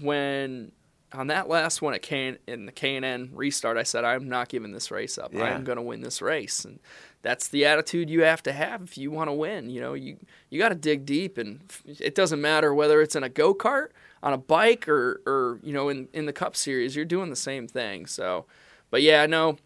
when 0.01 0.71
on 1.13 1.27
that 1.27 1.47
last 1.47 1.81
one 1.81 1.93
at 1.93 2.01
K 2.01 2.37
in 2.47 2.65
the 2.65 2.71
K 2.71 2.95
and 2.95 3.05
N 3.05 3.31
restart, 3.33 3.77
I 3.77 3.83
said 3.83 4.03
I'm 4.03 4.29
not 4.29 4.49
giving 4.49 4.71
this 4.71 4.91
race 4.91 5.17
up. 5.17 5.33
Yeah. 5.33 5.43
I'm 5.43 5.63
going 5.63 5.77
to 5.77 5.81
win 5.81 6.01
this 6.01 6.21
race, 6.21 6.65
and 6.65 6.79
that's 7.21 7.47
the 7.47 7.65
attitude 7.65 8.09
you 8.09 8.23
have 8.23 8.43
to 8.43 8.53
have 8.53 8.81
if 8.81 8.97
you 8.97 9.11
want 9.11 9.29
to 9.29 9.33
win. 9.33 9.69
You 9.69 9.81
know, 9.81 9.93
you 9.93 10.17
you 10.49 10.59
got 10.59 10.69
to 10.69 10.75
dig 10.75 11.05
deep, 11.05 11.37
and 11.37 11.61
it 11.85 12.15
doesn't 12.15 12.41
matter 12.41 12.73
whether 12.73 13.01
it's 13.01 13.15
in 13.15 13.23
a 13.23 13.29
go 13.29 13.53
kart, 13.53 13.89
on 14.23 14.33
a 14.33 14.37
bike, 14.37 14.87
or 14.87 15.21
or 15.25 15.59
you 15.63 15.73
know 15.73 15.89
in 15.89 16.07
in 16.13 16.25
the 16.25 16.33
Cup 16.33 16.55
Series. 16.55 16.95
You're 16.95 17.05
doing 17.05 17.29
the 17.29 17.35
same 17.35 17.67
thing. 17.67 18.05
So, 18.05 18.45
but 18.89 19.01
yeah, 19.01 19.25
no, 19.25 19.57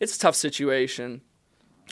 it's 0.00 0.16
a 0.16 0.18
tough 0.18 0.34
situation. 0.34 1.22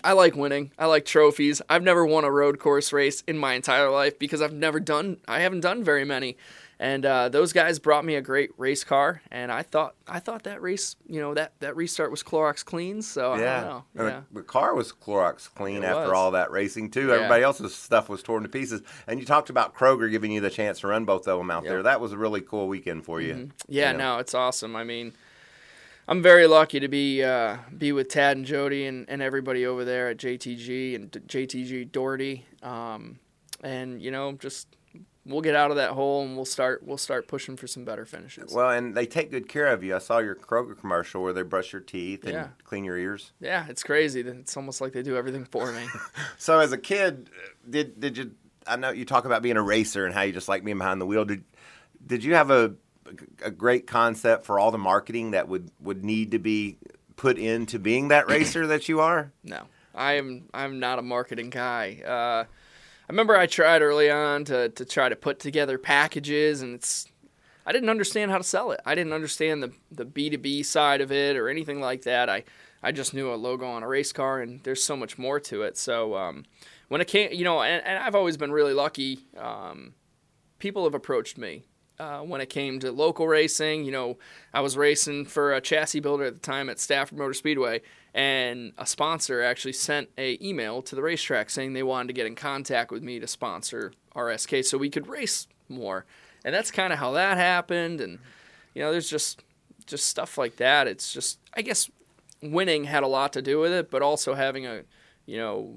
I 0.03 0.13
like 0.13 0.35
winning. 0.35 0.73
I 0.79 0.87
like 0.87 1.05
trophies. 1.05 1.61
I've 1.69 1.83
never 1.83 2.07
won 2.07 2.25
a 2.25 2.31
road 2.31 2.59
course 2.59 2.93
race 2.93 3.23
in 3.27 3.37
my 3.37 3.55
entire 3.55 3.91
life 3.91 4.19
because 4.19 4.41
I've 4.41 4.53
never 4.53 4.81
done. 4.81 5.19
I 5.29 5.41
haven't 5.41 5.61
done 5.61 5.85
very 5.85 6.05
many, 6.05 6.37
and 6.83 7.05
uh, 7.05 7.29
those 7.29 7.53
guys 7.53 7.79
brought 7.79 8.07
me 8.07 8.15
a 8.15 8.23
great 8.23 8.51
race 8.57 8.85
car, 8.85 9.21
and 9.31 9.53
I 9.53 9.61
thought 9.63 9.95
I 10.09 10.19
thought 10.19 10.45
that 10.45 10.63
race, 10.63 10.97
you 11.07 11.21
know, 11.21 11.35
that 11.35 11.53
that 11.61 11.77
restart 11.77 12.11
was 12.11 12.23
Clorox 12.23 12.65
clean. 12.65 13.03
So 13.03 13.33
I 13.33 13.39
yeah, 13.41 13.61
don't 13.61 13.69
know. 13.69 13.85
Yeah. 13.95 14.21
the, 14.33 14.41
the 14.41 14.43
car 14.43 14.75
was 14.75 14.91
Clorox 14.91 15.53
clean 15.55 15.83
It 15.83 15.87
after 15.87 16.05
was. 16.09 16.13
all 16.13 16.31
that 16.31 16.51
racing 16.51 16.91
too. 16.91 17.09
Yeah. 17.09 17.17
Everybody 17.17 17.43
else's 17.45 17.75
stuff 17.75 18.09
was 18.09 18.23
torn 18.23 18.45
to 18.45 18.49
pieces. 18.49 18.81
And 19.07 19.21
you 19.21 19.27
talked 19.27 19.51
about 19.51 19.75
Kroger 19.77 20.11
giving 20.11 20.33
you 20.33 20.41
the 20.41 20.49
chance 20.49 20.81
to 20.81 20.87
run 20.87 21.05
both 21.05 21.29
of 21.29 21.37
them 21.39 21.51
out 21.51 21.65
Yep. 21.65 21.65
Mm-hmm. 21.65 21.73
there. 21.75 21.83
That 21.83 22.01
was 22.01 22.13
a 22.13 22.19
really 22.19 22.41
cool 22.41 22.67
weekend 22.67 23.05
for 23.05 23.21
you. 23.21 23.51
Yeah, 23.69 23.93
you 23.93 23.99
know. 23.99 24.15
no, 24.15 24.19
it's 24.21 24.35
awesome. 24.35 24.75
I 24.75 24.85
mean, 24.85 25.13
I'm 26.09 26.23
very 26.23 26.47
lucky 26.47 26.81
to 26.81 26.89
be 26.89 27.23
uh, 27.23 27.59
be 27.77 27.93
with 27.93 28.09
Tad 28.09 28.39
and 28.39 28.47
Jodi 28.47 28.87
and, 28.87 29.05
and 29.11 29.21
everybody 29.21 29.67
over 29.67 29.85
there 29.85 30.09
at 30.09 30.17
JTG 30.17 30.95
and 30.95 31.11
JTG 31.13 31.93
Daugherty, 31.93 32.47
um, 32.63 33.19
and 33.63 34.01
you 34.01 34.11
know, 34.11 34.33
just 34.33 34.67
we'll 35.27 35.41
get 35.43 35.55
out 35.55 35.71
of 35.71 35.77
that 35.77 35.91
hole 35.91 36.23
and 36.25 36.35
we'll 36.37 36.45
start 36.45 36.83
we'll 36.83 36.97
start 36.99 37.29
pushing 37.29 37.57
for 37.57 37.67
some 37.67 37.85
better 37.85 38.05
finishes. 38.07 38.53
Well, 38.55 38.71
and 38.71 38.95
they 38.95 39.07
take 39.07 39.31
good 39.31 39.49
care 39.49 39.67
of 39.69 39.83
you. 39.85 39.95
I 39.95 39.99
saw 39.99 40.19
your 40.19 40.35
Kroger 40.35 40.79
commercial 40.79 41.23
where 41.23 41.33
they 41.33 41.43
brush 41.43 41.73
your 41.73 41.83
teeth 41.83 42.25
and 42.25 42.33
Yeah. 42.33 42.49
clean 42.65 42.85
your 42.85 42.97
ears. 42.97 43.33
yeah, 43.41 43.67
it's 43.69 43.83
crazy. 43.83 44.21
It's 44.21 44.57
almost 44.57 44.81
like 44.81 44.93
they 44.93 45.03
do 45.03 45.17
everything 45.17 45.45
for 45.45 45.73
me. 45.73 45.87
So 46.39 46.59
as 46.59 46.73
a 46.73 46.79
kid, 46.79 47.31
did 47.69 48.01
did 48.01 48.17
you? 48.17 48.33
I 48.67 48.77
know 48.77 48.91
you 48.91 49.05
talk 49.05 49.25
about 49.25 49.43
being 49.43 49.57
a 49.57 49.63
racer 49.63 50.05
and 50.07 50.15
how 50.15 50.23
you 50.23 50.33
just 50.33 50.49
like 50.49 50.65
being 50.65 50.79
behind 50.79 51.01
the 51.01 51.07
wheel. 51.07 51.25
Did 51.25 51.45
did 52.07 52.25
you 52.25 52.35
have 52.35 52.51
a 52.51 52.75
a 53.43 53.51
great 53.51 53.87
concept 53.87 54.47
for 54.47 54.59
all 54.59 54.71
the 54.71 54.79
marketing 54.79 55.33
that 55.33 55.49
would 55.49 55.71
would 55.81 56.05
need 56.05 56.31
to 56.31 56.39
be 56.39 56.79
put 57.17 57.37
into 57.39 57.79
being 57.79 58.09
that 58.09 58.29
racer 58.29 58.67
that 58.69 58.89
you 58.89 59.01
are? 59.01 59.33
No, 59.45 59.65
I'm 59.95 60.49
I'm 60.55 60.79
not 60.81 60.99
a 60.99 61.03
marketing 61.03 61.51
guy. 61.51 62.01
Uh, 62.07 62.45
I 63.11 63.13
remember 63.13 63.37
I 63.37 63.47
tried 63.47 63.83
early 63.83 64.09
on 64.09 64.45
to 64.45 64.69
to 64.69 64.85
try 64.85 65.09
to 65.09 65.17
put 65.17 65.41
together 65.41 65.79
packages, 65.79 66.63
and 66.63 66.77
it's 66.77 67.09
I 67.67 67.73
didn't 67.73 67.89
understand 67.89 68.31
how 68.31 68.39
to 68.39 68.45
sell 68.45 68.71
it. 68.71 68.79
I 68.87 68.95
didn't 68.95 69.13
understand 69.13 69.65
the 69.65 69.73
the 69.91 70.05
B 70.05 70.31
two 70.31 70.39
B 70.39 70.63
side 70.63 71.01
of 71.01 71.11
it 71.11 71.37
or 71.37 71.49
anything 71.49 71.81
like 71.81 72.03
that. 72.03 72.29
I 72.29 72.45
I 72.85 72.93
just 72.93 73.13
knew 73.13 73.33
a 73.33 73.35
logo 73.35 73.67
on 73.67 73.83
a 73.83 73.89
race 73.89 74.13
car, 74.13 74.41
and 74.41 74.63
there's 74.63 74.85
so 74.85 74.97
much 74.97 75.19
more 75.19 75.41
to 75.41 75.63
it. 75.63 75.77
So 75.77 76.15
um, 76.15 76.45
when 76.87 77.01
it 77.01 77.09
came, 77.09 77.33
you 77.33 77.43
know, 77.43 77.61
and, 77.61 77.85
and 77.85 77.99
I've 77.99 78.15
always 78.15 78.37
been 78.37 78.53
really 78.53 78.75
lucky. 78.75 79.27
Um, 79.37 79.95
people 80.61 80.85
have 80.85 80.95
approached 80.95 81.37
me 81.37 81.65
uh, 82.01 82.21
when 82.21 82.41
it 82.41 82.49
came 82.49 82.81
to 82.81 82.91
local 82.91 83.29
racing. 83.29 83.85
You 83.85 83.93
know, 83.93 84.19
I 84.55 84.61
was 84.63 84.77
racing 84.77 85.27
for 85.27 85.53
a 85.53 85.61
chassis 85.61 86.01
builder 86.01 86.25
at 86.25 86.35
the 86.35 86.41
time 86.41 86.71
at 86.71 86.81
Stafford 86.81 87.19
Motor 87.19 87.35
Speedway, 87.35 87.83
and 88.15 88.73
a 88.79 88.87
sponsor 88.87 89.43
actually 89.43 89.75
sent 89.75 90.09
a 90.17 90.39
email 90.43 90.81
to 90.83 90.97
the 90.97 91.03
racetrack 91.03 91.51
saying 91.51 91.75
they 91.75 91.83
wanted 91.83 92.09
to 92.09 92.15
get 92.15 92.27
in 92.27 92.35
contact 92.35 92.91
with 92.91 93.03
me 93.03 93.21
to 93.21 93.27
sponsor 93.27 93.93
RSK 94.17 94.65
so 94.65 94.79
we 94.79 94.89
could 94.89 95.07
race 95.09 95.47
more. 95.69 96.07
And 96.43 96.55
that's 96.55 96.71
kind 96.71 96.91
of 96.93 96.99
how 96.99 97.13
that 97.13 97.37
happened. 97.37 98.01
And 98.01 98.19
you 98.75 98.83
know, 98.83 98.91
there's 98.93 99.11
just 99.11 99.45
just 99.87 100.07
stuff 100.07 100.39
like 100.39 100.57
that. 100.57 100.89
It's 100.89 101.13
just 101.13 101.39
I 101.53 101.61
guess 101.61 101.91
winning 102.43 102.85
had 102.85 103.03
a 103.03 103.09
lot 103.09 103.35
to 103.35 103.43
do 103.43 103.61
with 103.61 103.73
it, 103.73 103.91
but 103.91 104.01
also 104.01 104.35
having 104.35 104.65
a 104.65 104.85
you 105.27 105.37
know 105.37 105.75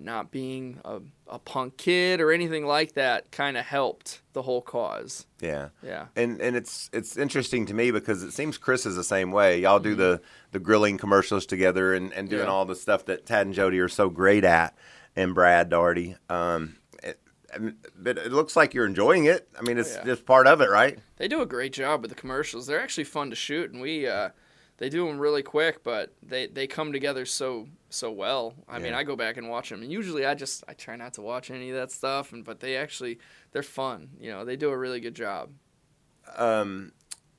not 0.00 0.30
being 0.30 0.80
a, 0.84 1.00
a 1.28 1.38
punk 1.38 1.76
kid 1.76 2.20
or 2.20 2.32
anything 2.32 2.66
like 2.66 2.94
that 2.94 3.30
kind 3.30 3.56
of 3.56 3.64
helped 3.64 4.20
the 4.32 4.42
whole 4.42 4.62
cause. 4.62 5.26
Yeah. 5.40 5.68
Yeah. 5.82 6.06
And 6.16 6.40
and 6.40 6.56
it's 6.56 6.90
it's 6.92 7.16
interesting 7.16 7.66
to 7.66 7.74
me 7.74 7.90
because 7.90 8.22
it 8.22 8.32
seems 8.32 8.58
Chris 8.58 8.86
is 8.86 8.96
the 8.96 9.04
same 9.04 9.30
way. 9.32 9.60
Y'all 9.60 9.78
Mm-hmm. 9.78 9.88
do 9.90 9.94
the 9.94 10.20
the 10.52 10.58
grilling 10.60 10.98
commercials 10.98 11.46
together 11.46 11.94
and, 11.94 12.12
and 12.12 12.28
doing 12.28 12.44
Yeah. 12.46 12.50
all 12.50 12.64
the 12.64 12.76
stuff 12.76 13.04
that 13.06 13.26
Tad 13.26 13.46
and 13.46 13.54
Jodi 13.54 13.78
are 13.80 13.88
so 13.88 14.08
great 14.08 14.44
at, 14.44 14.76
and 15.16 15.34
Brad 15.34 15.68
Daugherty. 15.68 16.16
Um, 16.28 16.76
it, 17.02 17.20
but 17.96 18.18
it 18.18 18.32
looks 18.32 18.56
like 18.56 18.74
you're 18.74 18.86
enjoying 18.86 19.26
it. 19.26 19.48
I 19.58 19.62
mean, 19.62 19.78
it's 19.78 19.94
Oh, 19.94 19.98
yeah. 20.00 20.04
just 20.06 20.26
part 20.26 20.46
of 20.46 20.60
it, 20.60 20.70
right? 20.70 20.98
They 21.18 21.28
do 21.28 21.40
a 21.40 21.46
great 21.46 21.72
job 21.72 22.02
with 22.02 22.10
the 22.10 22.16
commercials. 22.16 22.66
They're 22.66 22.80
actually 22.80 23.04
fun 23.04 23.30
to 23.30 23.36
shoot, 23.36 23.70
and 23.70 23.80
we 23.80 24.06
uh, 24.08 24.30
they 24.78 24.88
do 24.88 25.06
them 25.06 25.18
really 25.18 25.42
quick, 25.42 25.82
but 25.84 26.12
they, 26.22 26.46
they 26.48 26.66
come 26.66 26.92
together 26.92 27.24
so 27.26 27.68
so 27.90 28.10
well. 28.10 28.54
I 28.68 28.80
mean, 28.80 28.92
I 28.92 29.04
go 29.04 29.14
back 29.14 29.36
and 29.36 29.48
watch 29.48 29.68
them, 29.70 29.82
and 29.82 29.92
usually 29.92 30.26
I 30.26 30.34
just 30.34 30.64
I 30.66 30.72
try 30.74 30.96
not 30.96 31.14
to 31.14 31.22
watch 31.22 31.50
any 31.50 31.70
of 31.70 31.76
that 31.76 31.92
stuff, 31.92 32.32
and 32.32 32.44
but 32.44 32.60
they 32.60 32.76
actually 32.76 33.18
they're 33.52 33.62
fun. 33.62 34.10
You 34.18 34.30
know, 34.32 34.44
they 34.44 34.56
do 34.56 34.70
a 34.70 34.76
really 34.76 35.00
good 35.00 35.14
job. 35.14 35.50
Um, 36.36 36.92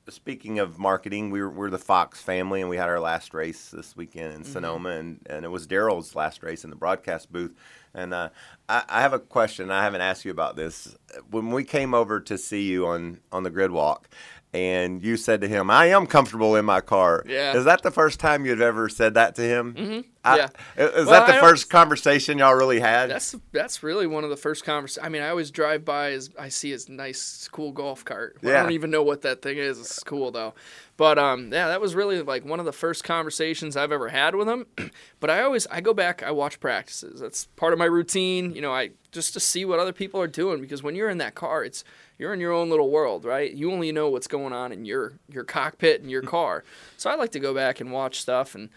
speaking 0.08 0.60
of 0.60 0.80
marketing, 0.80 1.30
we're 1.30 1.50
we're 1.50 1.70
the 1.70 1.78
Fox 1.78 2.22
family, 2.22 2.62
and 2.62 2.70
we 2.70 2.78
had 2.78 2.88
our 2.88 3.00
last 3.00 3.34
race 3.34 3.70
this 3.70 3.96
weekend 3.98 4.32
Mm-hmm. 4.32 4.42
in 4.42 4.44
Sonoma, 4.46 4.90
and, 4.92 5.20
and 5.30 5.44
it 5.46 5.50
was 5.50 5.68
Darrell's 5.68 6.16
last 6.16 6.42
race 6.44 6.64
in 6.64 6.70
the 6.70 6.76
broadcast 6.76 7.32
booth. 7.32 7.54
And 7.94 8.14
uh, 8.14 8.30
I, 8.70 8.84
I 8.88 9.02
have 9.02 9.14
a 9.14 9.20
question. 9.20 9.72
I 9.72 9.84
haven't 9.84 10.02
asked 10.02 10.26
you 10.26 10.32
about 10.32 10.56
this. 10.56 10.96
When 11.32 11.52
we 11.52 11.64
came 11.64 11.94
over 11.94 12.20
to 12.22 12.38
see 12.38 12.64
you 12.64 12.88
on 12.88 13.20
on 13.32 13.44
the 13.44 13.50
grid 13.50 13.72
walk, 13.72 14.10
and 14.56 15.04
you 15.04 15.18
said 15.18 15.42
to 15.42 15.48
him, 15.48 15.70
"I 15.70 15.88
am 15.88 16.08
comfortable 16.08 16.56
in 16.56 16.64
my 16.64 16.80
car." 16.80 17.24
Yeah. 17.28 17.58
Is 17.58 17.66
that 17.66 17.84
the 17.84 17.92
first 17.92 18.20
time 18.22 18.46
you've 18.46 18.62
ever 18.62 18.88
said 18.88 19.16
that 19.16 19.36
to 19.36 19.42
him? 19.42 19.74
Mm-hmm. 19.74 20.02
Yeah. 20.26 20.48
Is 20.78 21.06
Well, 21.06 21.06
that 21.06 21.28
the 21.28 21.36
I 21.38 21.40
first 21.40 21.70
conversation 21.70 22.40
y'all 22.40 22.56
really 22.56 22.80
had? 22.80 23.10
That's 23.12 23.36
that's 23.52 23.84
really 23.84 24.08
one 24.08 24.24
of 24.24 24.30
the 24.30 24.38
first 24.38 24.64
conversations. 24.64 25.06
I 25.06 25.10
mean, 25.10 25.22
I 25.22 25.30
always 25.30 25.52
drive 25.52 25.86
by 25.86 26.12
as 26.14 26.30
I 26.40 26.50
see 26.50 26.72
his 26.72 26.90
nice, 26.90 27.48
cool 27.52 27.72
golf 27.72 28.06
cart. 28.06 28.38
Yeah. 28.42 28.60
I 28.60 28.64
don't 28.64 28.72
even 28.72 28.90
know 28.90 29.04
what 29.04 29.22
that 29.22 29.42
thing 29.42 29.58
is. 29.58 29.80
It's 29.80 30.04
cool 30.04 30.32
though. 30.32 30.54
But 30.98 31.20
um, 31.20 31.52
yeah, 31.52 31.68
that 31.68 31.82
was 31.82 31.94
really 31.94 32.22
like 32.22 32.46
one 32.46 32.60
of 32.60 32.66
the 32.66 32.72
first 32.72 33.04
conversations 33.04 33.76
I've 33.76 33.92
ever 33.92 34.08
had 34.08 34.34
with 34.36 34.48
him. 34.48 34.66
but 35.20 35.30
I 35.30 35.42
always 35.42 35.68
I 35.68 35.82
go 35.82 35.94
back, 35.94 36.24
I 36.24 36.32
watch 36.32 36.60
practices. 36.60 37.20
That's 37.20 37.46
part 37.58 37.74
of 37.74 37.80
my 37.80 37.86
routine. 37.86 38.56
You 38.56 38.62
know, 38.62 38.74
I 38.74 38.92
just 39.12 39.34
to 39.34 39.40
see 39.40 39.66
what 39.66 39.80
other 39.80 39.94
people 39.94 40.22
are 40.22 40.28
doing 40.28 40.62
because 40.62 40.82
when 40.82 40.96
you're 40.96 41.10
in 41.10 41.18
that 41.20 41.36
car, 41.36 41.64
it's 41.64 41.84
you're 42.18 42.34
in 42.34 42.40
your 42.40 42.54
own 42.54 42.70
little 42.70 42.90
world, 42.90 43.26
right? 43.26 43.52
You 43.52 43.72
only 43.72 43.92
know 43.92 44.10
what's 44.10 44.28
going 44.28 44.54
on 44.54 44.72
in 44.72 44.86
your 44.86 45.14
your 45.30 45.44
cockpit 45.44 46.02
and 46.02 46.10
your 46.10 46.22
car. 46.36 46.64
So 46.98 47.10
I 47.10 47.16
like 47.16 47.32
to 47.32 47.40
go 47.40 47.54
back 47.54 47.82
and 47.82 47.92
watch 47.92 48.22
stuff. 48.22 48.56
And 48.56 48.70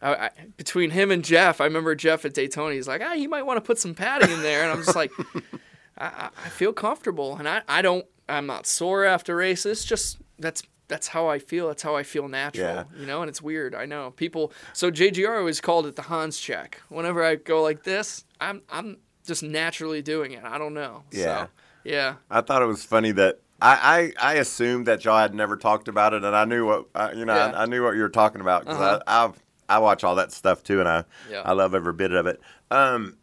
I, 0.00 0.14
I, 0.14 0.30
between 0.56 0.90
him 0.90 1.10
and 1.10 1.24
Jeff, 1.24 1.60
I 1.60 1.64
remember 1.64 1.94
Jeff 1.94 2.24
at 2.24 2.34
Daytona. 2.34 2.74
He's 2.74 2.88
like, 2.88 3.02
ah, 3.04 3.12
you 3.14 3.28
might 3.28 3.42
want 3.44 3.56
to 3.58 3.60
put 3.60 3.78
some 3.78 3.94
padding 3.94 4.30
in 4.30 4.42
there, 4.42 4.62
and 4.62 4.70
I'm 4.72 4.78
just 4.84 4.96
like, 4.96 5.12
I, 5.98 6.30
I 6.44 6.48
feel 6.48 6.72
comfortable, 6.72 7.36
and 7.36 7.48
I, 7.48 7.62
I 7.68 7.82
don't 7.82 8.06
I'm 8.28 8.46
not 8.46 8.66
sore 8.66 9.04
after 9.04 9.36
races. 9.36 9.84
Just 9.84 10.18
that's 10.38 10.62
that's 10.88 11.08
how 11.08 11.26
I 11.28 11.38
feel. 11.38 11.66
That's 11.68 11.82
how 11.82 11.96
I 11.96 12.02
feel 12.04 12.28
natural, 12.28 12.64
Yeah. 12.66 12.84
you 12.98 13.06
know. 13.06 13.20
And 13.22 13.28
it's 13.28 13.42
weird, 13.42 13.74
I 13.74 13.86
know. 13.86 14.12
People. 14.12 14.52
So 14.72 14.90
JGR 14.90 15.38
always 15.38 15.60
called 15.60 15.86
it 15.86 15.96
the 15.96 16.02
HANS 16.02 16.38
check. 16.38 16.80
Whenever 16.88 17.24
I 17.24 17.34
go 17.36 17.62
like 17.62 17.82
this, 17.82 18.24
I'm 18.40 18.62
I'm 18.70 18.98
just 19.26 19.42
naturally 19.42 20.02
doing 20.02 20.32
it. 20.32 20.44
I 20.44 20.58
don't 20.58 20.74
know. 20.74 21.02
Yeah. 21.10 21.46
So, 21.46 21.50
yeah. 21.86 22.14
I 22.30 22.40
thought 22.40 22.62
it 22.62 22.66
was 22.66 22.84
funny 22.84 23.12
that 23.12 23.40
I, 23.62 24.12
I, 24.20 24.32
I 24.32 24.34
assumed 24.34 24.86
that 24.86 25.04
y'all 25.04 25.18
had 25.18 25.34
never 25.34 25.56
talked 25.56 25.88
about 25.88 26.12
it, 26.12 26.24
and 26.24 26.36
I 26.36 26.44
knew 26.44 26.66
what 26.66 26.86
I, 26.94 27.12
you 27.12 27.24
know 27.24 27.34
Yeah. 27.34 27.52
I, 27.54 27.62
I 27.62 27.66
knew 27.66 27.82
what 27.82 27.94
you 27.94 28.02
were 28.02 28.08
talking 28.08 28.40
about 28.40 28.64
because 28.64 28.78
Uh-huh. 28.78 29.00
I, 29.06 29.24
I've 29.24 29.42
I 29.68 29.78
watch 29.78 30.04
all 30.04 30.14
that 30.16 30.30
stuff 30.32 30.62
too, 30.62 30.80
and 30.80 30.88
I 30.88 31.04
Yeah. 31.30 31.42
I 31.44 31.52
love 31.52 31.74
every 31.74 31.92
bit 31.92 32.12
of 32.12 32.26
it. 32.26 32.40
Um, 32.70 33.16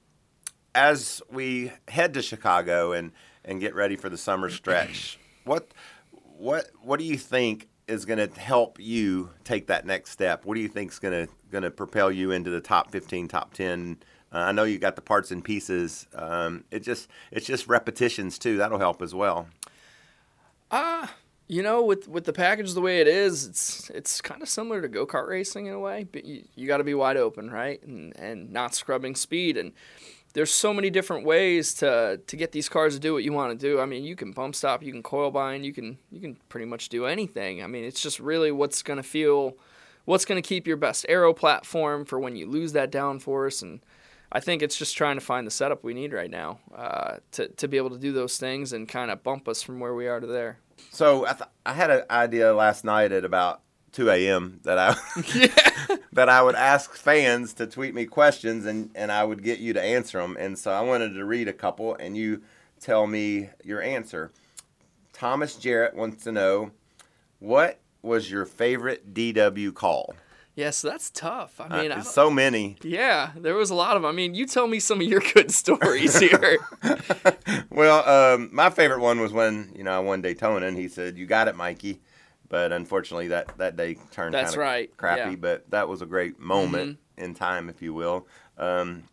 as 0.76 1.22
we 1.32 1.72
head 1.88 2.14
to 2.16 2.22
Chicago 2.22 2.91
and 2.93 3.11
and 3.45 3.59
get 3.59 3.76
ready 3.76 3.95
for 3.95 4.09
the 4.09 4.18
summer 4.18 4.49
stretch, 4.49 5.20
what 5.45 5.72
what 6.38 6.70
what 6.82 6.99
do 6.99 7.05
you 7.05 7.18
think 7.18 7.68
is 7.88 8.05
going 8.05 8.18
to 8.30 8.39
help 8.39 8.80
you 8.80 9.30
take 9.43 9.68
that 9.68 9.86
next 9.86 10.11
step? 10.11 10.45
What 10.45 10.55
do 10.55 10.61
you 10.61 10.70
think 10.70 10.91
is 10.91 10.99
going 10.99 11.28
to 11.28 11.34
going 11.51 11.64
to 11.64 11.70
propel 11.72 12.09
you 12.11 12.32
into 12.32 12.49
the 12.49 12.61
top 12.61 12.91
fifteen, 12.91 13.28
top 13.28 13.53
ten? 13.53 13.97
Uh, 14.34 14.40
I 14.40 14.52
know 14.52 14.64
you 14.64 14.80
got 14.80 14.96
the 14.96 15.02
parts 15.02 15.32
and 15.32 15.44
pieces. 15.44 16.08
Um, 16.16 16.64
it 16.72 16.82
just 16.82 17.08
it's 17.32 17.46
just 17.46 17.68
repetitions 17.68 18.40
too. 18.40 18.58
That'll 18.58 18.80
help 18.80 19.02
as 19.02 19.14
well. 19.14 19.48
You 21.48 21.62
know, 21.62 21.84
with 21.84 22.08
with 22.08 22.24
the 22.24 22.34
package 22.34 22.74
the 22.74 22.82
way 22.82 23.02
it 23.02 23.08
is, 23.08 23.46
it's 23.46 23.90
it's 23.92 24.22
kind 24.22 24.42
of 24.42 24.50
similar 24.50 24.82
to 24.82 24.88
go 24.88 25.06
kart 25.06 25.28
racing 25.28 25.68
in 25.68 25.74
a 25.74 25.80
way, 25.80 26.08
but 26.12 26.26
you, 26.26 26.46
you 26.56 26.68
got 26.68 26.78
to 26.78 26.84
be 26.84 26.94
wide 26.94 27.18
open, 27.18 27.52
right, 27.52 27.84
and 27.84 28.18
and 28.18 28.52
not 28.52 28.74
scrubbing 28.74 29.16
speed. 29.16 29.58
And 29.58 29.74
there's 30.34 30.52
so 30.52 30.74
many 30.74 30.90
different 30.90 31.26
ways 31.26 31.76
to 31.76 32.20
to 32.26 32.36
get 32.38 32.54
these 32.54 32.70
cars 32.70 32.96
to 32.96 33.00
do 33.00 33.14
what 33.14 33.24
you 33.24 33.34
want 33.34 33.60
to 33.60 33.68
do. 33.68 33.80
I 33.80 33.86
mean, 33.86 34.04
you 34.04 34.16
can 34.16 34.32
bump 34.32 34.56
stop, 34.56 34.82
you 34.82 34.92
can 34.92 35.04
coil 35.04 35.32
bind, 35.32 35.66
you 35.66 35.74
can 35.74 36.00
you 36.12 36.22
can 36.22 36.38
pretty 36.50 36.66
much 36.66 36.90
do 36.90 37.06
anything. 37.06 37.62
I 37.64 37.68
mean, 37.68 37.84
it's 37.84 38.02
just 38.02 38.20
really 38.20 38.52
what's 38.52 38.82
gonna 38.82 39.04
feel, 39.04 39.58
what's 40.06 40.26
gonna 40.26 40.42
keep 40.42 40.66
your 40.66 40.78
best 40.78 41.06
aero 41.10 41.34
platform 41.34 42.06
for 42.06 42.20
when 42.20 42.36
you 42.36 42.50
lose 42.50 42.72
that 42.74 42.92
downforce 42.92 43.62
and. 43.62 43.82
I 44.36 44.40
think 44.40 44.64
it's 44.64 44.76
just 44.76 44.98
trying 44.98 45.16
to 45.16 45.22
find 45.22 45.46
the 45.46 45.52
setup 45.52 45.84
we 45.84 45.94
need 45.94 46.12
right 46.12 46.30
now 46.30 46.60
uh, 46.76 47.18
to, 47.34 47.48
to 47.50 47.68
be 47.68 47.78
able 47.78 47.92
to 47.92 48.00
do 48.00 48.12
those 48.12 48.38
things 48.38 48.74
and 48.74 48.90
kind 48.90 49.12
of 49.12 49.22
bump 49.22 49.48
us 49.48 49.62
from 49.62 49.80
where 49.80 49.94
we 49.94 50.08
are 50.08 50.20
to 50.20 50.26
there. 50.26 50.58
So 50.90 51.28
I, 51.28 51.34
th- 51.34 51.50
I 51.68 51.74
had 51.74 51.92
an 51.92 52.04
idea 52.10 52.52
last 52.52 52.84
night 52.84 53.12
at 53.12 53.26
about 53.26 53.62
2 53.92 54.10
a.m. 54.10 54.60
that 54.64 54.80
I 54.80 54.96
that 56.14 56.30
I 56.30 56.42
would 56.42 56.56
ask 56.56 56.96
fans 56.96 57.54
to 57.54 57.68
tweet 57.68 57.94
me 57.94 58.06
questions 58.06 58.66
and, 58.66 58.90
and 58.96 59.12
I 59.12 59.24
would 59.24 59.44
get 59.44 59.60
you 59.60 59.72
to 59.74 59.82
answer 59.82 60.20
them. 60.20 60.36
And 60.40 60.58
so 60.58 60.72
I 60.72 60.82
wanted 60.82 61.14
to 61.14 61.26
read 61.26 61.48
a 61.48 61.54
couple 61.54 61.94
and 61.96 62.18
you 62.18 62.42
tell 62.80 63.06
me 63.06 63.50
your 63.64 63.84
answer. 63.84 64.32
Thomas 65.14 65.56
Jarrett 65.58 65.96
wants 65.96 66.24
to 66.24 66.32
know 66.32 66.72
what 67.38 67.80
was 68.02 68.32
your 68.32 68.46
favorite 68.46 69.14
DW 69.14 69.76
call? 69.76 70.16
Yeah, 70.56 70.70
so 70.70 70.88
that's 70.89 71.10
tough. 71.10 71.60
I 71.60 71.66
Uh, 71.66 71.82
mean, 71.82 71.91
I 71.91 72.01
so 72.01 72.30
many. 72.30 72.78
yeah, 72.84 73.32
there 73.36 73.56
was 73.56 73.72
a 73.72 73.76
lot 73.76 73.95
of. 73.95 74.04
Them. 74.04 74.10
I 74.10 74.14
mean, 74.14 74.36
you 74.36 74.45
tell 74.45 74.68
me 74.68 74.80
some 74.80 75.01
of 75.01 75.08
your 75.08 75.22
good 75.34 75.51
stories 75.51 76.20
here. 76.20 76.60
Well, 77.72 78.08
um, 78.08 78.49
my 78.54 78.70
favorite 78.70 78.99
one 78.99 79.20
was 79.20 79.34
when 79.34 79.74
you 79.76 79.84
know 79.84 79.91
I 79.91 79.99
won 79.99 80.22
Daytona, 80.22 80.66
and 80.68 80.78
he 80.78 80.88
said, 80.88 81.18
"You 81.18 81.26
got 81.26 81.47
it, 81.47 81.56
Mikey." 81.56 82.01
But 82.49 82.72
unfortunately, 82.72 83.30
that 83.30 83.58
that 83.58 83.76
day 83.76 83.97
turned 84.12 84.34
That's 84.36 84.56
right, 84.56 84.95
crappy. 84.95 85.20
yeah. 85.20 85.28
Mm-hmm. 85.30 85.41
But 85.41 85.72
that 85.72 85.88
was 85.89 86.01
a 86.01 86.06
great 86.06 86.39
moment 86.39 86.99
in 87.18 87.34
time, 87.34 87.68
if 87.70 87.82
you 87.82 87.93
will. 87.93 88.28
Um, 88.58 89.04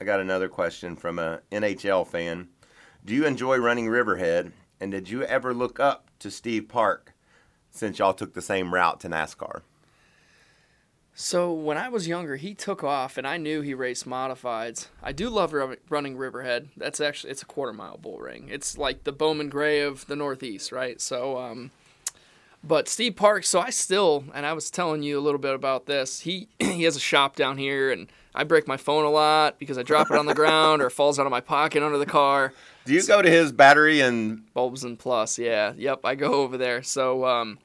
I 0.00 0.04
got 0.04 0.20
another 0.20 0.48
question 0.48 0.94
from 0.96 1.18
a 1.18 1.40
NHL 1.50 2.06
fan. 2.06 2.48
Do 3.04 3.14
you 3.14 3.24
enjoy 3.24 3.56
running 3.58 3.88
Riverhead? 3.88 4.52
And 4.78 4.90
did 4.90 5.08
you 5.10 5.22
ever 5.24 5.52
look 5.54 5.78
up 5.80 6.10
to 6.20 6.30
Steve 6.30 6.68
Park 6.68 7.14
since 7.70 7.98
y'all 7.98 8.14
took 8.14 8.32
the 8.34 8.40
same 8.42 8.72
route 8.74 9.00
to 9.00 9.08
NASCAR? 9.08 9.60
So 11.14 11.52
when 11.52 11.76
I 11.76 11.88
was 11.88 12.08
younger, 12.08 12.36
he 12.36 12.54
took 12.54 12.82
off, 12.82 13.18
and 13.18 13.26
I 13.26 13.36
knew 13.36 13.60
he 13.60 13.74
raced 13.74 14.08
modifieds. 14.08 14.88
I 15.02 15.12
do 15.12 15.28
love 15.28 15.52
ru- 15.52 15.76
running 15.88 16.16
Riverhead. 16.16 16.68
That's 16.76 17.00
actually 17.00 17.30
it's 17.30 17.42
a 17.42 17.46
quarter 17.46 17.72
mile 17.72 17.98
bull 17.98 18.18
ring. 18.18 18.48
It's 18.50 18.78
like 18.78 19.04
the 19.04 19.12
Bowman 19.12 19.50
Gray 19.50 19.80
of 19.80 20.06
the 20.06 20.16
Northeast, 20.16 20.72
right? 20.72 21.00
So, 21.00 21.38
um, 21.38 21.70
but 22.64 22.88
Steve 22.88 23.16
Parks. 23.16 23.48
So 23.48 23.60
I 23.60 23.70
still, 23.70 24.24
and 24.34 24.46
I 24.46 24.52
was 24.52 24.70
telling 24.70 25.02
you 25.02 25.18
a 25.18 25.22
little 25.22 25.40
bit 25.40 25.54
about 25.54 25.86
this. 25.86 26.20
He 26.20 26.48
he 26.58 26.84
has 26.84 26.96
a 26.96 27.00
shop 27.00 27.36
down 27.36 27.58
here, 27.58 27.90
and 27.90 28.08
I 28.34 28.44
break 28.44 28.68
my 28.68 28.76
phone 28.76 29.04
a 29.04 29.10
lot 29.10 29.58
because 29.58 29.76
I 29.76 29.82
drop 29.82 30.10
it 30.10 30.16
on 30.16 30.26
the 30.26 30.34
ground 30.34 30.82
or 30.82 30.86
it 30.86 30.92
falls 30.92 31.18
out 31.18 31.26
of 31.26 31.30
my 31.30 31.40
pocket 31.40 31.82
under 31.82 31.98
the 31.98 32.06
car. 32.06 32.52
Do 32.84 32.94
you 32.94 33.02
go 33.06 33.20
to 33.20 33.30
his 33.30 33.52
battery 33.52 34.00
and 34.00 34.52
Bulbs 34.54 34.84
and 34.84 34.98
Plus, 34.98 35.38
yeah, 35.38 35.72
yep. 35.76 36.00
I 36.04 36.14
go 36.14 36.34
over 36.34 36.56
there. 36.56 36.82
So 36.82 37.26
um, 37.26 37.58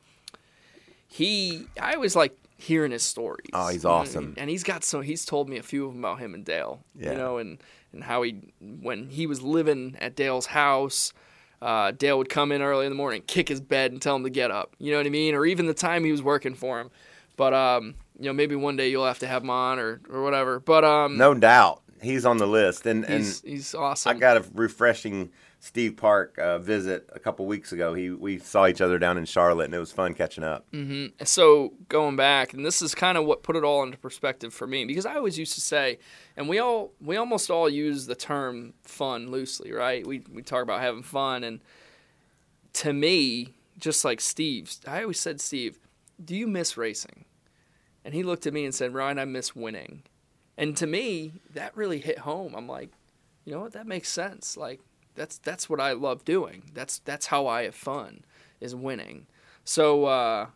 he, 1.08 1.68
I 1.80 1.94
always 1.94 2.16
like 2.16 2.38
hearing 2.58 2.92
his 2.92 3.04
stories. 3.04 3.48
Oh, 3.54 3.68
he's 3.68 3.86
awesome. 3.86 4.34
and 4.38 4.50
he's 4.50 4.64
got 4.64 4.84
so 4.84 5.02
he's 5.02 5.26
told 5.26 5.50
me 5.50 5.58
a 5.58 5.64
few 5.64 5.86
of 5.86 5.94
them 5.94 6.04
about 6.04 6.20
him 6.20 6.34
and 6.34 6.46
Dale. 6.46 6.84
Yeah. 6.96 7.12
You 7.12 7.18
know, 7.18 7.38
and 7.38 7.58
and 7.92 8.04
how 8.04 8.22
he 8.24 8.54
when 8.60 9.10
he 9.10 9.28
was 9.28 9.42
living 9.42 9.98
at 10.00 10.16
Dale's 10.16 10.48
house. 10.48 11.14
Uh, 11.62 11.92
Dale 11.92 12.18
would 12.18 12.30
come 12.30 12.52
in 12.52 12.62
early 12.62 12.86
in 12.86 12.92
the 12.92 12.98
morning, 12.98 13.24
kick 13.26 13.48
his 13.48 13.62
bed, 13.62 13.92
and 13.92 14.00
tell 14.02 14.16
him 14.16 14.24
to 14.24 14.30
get 14.30 14.52
up. 14.52 14.76
You 14.78 14.92
know 14.92 14.98
what 14.98 15.08
I 15.08 15.10
mean? 15.10 15.34
Or 15.34 15.46
even 15.46 15.66
the 15.66 15.74
time 15.74 16.04
he 16.04 16.12
was 16.12 16.22
working 16.22 16.54
for 16.54 16.80
him. 16.80 16.92
But 17.38 17.54
um, 17.54 17.96
you 18.20 18.26
know, 18.26 18.34
maybe 18.34 18.56
one 18.56 18.76
day 18.76 18.90
you'll 18.90 19.06
have 19.06 19.20
to 19.20 19.28
have 19.28 19.42
him 19.42 19.50
on 19.50 19.80
or, 19.80 20.02
or 20.10 20.22
whatever. 20.22 20.60
But 20.60 20.84
um, 20.84 21.18
no 21.18 21.34
doubt 21.34 21.82
he's 22.02 22.26
on 22.26 22.38
the 22.38 22.46
list. 22.48 22.86
And 22.86 23.04
and 23.06 23.16
he's 23.16 23.42
he's 23.42 23.76
awesome. 23.76 24.16
I 24.16 24.20
got 24.20 24.38
a 24.38 24.46
refreshing 24.54 25.32
Steve 25.66 25.98
Park 25.98 26.38
uh, 26.38 26.60
visit 26.60 27.10
a 27.12 27.20
couple 27.20 27.44
weeks 27.48 27.72
ago. 27.72 27.96
He 27.96 28.12
we 28.12 28.38
saw 28.38 28.68
each 28.68 28.82
other 28.82 29.00
down 29.00 29.18
in 29.18 29.26
Charlotte, 29.26 29.66
and 29.66 29.74
it 29.74 29.80
was 29.80 29.92
fun 29.92 30.14
catching 30.14 30.44
up. 30.44 30.68
so 31.24 31.74
going 31.90 32.16
back 32.16 32.54
and 32.54 32.64
this 32.64 32.84
is 32.84 32.94
kind 32.94 33.18
of 33.18 33.26
what 33.26 33.42
put 33.42 33.56
it 33.56 33.64
all 33.64 33.82
into 33.82 33.98
perspective 33.98 34.54
for 34.54 34.68
me 34.68 34.86
because 34.86 35.06
i 35.06 35.16
always 35.16 35.40
used 35.40 35.54
to 35.54 35.62
say 35.62 35.98
and 36.38 36.48
we 36.48 36.60
all 36.60 36.92
we 37.02 37.18
almost 37.18 37.50
all 37.50 37.68
use 37.68 38.06
the 38.06 38.16
term 38.16 38.74
fun 38.84 39.32
loosely 39.32 39.72
right? 39.72 40.06
We, 40.06 40.22
we 40.32 40.44
talk 40.44 40.62
about 40.62 40.82
having 40.82 41.02
fun 41.04 41.44
and 41.44 41.62
to 42.74 42.94
me 42.94 43.54
just 43.80 44.06
like 44.06 44.22
steve 44.22 44.72
i 44.88 45.02
always 45.02 45.20
said 45.20 45.42
steve 45.42 45.80
do 46.24 46.36
you 46.36 46.48
miss 46.48 46.78
racing? 46.78 47.26
And 48.06 48.14
he 48.14 48.22
looked 48.24 48.46
at 48.46 48.54
me 48.54 48.66
and 48.66 48.74
said 48.76 48.94
ryan 48.94 49.18
i 49.18 49.26
miss 49.26 49.56
winning. 49.56 50.04
And 50.58 50.78
to 50.78 50.86
me 50.86 51.34
that 51.54 51.76
really 51.76 52.00
hit 52.00 52.20
home. 52.20 52.54
I'm 52.56 52.68
like 52.68 52.92
you 53.46 53.54
know 53.54 53.62
what? 53.62 53.74
That 53.74 53.88
makes 53.88 54.10
sense. 54.10 54.58
Like 54.58 54.80
that's 55.16 55.38
that's 55.40 55.70
what 55.70 55.80
i 55.80 55.92
love 55.94 56.24
doing 56.26 56.64
that's 56.74 57.00
that's 57.00 57.28
how 57.28 57.48
i 57.48 57.64
have 57.64 57.76
fun 57.76 58.24
is 58.60 58.76
winning 58.76 59.26
so 59.64 60.06
uh 60.06 60.48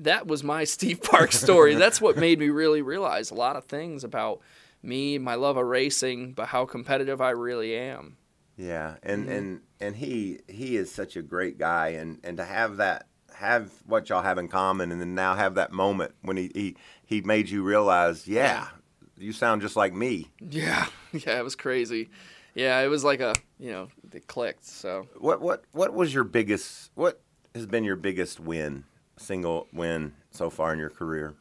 that 0.00 0.26
was 0.28 0.44
my 0.44 0.62
Steve 0.76 1.02
Park 1.02 1.32
story. 1.32 1.74
That's 1.74 2.00
what 2.00 2.16
made 2.16 2.38
me 2.38 2.50
really 2.50 2.82
realize 2.82 3.32
a 3.32 3.34
lot 3.34 3.56
of 3.56 3.64
things 3.64 4.04
about 4.04 4.40
me, 4.80 5.18
my 5.18 5.34
love 5.34 5.56
of 5.56 5.66
racing, 5.66 6.34
but 6.34 6.46
how 6.46 6.66
competitive 6.66 7.20
I 7.20 7.30
really 7.30 7.76
am. 7.76 8.16
Yeah, 8.56 8.94
and 9.02 9.24
Mm-hmm. 9.24 9.32
and 9.32 9.60
and 9.80 9.96
he 9.96 10.38
he 10.46 10.76
is 10.76 10.92
such 10.92 11.16
a 11.16 11.22
great 11.22 11.58
guy, 11.58 11.88
and 11.88 12.20
and 12.22 12.36
to 12.36 12.44
have 12.44 12.76
that 12.76 13.08
have 13.34 13.72
what 13.86 14.08
y'all 14.08 14.22
have 14.22 14.38
in 14.38 14.46
common, 14.46 14.92
and 14.92 15.00
then 15.00 15.16
now 15.16 15.34
have 15.34 15.56
that 15.56 15.72
moment 15.72 16.12
when 16.22 16.36
he 16.36 16.50
he 16.54 16.76
he 17.04 17.20
made 17.22 17.48
you 17.48 17.64
realize, 17.64 18.28
yeah, 18.28 18.68
you 19.16 19.32
sound 19.32 19.62
just 19.62 19.74
like 19.74 19.92
me. 19.92 20.28
Yeah, 20.40 20.86
yeah, 21.12 21.40
it 21.40 21.42
was 21.44 21.56
crazy. 21.56 22.08
Yeah, 22.54 22.78
it 22.80 22.88
was 22.88 23.02
like 23.02 23.18
a 23.18 23.34
you 23.58 23.72
know 23.72 23.88
it 24.12 24.26
clicked. 24.26 24.64
So 24.66 25.06
What 25.18 25.40
what 25.40 25.64
what 25.72 25.94
was 25.94 26.12
your 26.12 26.24
biggest? 26.24 26.90
What 26.94 27.20
has 27.54 27.66
been 27.66 27.84
your 27.84 27.96
biggest 27.96 28.40
win? 28.40 28.84
Single 29.16 29.66
win 29.72 30.14
so 30.30 30.48
far 30.48 30.72
in 30.72 30.78
your 30.78 30.90
career? 30.90 31.34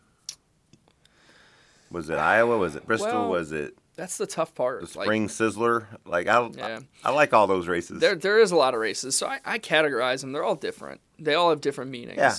Was 1.92 2.10
it 2.10 2.18
Iowa? 2.18 2.58
Was 2.58 2.76
it 2.76 2.86
Bristol? 2.86 3.12
Well, 3.12 3.30
was 3.30 3.52
it 3.52 3.78
that's 3.96 4.18
the 4.18 4.28
tough 4.28 4.54
part. 4.54 4.82
the 4.82 4.98
Like, 4.98 5.06
Spring 5.06 5.28
Sizzler? 5.28 5.88
Like 6.06 6.28
I, 6.28 6.48
Yeah. 6.56 6.80
I, 7.04 7.10
I 7.10 7.12
like 7.12 7.34
all 7.34 7.48
those 7.48 7.68
races. 7.68 8.00
there 8.00 8.16
there 8.16 8.40
is 8.40 8.52
a 8.52 8.56
lot 8.56 8.74
of 8.74 8.80
races, 8.80 9.18
so 9.18 9.28
I, 9.28 9.40
I 9.44 9.60
categorize 9.60 10.22
them. 10.22 10.32
They're 10.32 10.44
all 10.44 10.56
different. 10.56 11.02
They 11.20 11.34
all 11.34 11.50
have 11.50 11.62
different 11.62 11.92
meanings. 11.92 12.20
Yeah. 12.20 12.36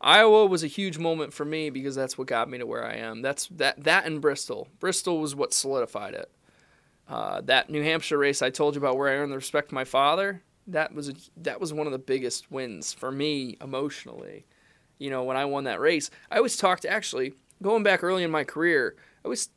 Iowa 0.00 0.46
was 0.46 0.62
a 0.62 0.68
huge 0.68 0.98
moment 0.98 1.32
for 1.32 1.44
me 1.44 1.70
because 1.70 1.96
that's 1.96 2.16
what 2.16 2.28
got 2.28 2.48
me 2.48 2.58
to 2.58 2.66
where 2.66 2.84
I 2.84 2.94
am. 2.94 3.22
That's 3.22 3.48
that 3.48 3.82
that 3.84 4.04
and 4.06 4.20
Bristol. 4.20 4.68
Bristol 4.78 5.18
was 5.20 5.34
what 5.34 5.52
solidified 5.52 6.14
it. 6.14 6.30
Uh, 7.08 7.40
that 7.42 7.70
New 7.70 7.82
Hampshire 7.82 8.18
race 8.18 8.42
I 8.42 8.50
told 8.50 8.74
you 8.74 8.80
about, 8.80 8.96
where 8.98 9.08
I 9.08 9.14
earned 9.14 9.32
the 9.32 9.36
respect 9.36 9.68
of 9.68 9.72
my 9.72 9.84
father. 9.84 10.42
That 10.66 10.94
was 10.94 11.08
a, 11.08 11.14
that 11.38 11.60
was 11.60 11.72
one 11.72 11.86
of 11.86 11.92
the 11.92 11.98
biggest 11.98 12.50
wins 12.50 12.92
for 12.92 13.10
me 13.10 13.56
emotionally. 13.62 14.44
You 14.98 15.08
know, 15.08 15.24
when 15.24 15.36
I 15.36 15.46
won 15.46 15.64
that 15.64 15.80
race, 15.80 16.10
I 16.30 16.36
always 16.36 16.56
talked. 16.58 16.84
Actually, 16.84 17.32
going 17.62 17.82
back 17.82 18.04
early 18.04 18.24
in 18.24 18.30
my 18.30 18.44
career, 18.44 18.94
I 18.98 19.28
always 19.28 19.48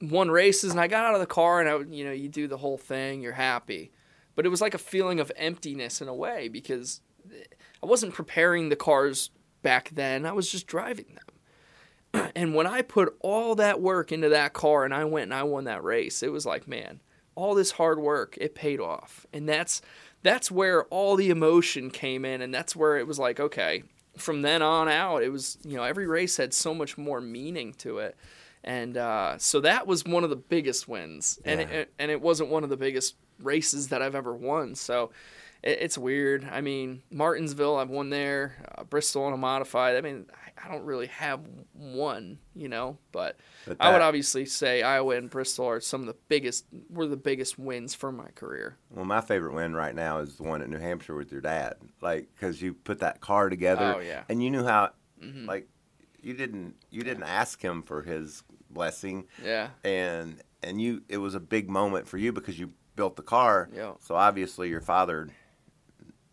won 0.00 0.30
races, 0.30 0.70
and 0.70 0.78
I 0.80 0.86
got 0.86 1.04
out 1.04 1.14
of 1.14 1.20
the 1.20 1.26
car, 1.26 1.60
and 1.60 1.68
I, 1.68 1.74
would- 1.74 1.92
you 1.92 2.04
know, 2.04 2.12
you 2.12 2.28
do 2.28 2.46
the 2.46 2.58
whole 2.58 2.78
thing, 2.78 3.20
you're 3.20 3.32
happy, 3.32 3.90
but 4.36 4.46
it 4.46 4.50
was 4.50 4.60
like 4.60 4.74
a 4.74 4.78
feeling 4.78 5.18
of 5.18 5.32
emptiness 5.36 6.00
in 6.00 6.06
a 6.06 6.14
way 6.14 6.46
because 6.48 7.00
I 7.82 7.86
wasn't 7.86 8.14
preparing 8.14 8.68
the 8.68 8.76
cars 8.76 9.30
back 9.62 9.90
then. 9.90 10.24
I 10.24 10.32
was 10.32 10.50
just 10.50 10.66
driving 10.68 11.06
them. 11.16 11.29
And 12.34 12.54
when 12.54 12.66
I 12.66 12.82
put 12.82 13.16
all 13.20 13.54
that 13.56 13.80
work 13.80 14.12
into 14.12 14.28
that 14.30 14.52
car 14.52 14.84
and 14.84 14.94
I 14.94 15.04
went 15.04 15.24
and 15.24 15.34
I 15.34 15.42
won 15.42 15.64
that 15.64 15.82
race, 15.84 16.22
it 16.22 16.30
was 16.32 16.46
like, 16.46 16.66
man, 16.68 17.00
all 17.34 17.54
this 17.54 17.72
hard 17.72 17.98
work, 17.98 18.36
it 18.40 18.54
paid 18.54 18.80
off. 18.80 19.26
And 19.32 19.48
that's 19.48 19.82
that's 20.22 20.50
where 20.50 20.84
all 20.86 21.16
the 21.16 21.30
emotion 21.30 21.90
came 21.90 22.24
in 22.24 22.40
and 22.42 22.52
that's 22.54 22.76
where 22.76 22.98
it 22.98 23.06
was 23.06 23.18
like, 23.18 23.40
okay, 23.40 23.82
from 24.16 24.42
then 24.42 24.60
on 24.62 24.88
out, 24.88 25.22
it 25.22 25.30
was, 25.30 25.58
you 25.64 25.76
know, 25.76 25.82
every 25.82 26.06
race 26.06 26.36
had 26.36 26.52
so 26.54 26.74
much 26.74 26.98
more 26.98 27.20
meaning 27.20 27.72
to 27.74 27.98
it. 27.98 28.16
And 28.62 28.96
uh, 28.96 29.38
so 29.38 29.60
that 29.60 29.86
was 29.86 30.04
one 30.04 30.22
of 30.24 30.30
the 30.30 30.36
biggest 30.36 30.86
wins. 30.88 31.38
And 31.44 31.60
Yeah. 31.60 31.66
it, 31.68 31.92
and 31.98 32.10
it 32.10 32.20
wasn't 32.20 32.50
one 32.50 32.64
of 32.64 32.70
the 32.70 32.76
biggest 32.76 33.16
races 33.42 33.88
that 33.88 34.02
I've 34.02 34.14
ever 34.14 34.34
won. 34.34 34.74
So 34.74 35.10
it's 35.62 35.96
weird. 35.98 36.46
I 36.50 36.60
mean, 36.60 37.02
Martinsville, 37.10 37.76
I've 37.76 37.90
won 37.90 38.10
there. 38.10 38.56
Uh, 38.76 38.84
Bristol 38.84 39.24
on 39.24 39.32
a 39.32 39.36
modified. 39.38 39.96
I 39.96 40.00
mean, 40.02 40.26
I, 40.64 40.68
don't 40.68 40.84
really 40.84 41.06
have 41.08 41.40
one, 41.72 42.38
you 42.54 42.68
know, 42.68 42.98
but, 43.12 43.36
But 43.66 43.76
I 43.80 43.92
would 43.92 44.02
obviously 44.02 44.44
say 44.46 44.82
Iowa 44.82 45.16
and 45.16 45.30
Bristol 45.30 45.66
are 45.66 45.80
some 45.80 46.00
of 46.02 46.06
the 46.06 46.16
biggest. 46.28 46.66
Were 46.90 47.06
the 47.06 47.16
biggest 47.16 47.58
wins 47.58 47.94
for 47.94 48.12
my 48.12 48.28
career. 48.34 48.76
Well, 48.90 49.04
my 49.04 49.20
favorite 49.20 49.54
win 49.54 49.74
right 49.74 49.94
now 49.94 50.18
is 50.18 50.36
the 50.36 50.42
one 50.42 50.62
at 50.62 50.68
New 50.68 50.78
Hampshire 50.78 51.14
with 51.16 51.32
your 51.32 51.40
dad. 51.40 51.76
Like, 52.00 52.28
because 52.34 52.60
you 52.60 52.74
put 52.74 53.00
that 53.00 53.20
car 53.20 53.48
together, 53.48 53.94
Oh, 53.96 54.00
yeah. 54.00 54.24
and 54.28 54.42
you 54.42 54.50
knew 54.50 54.64
how, 54.64 54.90
Mhm. 55.22 55.46
like, 55.46 55.68
you 56.22 56.34
didn't 56.34 56.74
you 56.90 57.02
didn't 57.02 57.22
ask 57.24 57.62
him 57.62 57.82
for 57.82 58.02
his 58.02 58.42
blessing, 58.68 59.26
Yeah. 59.42 59.70
and 59.84 60.42
and 60.62 60.80
you 60.80 61.02
it 61.08 61.16
was 61.16 61.34
a 61.34 61.40
big 61.40 61.70
moment 61.70 62.06
for 62.06 62.18
you 62.18 62.30
because 62.32 62.58
you 62.58 62.72
built 62.96 63.16
the 63.16 63.22
car. 63.22 63.70
Yeah. 63.72 63.94
So 64.00 64.14
obviously 64.16 64.68
your 64.68 64.82
father 64.82 65.28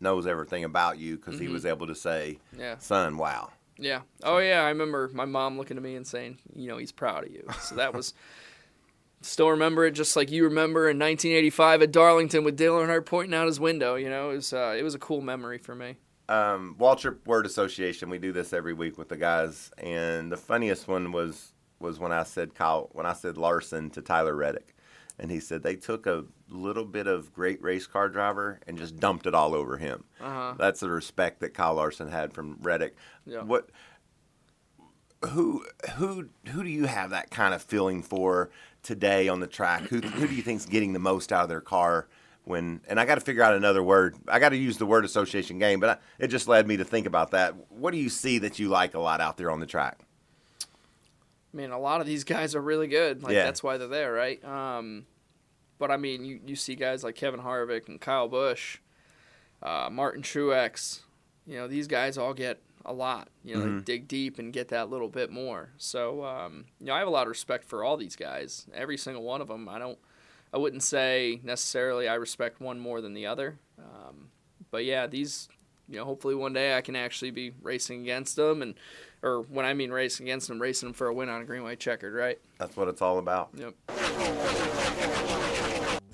knows 0.00 0.26
everything 0.26 0.64
about 0.64 0.98
you 0.98 1.16
because 1.16 1.38
he 1.38 1.46
Mhm. 1.46 1.52
was 1.52 1.64
able 1.66 1.86
to 1.86 1.94
say, 1.94 2.38
Yeah. 2.56 2.76
"Son, 2.78 3.16
wow." 3.16 3.50
Yeah. 3.78 4.00
Oh 4.22 4.38
yeah, 4.38 4.62
I 4.62 4.68
remember 4.68 5.08
my 5.14 5.24
mom 5.24 5.56
looking 5.56 5.76
at 5.76 5.82
me 5.82 5.94
and 5.94 6.06
saying, 6.06 6.38
you 6.54 6.68
know, 6.68 6.78
he's 6.78 6.92
proud 6.92 7.24
of 7.24 7.30
you. 7.32 7.46
So 7.60 7.76
that 7.76 7.94
was 7.94 8.12
still 9.20 9.50
remember 9.50 9.84
it 9.84 9.92
just 9.92 10.16
like 10.16 10.30
you 10.30 10.44
remember 10.44 10.88
in 10.88 10.98
1985 10.98 11.82
at 11.82 11.92
Darlington 11.92 12.44
with 12.44 12.56
Dale 12.56 12.74
Earnhardt 12.76 13.06
pointing 13.06 13.34
out 13.34 13.46
his 13.46 13.60
window. 13.60 13.94
You 13.96 14.08
know, 14.10 14.30
it 14.30 14.34
was 14.36 14.52
uh, 14.52 14.74
it 14.78 14.82
was 14.82 14.94
a 14.94 14.98
cool 14.98 15.20
memory 15.20 15.58
for 15.58 15.74
me. 15.74 15.96
um, 16.28 16.76
Waltrip 16.78 17.26
Word 17.26 17.46
Association. 17.46 18.10
We 18.10 18.18
do 18.18 18.32
this 18.32 18.52
every 18.52 18.74
week 18.74 18.98
with 18.98 19.08
the 19.08 19.16
guys, 19.16 19.70
and 19.78 20.30
the 20.30 20.36
funniest 20.36 20.88
one 20.88 21.12
was 21.12 21.52
was 21.80 21.98
when 22.00 22.10
I 22.12 22.24
said 22.24 22.54
Kyle 22.54 22.88
when 22.92 23.06
I 23.06 23.12
said 23.12 23.36
Larson 23.38 23.90
to 23.90 24.02
Tyler 24.02 24.34
Reddick, 24.34 24.74
and 25.18 25.30
he 25.30 25.40
said 25.40 25.62
they 25.62 25.76
took 25.76 26.06
a 26.06 26.24
little 26.48 26.84
bit 26.84 27.06
of 27.06 27.32
great 27.32 27.62
race 27.62 27.86
car 27.86 28.08
driver 28.08 28.60
and 28.66 28.78
just 28.78 28.98
dumped 28.98 29.26
it 29.26 29.34
all 29.34 29.54
over 29.54 29.76
him. 29.76 30.04
Uh 30.20 30.32
huh. 30.32 30.54
That's 30.58 30.80
the 30.80 30.90
respect 30.90 31.40
that 31.40 31.54
Kyle 31.54 31.74
Larson 31.74 32.10
had 32.10 32.32
from 32.32 32.58
Reddick. 32.60 32.96
Yeah. 33.26 33.42
What? 33.42 33.70
Who 35.30 35.64
who 35.96 36.28
who 36.48 36.62
do 36.62 36.70
you 36.70 36.84
have 36.84 37.10
that 37.10 37.30
kind 37.30 37.52
of 37.52 37.60
feeling 37.62 38.02
for 38.02 38.50
today 38.82 39.28
on 39.28 39.40
the 39.40 39.48
track? 39.48 39.82
Who 39.82 40.00
who 40.00 40.28
do 40.28 40.34
you 40.34 40.42
think's 40.42 40.64
getting 40.64 40.92
the 40.92 41.00
most 41.00 41.32
out 41.32 41.42
of 41.42 41.48
their 41.48 41.60
car? 41.60 42.06
When 42.44 42.80
and 42.88 42.98
I 43.00 43.04
got 43.04 43.16
to 43.16 43.20
figure 43.20 43.42
out 43.42 43.54
another 43.54 43.82
word. 43.82 44.16
I 44.28 44.38
got 44.38 44.50
to 44.50 44.56
use 44.56 44.78
the 44.78 44.86
word 44.86 45.04
association 45.04 45.58
game, 45.58 45.80
but 45.80 45.90
I, 45.90 46.24
it 46.24 46.28
just 46.28 46.48
led 46.48 46.66
me 46.66 46.76
to 46.78 46.84
think 46.84 47.06
about 47.06 47.32
that. 47.32 47.54
What 47.70 47.90
do 47.90 47.98
you 47.98 48.08
see 48.08 48.38
that 48.38 48.58
you 48.58 48.68
like 48.68 48.94
a 48.94 49.00
lot 49.00 49.20
out 49.20 49.36
there 49.36 49.50
on 49.50 49.60
the 49.60 49.66
track? 49.66 49.98
I 51.52 51.56
mean, 51.56 51.70
a 51.70 51.78
lot 51.78 52.00
of 52.00 52.06
these 52.06 52.24
guys 52.36 52.54
are 52.54 52.60
really 52.60 52.88
good. 52.88 53.22
Like 53.22 53.34
Yeah. 53.34 53.44
that's 53.44 53.62
why 53.62 53.76
they're 53.78 53.88
there, 53.88 54.12
right? 54.12 54.42
Um, 54.44 55.06
but 55.78 55.90
I 55.90 55.96
mean, 55.96 56.24
you, 56.24 56.40
you 56.46 56.56
see 56.56 56.74
guys 56.74 57.04
like 57.04 57.14
Kevin 57.14 57.40
Harvick 57.40 57.88
and 57.88 58.00
Kyle 58.00 58.28
Busch, 58.28 58.78
uh, 59.62 59.88
Martin 59.90 60.22
Truex. 60.22 61.00
You 61.46 61.56
know, 61.56 61.68
these 61.68 61.86
guys 61.86 62.18
all 62.18 62.34
get 62.34 62.60
a 62.84 62.92
lot. 62.92 63.28
You 63.44 63.54
know, 63.56 63.60
Mhm. 63.64 63.78
they 63.78 63.84
dig 63.94 64.08
deep 64.08 64.38
and 64.38 64.52
get 64.52 64.68
that 64.68 64.90
little 64.90 65.08
bit 65.08 65.30
more. 65.30 65.70
So, 65.78 66.24
um, 66.24 66.66
you 66.80 66.86
know, 66.86 66.94
I 66.94 66.98
have 66.98 67.08
a 67.08 67.10
lot 67.12 67.22
of 67.22 67.28
respect 67.28 67.64
for 67.64 67.82
all 67.84 67.96
these 67.96 68.16
guys. 68.16 68.66
Every 68.74 68.96
single 68.96 69.22
one 69.22 69.40
of 69.40 69.48
them. 69.48 69.68
I 69.68 69.78
don't. 69.78 69.98
I 70.52 70.56
wouldn't 70.58 70.82
say 70.82 71.40
necessarily 71.42 72.08
I 72.08 72.14
respect 72.14 72.58
one 72.60 72.78
more 72.80 73.00
than 73.02 73.12
the 73.14 73.26
other. 73.26 73.58
Um, 73.78 74.30
but 74.70 74.84
yeah, 74.84 75.06
these. 75.06 75.48
You 75.90 75.96
know, 75.96 76.04
hopefully 76.04 76.34
one 76.34 76.52
day 76.52 76.76
I 76.76 76.82
can 76.82 76.94
actually 76.96 77.30
be 77.30 77.52
racing 77.62 78.02
against 78.02 78.36
them, 78.36 78.60
and 78.60 78.74
or 79.22 79.42
when 79.42 79.64
I 79.64 79.74
mean 79.74 79.90
racing 79.90 80.26
against 80.26 80.48
them, 80.48 80.60
racing 80.60 80.88
them 80.88 80.94
for 80.94 81.08
a 81.08 81.14
win 81.14 81.28
on 81.28 81.42
a 81.42 81.44
green 81.44 81.62
white 81.62 81.80
checkered, 81.80 82.14
right? 82.14 82.38
That's 82.58 82.76
what 82.76 82.88
it's 82.88 83.02
all 83.02 83.18
about. 83.18 83.50
Yep. 83.54 83.74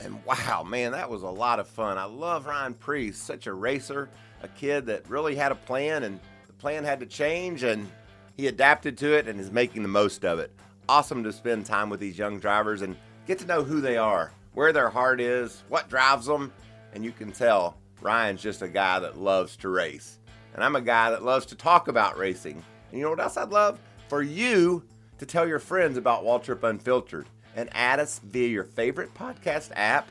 And 0.01 0.23
wow, 0.25 0.65
man, 0.67 0.93
that 0.93 1.09
was 1.09 1.23
a 1.23 1.29
lot 1.29 1.61
of 1.61 1.67
fun. 1.67 1.97
I 1.99 2.05
love 2.05 2.47
Ryan 2.47 2.75
Preece, 2.75 3.17
such 3.17 3.47
a 3.47 3.53
racer, 3.53 4.11
a 4.43 4.49
kid 4.49 4.87
that 4.87 5.09
really 5.09 5.35
had 5.35 5.53
a 5.53 5.55
plan, 5.57 6.03
and 6.03 6.21
the 6.47 6.53
plan 6.55 6.85
had 6.85 7.01
to 7.01 7.07
change, 7.07 7.63
and 7.63 7.91
he 8.37 8.47
adapted 8.47 8.99
to 8.99 9.17
it 9.17 9.29
and 9.29 9.41
is 9.41 9.51
making 9.51 9.83
the 9.83 9.89
most 9.89 10.25
of 10.25 10.39
it. 10.39 10.53
Awesome 10.89 11.25
to 11.25 11.33
spend 11.33 11.65
time 11.65 11.89
with 11.89 12.01
these 12.01 12.19
young 12.19 12.39
drivers 12.39 12.83
and 12.83 12.97
get 13.27 13.39
to 13.39 13.47
know 13.47 13.63
who 13.63 13.81
they 13.81 13.97
are, 13.97 14.33
where 14.53 14.73
their 14.73 14.91
heart 14.91 15.21
is, 15.21 15.63
what 15.69 15.89
drives 15.89 16.27
them, 16.27 16.53
and 16.93 17.05
you 17.05 17.13
can 17.13 17.33
tell 17.33 17.77
Ryan's 18.03 18.43
just 18.43 18.61
a 18.61 18.69
guy 18.69 18.99
that 18.99 19.19
loves 19.19 19.57
to 19.59 19.71
race. 19.71 20.19
And 20.53 20.63
I'm 20.63 20.77
a 20.77 20.83
guy 20.83 21.11
that 21.11 21.25
loves 21.25 21.47
to 21.47 21.57
talk 21.57 21.89
about 21.89 22.19
racing. 22.19 22.63
And 22.91 22.99
you 22.99 23.05
know 23.05 23.11
what 23.11 23.21
else 23.21 23.37
I'd 23.37 23.51
love? 23.51 23.79
For 24.09 24.23
you 24.23 24.83
to 25.19 25.27
tell 25.27 25.47
your 25.47 25.59
friends 25.59 25.97
about 25.97 26.25
Waltrip 26.25 26.63
Unfiltered 26.63 27.27
and 27.57 27.69
add 27.73 28.01
us 28.01 28.21
via 28.21 28.49
your 28.49 28.65
favorite 28.65 29.15
podcast 29.15 29.71
app. 29.75 30.09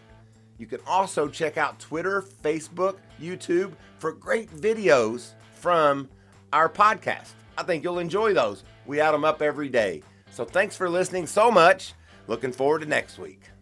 You 0.58 0.66
can 0.66 0.80
also 0.88 1.28
check 1.28 1.58
out 1.58 1.80
Twitter, 1.80 2.22
Facebook, 2.22 2.98
YouTube 3.22 3.74
for 4.00 4.12
great 4.12 4.50
videos 4.50 5.32
from 5.54 6.10
our 6.52 6.70
podcast. 6.70 7.32
I 7.58 7.64
think 7.64 7.84
you'll 7.84 8.00
enjoy 8.00 8.34
those. 8.34 8.64
We 8.86 9.00
add 9.00 9.12
them 9.12 9.26
up 9.26 9.42
every 9.42 9.70
day. 9.70 10.04
So 10.32 10.46
thanks 10.46 10.76
for 10.76 10.90
listening 10.90 11.28
so 11.28 11.52
much. 11.52 11.94
Looking 12.28 12.52
forward 12.52 12.80
to 12.80 12.86
next 12.86 13.20
week. 13.20 13.53